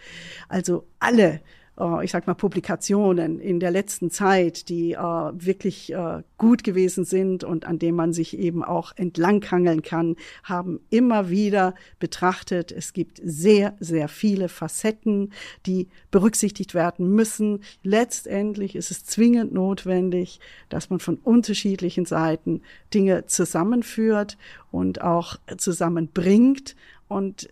Also 0.48 0.86
alle 1.00 1.42
äh, 1.80 2.04
ich 2.04 2.12
sag 2.12 2.28
mal, 2.28 2.34
Publikationen 2.34 3.40
in 3.40 3.60
der 3.60 3.72
letzten 3.72 4.12
Zeit, 4.12 4.70
die 4.70 4.94
äh, 4.94 4.98
wirklich 4.98 5.94
äh, 5.94 6.24
gut 6.38 6.64
gewesen 6.64 7.06
sind 7.06 7.44
und 7.44 7.66
an 7.66 7.80
denen 7.80 7.96
man 7.96 8.14
sich 8.14 8.38
eben 8.38 8.64
auch 8.64 8.94
entlanghangeln 8.96 9.82
kann, 9.82 10.16
haben 10.44 10.80
immer 10.90 11.30
wieder 11.30 11.76
betrachtet, 12.00 12.72
es 12.72 12.94
gibt 12.94 13.20
sehr, 13.24 13.76
sehr 13.80 14.08
viele 14.08 14.50
Facetten, 14.50 15.32
die 15.66 15.88
berücksichtigt 16.12 16.74
werden 16.74 17.14
müssen. 17.14 17.62
Letztendlich 17.84 18.76
ist 18.76 18.92
es 18.92 19.06
zwingend 19.06 19.54
notwendig, 19.54 20.40
dass 20.70 20.90
man 20.90 21.00
von 21.00 21.18
unterschiedlichen 21.18 22.06
Seiten 22.06 22.62
Dinge 22.94 23.26
zusammenführt 23.26 24.38
und 24.72 25.02
auch 25.02 25.38
zusammenbringt. 25.58 26.76
Und 27.08 27.48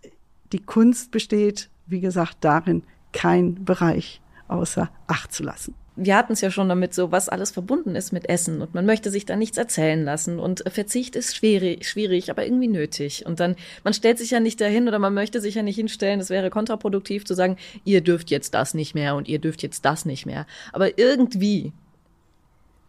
die 0.51 0.59
Kunst 0.59 1.11
besteht, 1.11 1.69
wie 1.87 1.99
gesagt, 1.99 2.37
darin, 2.41 2.83
kein 3.15 3.65
Bereich 3.65 4.21
außer 4.47 4.91
Acht 5.07 5.33
zu 5.33 5.41
lassen 5.43 5.73
wir 5.95 6.17
hatten 6.17 6.33
es 6.33 6.41
ja 6.41 6.51
schon 6.51 6.67
damit, 6.67 6.93
so 6.93 7.11
was 7.11 7.29
alles 7.29 7.51
verbunden 7.51 7.95
ist 7.95 8.11
mit 8.11 8.27
Essen 8.27 8.61
und 8.61 8.73
man 8.73 8.85
möchte 8.85 9.11
sich 9.11 9.25
da 9.25 9.35
nichts 9.35 9.57
erzählen 9.57 10.03
lassen 10.03 10.39
und 10.39 10.63
Verzicht 10.67 11.15
ist 11.15 11.35
schwierig, 11.35 11.87
schwierig, 11.87 12.29
aber 12.29 12.45
irgendwie 12.45 12.67
nötig. 12.67 13.25
Und 13.25 13.39
dann, 13.39 13.55
man 13.83 13.93
stellt 13.93 14.17
sich 14.17 14.31
ja 14.31 14.39
nicht 14.39 14.59
dahin 14.59 14.87
oder 14.87 14.99
man 14.99 15.13
möchte 15.13 15.39
sich 15.39 15.55
ja 15.55 15.63
nicht 15.63 15.77
hinstellen, 15.77 16.19
es 16.19 16.29
wäre 16.29 16.49
kontraproduktiv 16.49 17.25
zu 17.25 17.33
sagen, 17.33 17.55
ihr 17.85 18.01
dürft 18.01 18.29
jetzt 18.29 18.53
das 18.53 18.73
nicht 18.73 18.93
mehr 18.93 19.15
und 19.15 19.29
ihr 19.29 19.39
dürft 19.39 19.63
jetzt 19.63 19.85
das 19.85 20.05
nicht 20.05 20.25
mehr. 20.25 20.45
Aber 20.73 20.97
irgendwie 20.97 21.71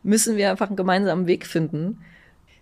müssen 0.02 0.36
wir 0.36 0.50
einfach 0.50 0.68
einen 0.68 0.76
gemeinsamen 0.76 1.26
Weg 1.26 1.46
finden, 1.46 1.98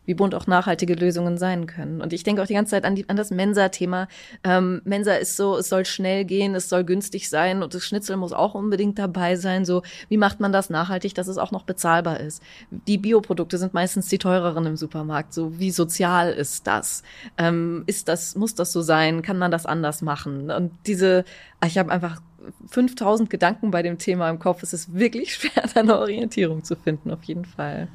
wie 0.06 0.14
bunt 0.14 0.34
auch 0.34 0.46
nachhaltige 0.46 0.94
Lösungen 0.94 1.38
sein 1.38 1.66
können. 1.66 2.00
Und 2.00 2.12
ich 2.12 2.22
denke 2.22 2.42
auch 2.42 2.46
die 2.46 2.54
ganze 2.54 2.72
Zeit 2.72 2.84
an, 2.84 2.94
die, 2.94 3.08
an 3.08 3.16
das 3.16 3.30
Mensa-Thema. 3.30 4.08
Ähm, 4.42 4.82
Mensa 4.84 5.14
ist 5.14 5.36
so, 5.36 5.56
es 5.56 5.68
soll 5.68 5.84
schnell 5.84 6.24
gehen, 6.24 6.54
es 6.54 6.68
soll 6.68 6.84
günstig 6.84 7.28
sein 7.28 7.62
und 7.62 7.74
das 7.74 7.84
Schnitzel 7.84 8.16
muss 8.16 8.32
auch 8.32 8.54
unbedingt 8.54 8.98
dabei 8.98 9.36
sein. 9.36 9.64
So, 9.64 9.82
wie 10.08 10.16
macht 10.16 10.40
man 10.40 10.52
das 10.52 10.70
nachhaltig, 10.70 11.14
dass 11.14 11.28
es 11.28 11.38
auch 11.38 11.52
noch 11.52 11.64
bezahlbar 11.64 12.20
ist? 12.20 12.42
Die 12.70 12.98
Bioprodukte 12.98 13.58
sind 13.58 13.74
meistens 13.74 14.08
die 14.08 14.18
teureren 14.18 14.66
im 14.66 14.76
Supermarkt. 14.76 15.32
So, 15.32 15.58
wie 15.58 15.70
sozial 15.70 16.32
ist 16.32 16.66
das? 16.66 17.02
Ähm, 17.38 17.84
ist 17.86 18.08
das, 18.08 18.36
muss 18.36 18.54
das 18.54 18.72
so 18.72 18.82
sein? 18.82 19.22
Kann 19.22 19.38
man 19.38 19.50
das 19.50 19.66
anders 19.66 20.02
machen? 20.02 20.50
Und 20.50 20.72
diese, 20.86 21.24
ich 21.64 21.78
habe 21.78 21.90
einfach 21.90 22.20
5000 22.68 23.30
Gedanken 23.30 23.70
bei 23.70 23.82
dem 23.82 23.98
Thema 23.98 24.28
im 24.30 24.38
Kopf. 24.38 24.62
Es 24.62 24.72
ist 24.72 24.94
wirklich 24.94 25.34
schwer, 25.34 25.64
da 25.74 25.80
eine 25.80 25.98
Orientierung 25.98 26.64
zu 26.64 26.76
finden, 26.76 27.10
auf 27.10 27.22
jeden 27.24 27.44
Fall. 27.44 27.88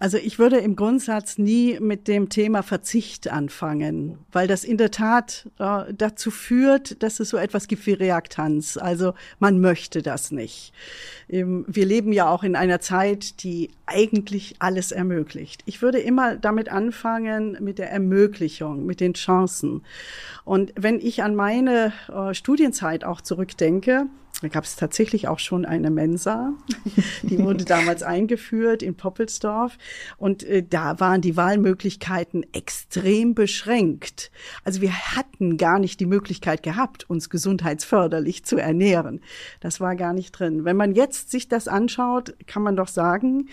Also 0.00 0.16
ich 0.16 0.38
würde 0.38 0.56
im 0.56 0.76
Grundsatz 0.76 1.36
nie 1.36 1.78
mit 1.78 2.08
dem 2.08 2.30
Thema 2.30 2.62
Verzicht 2.62 3.30
anfangen, 3.30 4.16
weil 4.32 4.48
das 4.48 4.64
in 4.64 4.78
der 4.78 4.90
Tat 4.90 5.46
äh, 5.58 5.92
dazu 5.92 6.30
führt, 6.30 7.02
dass 7.02 7.20
es 7.20 7.28
so 7.28 7.36
etwas 7.36 7.68
gibt 7.68 7.84
wie 7.84 7.92
Reaktanz. 7.92 8.78
Also 8.78 9.12
man 9.40 9.60
möchte 9.60 10.00
das 10.00 10.30
nicht. 10.30 10.72
Ähm, 11.28 11.66
wir 11.68 11.84
leben 11.84 12.14
ja 12.14 12.30
auch 12.30 12.44
in 12.44 12.56
einer 12.56 12.80
Zeit, 12.80 13.42
die 13.42 13.72
eigentlich 13.84 14.56
alles 14.58 14.90
ermöglicht. 14.90 15.60
Ich 15.66 15.82
würde 15.82 15.98
immer 15.98 16.34
damit 16.36 16.70
anfangen 16.70 17.58
mit 17.60 17.78
der 17.78 17.90
Ermöglichung, 17.92 18.86
mit 18.86 19.00
den 19.00 19.12
Chancen. 19.12 19.82
Und 20.46 20.72
wenn 20.76 20.98
ich 20.98 21.22
an 21.22 21.34
meine 21.34 21.92
äh, 22.08 22.32
Studienzeit 22.32 23.04
auch 23.04 23.20
zurückdenke, 23.20 24.06
da 24.40 24.48
gab 24.48 24.64
es 24.64 24.76
tatsächlich 24.76 25.28
auch 25.28 25.38
schon 25.38 25.64
eine 25.64 25.90
Mensa. 25.90 26.52
Die 27.22 27.38
wurde 27.38 27.64
damals 27.64 28.02
eingeführt 28.02 28.82
in 28.82 28.94
Poppelsdorf. 28.94 29.76
Und 30.16 30.42
äh, 30.44 30.62
da 30.62 30.98
waren 31.00 31.20
die 31.20 31.36
Wahlmöglichkeiten 31.36 32.46
extrem 32.52 33.34
beschränkt. 33.34 34.30
Also 34.64 34.80
wir 34.80 34.92
hatten 34.92 35.56
gar 35.56 35.78
nicht 35.78 36.00
die 36.00 36.06
Möglichkeit 36.06 36.62
gehabt, 36.62 37.08
uns 37.08 37.28
gesundheitsförderlich 37.28 38.44
zu 38.44 38.56
ernähren. 38.56 39.20
Das 39.60 39.80
war 39.80 39.96
gar 39.96 40.12
nicht 40.12 40.32
drin. 40.32 40.64
Wenn 40.64 40.76
man 40.76 40.94
jetzt 40.94 41.30
sich 41.30 41.48
das 41.48 41.68
anschaut, 41.68 42.34
kann 42.46 42.62
man 42.62 42.76
doch 42.76 42.88
sagen, 42.88 43.48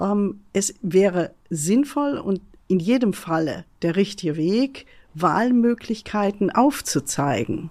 ähm, 0.00 0.40
es 0.52 0.74
wäre 0.82 1.34
sinnvoll 1.50 2.18
und 2.18 2.40
in 2.68 2.80
jedem 2.80 3.12
Falle 3.12 3.64
der 3.82 3.96
richtige 3.96 4.36
Weg, 4.36 4.86
Wahlmöglichkeiten 5.14 6.50
aufzuzeigen. 6.50 7.70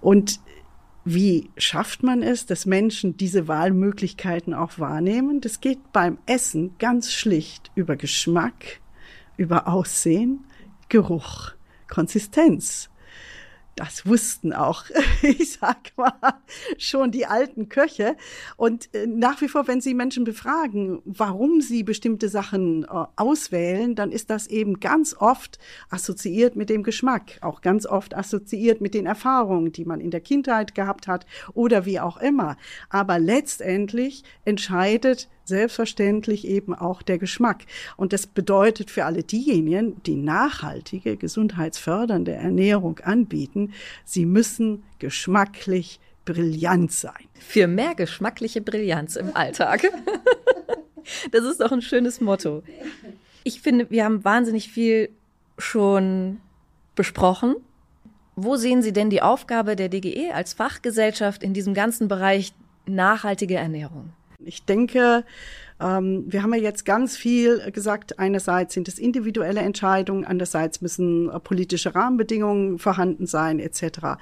Und 0.00 0.40
wie 1.04 1.50
schafft 1.56 2.02
man 2.02 2.22
es, 2.22 2.46
dass 2.46 2.66
Menschen 2.66 3.16
diese 3.16 3.48
Wahlmöglichkeiten 3.48 4.52
auch 4.52 4.78
wahrnehmen? 4.78 5.40
Das 5.40 5.60
geht 5.60 5.92
beim 5.92 6.18
Essen 6.26 6.76
ganz 6.78 7.12
schlicht 7.12 7.70
über 7.74 7.96
Geschmack, 7.96 8.80
über 9.36 9.66
Aussehen, 9.66 10.44
Geruch, 10.88 11.52
Konsistenz 11.88 12.90
das 13.80 14.04
wussten 14.04 14.52
auch, 14.52 14.84
ich 15.22 15.52
sag 15.52 15.96
mal, 15.96 16.12
schon 16.76 17.10
die 17.10 17.24
alten 17.24 17.70
Köche. 17.70 18.14
Und 18.58 18.94
äh, 18.94 19.06
nach 19.06 19.40
wie 19.40 19.48
vor, 19.48 19.68
wenn 19.68 19.80
Sie 19.80 19.94
Menschen 19.94 20.24
befragen, 20.24 21.00
warum 21.06 21.62
sie 21.62 21.82
bestimmte 21.82 22.28
Sachen 22.28 22.84
äh, 22.84 22.88
auswählen, 23.16 23.94
dann 23.94 24.12
ist 24.12 24.28
das 24.28 24.48
eben 24.48 24.80
ganz 24.80 25.16
oft 25.18 25.58
assoziiert 25.88 26.56
mit 26.56 26.68
dem 26.68 26.82
Geschmack, 26.82 27.38
auch 27.40 27.62
ganz 27.62 27.86
oft 27.86 28.14
assoziiert 28.14 28.82
mit 28.82 28.92
den 28.92 29.06
Erfahrungen, 29.06 29.72
die 29.72 29.86
man 29.86 30.00
in 30.00 30.10
der 30.10 30.20
Kindheit 30.20 30.74
gehabt 30.74 31.08
hat 31.08 31.24
oder 31.54 31.86
wie 31.86 32.00
auch 32.00 32.18
immer. 32.18 32.58
Aber 32.90 33.18
letztendlich 33.18 34.24
entscheidet 34.44 35.30
selbstverständlich 35.50 36.46
eben 36.46 36.74
auch 36.74 37.02
der 37.02 37.18
Geschmack. 37.18 37.66
Und 37.98 38.14
das 38.14 38.26
bedeutet 38.26 38.90
für 38.90 39.04
alle 39.04 39.22
diejenigen, 39.22 40.02
die 40.04 40.16
nachhaltige, 40.16 41.18
gesundheitsfördernde 41.18 42.32
Ernährung 42.32 43.00
anbieten, 43.00 43.74
sie 44.06 44.24
müssen 44.24 44.82
geschmacklich 44.98 46.00
brillant 46.24 46.92
sein. 46.92 47.12
Für 47.38 47.66
mehr 47.66 47.94
geschmackliche 47.94 48.62
Brillanz 48.62 49.16
im 49.16 49.36
Alltag. 49.36 49.82
Das 51.32 51.44
ist 51.44 51.60
doch 51.60 51.72
ein 51.72 51.82
schönes 51.82 52.20
Motto. 52.20 52.62
Ich 53.42 53.62
finde, 53.62 53.90
wir 53.90 54.04
haben 54.04 54.24
wahnsinnig 54.24 54.70
viel 54.70 55.08
schon 55.58 56.40
besprochen. 56.94 57.56
Wo 58.36 58.56
sehen 58.56 58.82
Sie 58.82 58.92
denn 58.92 59.10
die 59.10 59.22
Aufgabe 59.22 59.76
der 59.76 59.88
DGE 59.88 60.30
als 60.32 60.52
Fachgesellschaft 60.52 61.42
in 61.42 61.52
diesem 61.52 61.74
ganzen 61.74 62.06
Bereich 62.06 62.52
nachhaltige 62.86 63.56
Ernährung? 63.56 64.12
Ich 64.44 64.64
denke, 64.64 65.24
ähm, 65.80 66.24
wir 66.26 66.42
haben 66.42 66.54
ja 66.54 66.60
jetzt 66.60 66.84
ganz 66.84 67.16
viel 67.16 67.70
gesagt. 67.70 68.18
Einerseits 68.18 68.74
sind 68.74 68.88
es 68.88 68.98
individuelle 68.98 69.60
Entscheidungen, 69.60 70.24
andererseits 70.24 70.80
müssen 70.80 71.30
äh, 71.30 71.40
politische 71.40 71.94
Rahmenbedingungen 71.94 72.78
vorhanden 72.78 73.26
sein, 73.26 73.58
etc. 73.58 74.18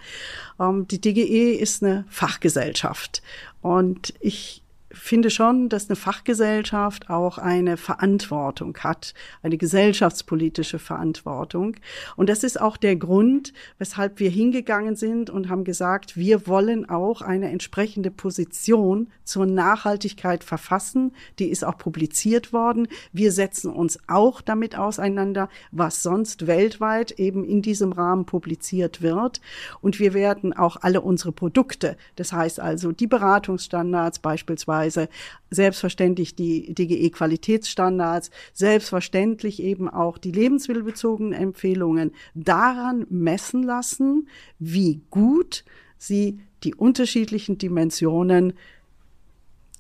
Ähm, 0.61 0.87
die 0.89 1.01
DGE 1.01 1.53
ist 1.53 1.83
eine 1.83 2.05
Fachgesellschaft 2.09 3.23
und 3.61 4.15
ich 4.21 4.63
finde 4.91 5.31
schon, 5.31 5.69
dass 5.69 5.89
eine 5.89 5.97
Fachgesellschaft 5.97 7.11
auch 7.11 7.39
eine 7.39 7.77
Verantwortung 7.77 8.77
hat, 8.79 9.13
eine 9.43 9.59
gesellschaftspolitische 9.59 10.79
Verantwortung. 10.79 11.77
Und 12.17 12.29
das 12.29 12.43
ist 12.43 12.61
auch 12.61 12.77
der 12.77 12.97
Grund, 12.97 13.53
weshalb 13.79 14.19
wir 14.19 14.31
hingegangen 14.31 14.97
sind 14.97 15.29
und 15.29 15.49
haben 15.49 15.65
gesagt, 15.65 16.17
wir 16.17 16.47
wollen 16.47 16.89
auch 16.89 17.21
eine 17.21 17.51
entsprechende 17.51 18.11
Position 18.11 19.09
zur 19.25 19.45
Nachhaltigkeit 19.45 20.43
verfassen. 20.43 21.13
Die 21.39 21.49
ist 21.49 21.65
auch 21.65 21.77
publiziert 21.77 22.53
worden. 22.53 22.89
Wir 23.13 23.33
setzen 23.33 23.71
uns 23.71 23.99
auch 24.07 24.41
damit 24.41 24.79
auseinander, 24.79 25.51
was 25.71 26.03
sonst 26.03 26.47
weltweit 26.47 27.13
eben 27.13 27.45
in 27.45 27.61
diesem 27.61 27.93
Rahmen 27.93 28.25
publiziert 28.25 29.03
wird. 29.03 29.43
Und 29.83 29.99
wir 29.99 30.15
werden 30.15 30.55
auch 30.55 30.79
alle 30.81 31.03
unsere 31.03 31.33
Produkte, 31.33 31.97
das 32.17 32.33
heißt 32.33 32.59
also 32.61 32.93
die 32.93 33.07
Beratungsstandards 33.07 34.21
beispielsweise, 34.21 34.78
Weise 34.79 35.09
selbstverständlich 35.51 36.35
die 36.35 36.75
DGE-Qualitätsstandards, 36.75 38.31
selbstverständlich 38.53 39.63
eben 39.63 39.89
auch 39.89 40.19
die 40.19 40.33
lebensmittelbezogenen 40.33 41.33
Empfehlungen 41.33 42.13
daran 42.35 43.07
messen 43.11 43.63
lassen, 43.63 44.29
wie 44.59 45.01
gut 45.11 45.65
sie 45.99 46.41
die 46.65 46.75
unterschiedlichen 46.75 47.59
Dimensionen 47.59 48.53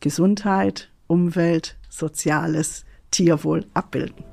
Gesundheit, 0.00 0.90
Umwelt, 1.06 1.76
Soziales, 1.90 2.84
Tierwohl 3.10 3.66
abbilden. 3.74 4.24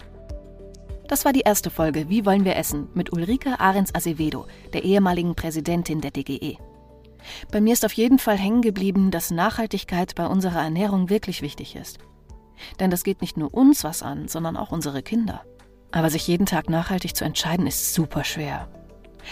Das 1.08 1.26
war 1.26 1.34
die 1.34 1.42
erste 1.42 1.70
Folge 1.70 2.10
Wie 2.10 2.26
wollen 2.26 2.46
wir 2.46 2.56
essen 2.56 2.88
mit 2.94 3.14
Ulrike 3.14 3.60
Ahrens 3.60 3.94
Acevedo, 3.94 4.48
der 4.74 4.84
ehemaligen 4.84 5.36
Präsidentin 5.36 6.02
der 6.02 6.12
DGE. 6.12 6.58
Bei 7.52 7.62
mir 7.62 7.74
ist 7.74 7.86
auf 7.86 7.94
jeden 7.94 8.20
Fall 8.20 8.38
hängen 8.38 8.62
geblieben, 8.62 9.12
dass 9.12 9.32
Nachhaltigkeit 9.32 10.16
bei 10.16 10.28
unserer 10.28 10.62
Ernährung 10.62 11.10
wirklich 11.10 11.42
wichtig 11.42 11.76
ist. 11.76 12.00
Denn 12.80 12.92
das 12.92 13.04
geht 13.04 13.22
nicht 13.22 13.38
nur 13.38 13.54
uns 13.54 13.84
was 13.84 14.04
an, 14.04 14.28
sondern 14.28 14.58
auch 14.58 14.72
unsere 14.72 15.04
Kinder. 15.04 15.44
Aber 15.92 16.10
sich 16.10 16.28
jeden 16.28 16.46
Tag 16.46 16.70
nachhaltig 16.70 17.16
zu 17.16 17.26
entscheiden, 17.26 17.68
ist 17.68 17.94
super 17.94 18.24
schwer. 18.24 18.68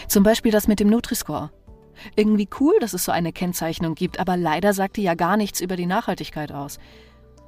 Zum 0.08 0.24
Beispiel 0.24 0.52
das 0.52 0.68
mit 0.68 0.80
dem 0.80 0.89
Nutri-Score. 0.89 1.52
Irgendwie 2.16 2.50
cool, 2.60 2.74
dass 2.80 2.94
es 2.94 3.06
so 3.06 3.12
eine 3.12 3.32
Kennzeichnung 3.32 3.96
gibt, 3.96 4.20
aber 4.20 4.38
leider 4.38 4.74
sagt 4.74 4.98
die 4.98 5.04
ja 5.04 5.14
gar 5.14 5.38
nichts 5.38 5.62
über 5.62 5.76
die 5.76 5.86
Nachhaltigkeit 5.86 6.52
aus. 6.52 6.80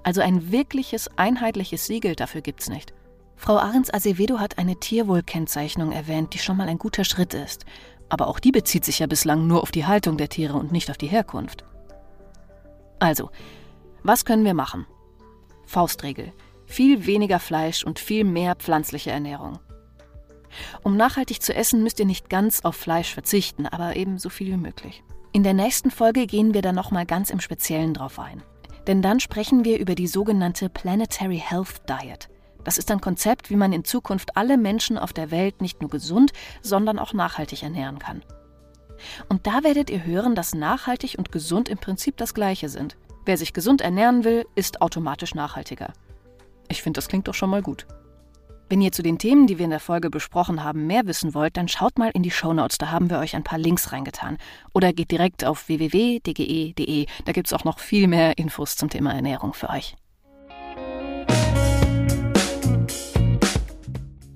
Also 0.04 0.22
ein 0.22 0.52
wirkliches, 0.52 1.10
einheitliches 1.18 1.88
Siegel 1.88 2.16
dafür 2.16 2.42
gibt's 2.42 2.70
nicht. 2.70 2.94
Frau 3.36 3.58
Ahrens 3.58 3.94
Acevedo 3.94 4.40
hat 4.40 4.58
eine 4.58 4.80
Tierwohlkennzeichnung 4.80 5.92
erwähnt, 5.92 6.34
die 6.34 6.40
schon 6.40 6.58
mal 6.58 6.68
ein 6.68 6.78
guter 6.78 7.04
Schritt 7.04 7.34
ist. 7.34 7.66
Aber 8.10 8.28
auch 8.28 8.40
die 8.40 8.52
bezieht 8.52 8.86
sich 8.86 9.00
ja 9.00 9.08
bislang 9.08 9.48
nur 9.48 9.62
auf 9.64 9.72
die 9.72 9.86
Haltung 9.86 10.18
der 10.18 10.30
Tiere 10.30 10.54
und 10.54 10.72
nicht 10.72 10.90
auf 10.90 10.98
die 10.98 11.08
Herkunft. 11.08 11.64
Also, 13.00 13.30
was 14.04 14.26
können 14.26 14.46
wir 14.46 14.54
machen? 14.54 14.86
Faustregel. 15.66 16.32
Viel 16.66 17.06
weniger 17.06 17.40
Fleisch 17.40 17.84
und 17.84 18.00
viel 18.00 18.24
mehr 18.24 18.56
pflanzliche 18.56 19.12
Ernährung. 19.12 19.60
Um 20.84 20.96
nachhaltig 20.96 21.42
zu 21.42 21.54
essen, 21.54 21.84
müsst 21.84 22.00
ihr 22.00 22.06
nicht 22.06 22.30
ganz 22.30 22.62
auf 22.62 22.76
Fleisch 22.76 23.14
verzichten, 23.14 23.66
aber 23.66 23.96
eben 23.96 24.18
so 24.18 24.30
viel 24.30 24.48
wie 24.48 24.58
möglich. 24.58 25.04
In 25.34 25.44
der 25.44 25.54
nächsten 25.54 25.92
Folge 25.92 26.28
gehen 26.28 26.54
wir 26.54 26.62
dann 26.62 26.76
nochmal 26.76 27.06
ganz 27.06 27.30
im 27.30 27.40
Speziellen 27.40 27.94
drauf 27.94 28.20
ein. 28.20 28.42
Denn 28.88 29.02
dann 29.02 29.20
sprechen 29.20 29.66
wir 29.66 29.80
über 29.80 29.96
die 29.96 30.08
sogenannte 30.08 30.70
Planetary 30.70 31.44
Health 31.46 31.82
Diet. 31.90 32.30
Das 32.66 32.78
ist 32.78 32.92
ein 32.92 33.00
Konzept, 33.00 33.50
wie 33.50 33.56
man 33.56 33.72
in 33.72 33.86
Zukunft 33.86 34.36
alle 34.36 34.58
Menschen 34.58 34.98
auf 34.98 35.14
der 35.14 35.32
Welt 35.32 35.62
nicht 35.62 35.82
nur 35.82 35.90
gesund, 35.90 36.34
sondern 36.62 37.00
auch 37.00 37.14
nachhaltig 37.14 37.64
ernähren 37.64 38.00
kann. 38.00 38.24
Und 39.30 39.48
da 39.48 39.64
werdet 39.64 39.90
ihr 39.90 40.04
hören, 40.04 40.36
dass 40.36 40.56
nachhaltig 40.56 41.16
und 41.18 41.32
gesund 41.32 41.70
im 41.70 41.78
Prinzip 41.78 42.18
das 42.18 42.34
gleiche 42.34 42.68
sind. 42.68 42.98
Wer 43.26 43.38
sich 43.38 43.54
gesund 43.54 43.82
ernähren 43.82 44.24
will, 44.24 44.46
ist 44.56 44.82
automatisch 44.82 45.36
nachhaltiger. 45.36 45.94
Ich 46.68 46.82
finde, 46.82 46.98
das 46.98 47.08
klingt 47.08 47.28
doch 47.28 47.34
schon 47.34 47.50
mal 47.50 47.62
gut. 47.62 47.86
Wenn 48.68 48.82
ihr 48.82 48.92
zu 48.92 49.04
den 49.04 49.20
Themen, 49.20 49.46
die 49.46 49.60
wir 49.60 49.66
in 49.66 49.72
der 49.72 49.80
Folge 49.80 50.10
besprochen 50.10 50.64
haben, 50.64 50.88
mehr 50.88 51.06
wissen 51.06 51.36
wollt, 51.36 51.56
dann 51.58 51.68
schaut 51.68 52.00
mal 52.00 52.10
in 52.16 52.24
die 52.24 52.32
Shownotes, 52.32 52.80
da 52.80 52.90
haben 52.90 53.12
wir 53.12 53.20
euch 53.20 53.36
ein 53.36 53.44
paar 53.44 53.60
Links 53.60 53.92
reingetan. 53.92 54.40
Oder 54.74 54.92
geht 54.92 55.12
direkt 55.12 55.46
auf 55.46 55.68
www.dge.de, 55.68 57.06
da 57.26 57.32
gibt 57.32 57.46
es 57.46 57.54
auch 57.54 57.64
noch 57.64 57.78
viel 57.78 58.08
mehr 58.08 58.40
Infos 58.40 58.76
zum 58.76 58.90
Thema 58.90 59.14
Ernährung 59.14 59.54
für 59.54 59.70
euch. 59.70 59.96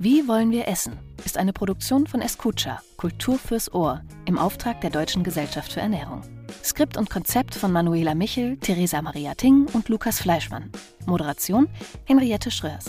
Wie 0.02 0.30
wollen 0.30 0.52
wir 0.52 0.70
essen? 0.70 0.98
ist 1.26 1.38
eine 1.38 1.52
Produktion 1.52 2.08
von 2.08 2.22
Escucha, 2.22 2.82
Kultur 2.96 3.38
fürs 3.38 3.74
Ohr, 3.74 4.02
im 4.26 4.38
Auftrag 4.38 4.80
der 4.80 4.92
Deutschen 4.92 5.26
Gesellschaft 5.26 5.74
für 5.74 5.82
Ernährung. 5.82 6.22
Skript 6.64 6.96
und 6.96 7.10
Konzept 7.10 7.54
von 7.54 7.74
Manuela 7.74 8.16
Michel, 8.16 8.56
Theresa 8.56 9.02
Maria 9.02 9.36
Ting 9.36 9.68
und 9.74 9.90
Lukas 9.90 10.22
Fleischmann. 10.22 10.72
Moderation 11.06 11.68
Henriette 12.06 12.50
Schröers. 12.50 12.86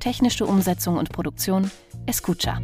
Technische 0.00 0.46
Umsetzung 0.46 0.96
und 0.96 1.12
Produktion 1.12 1.70
Escucha. 2.06 2.62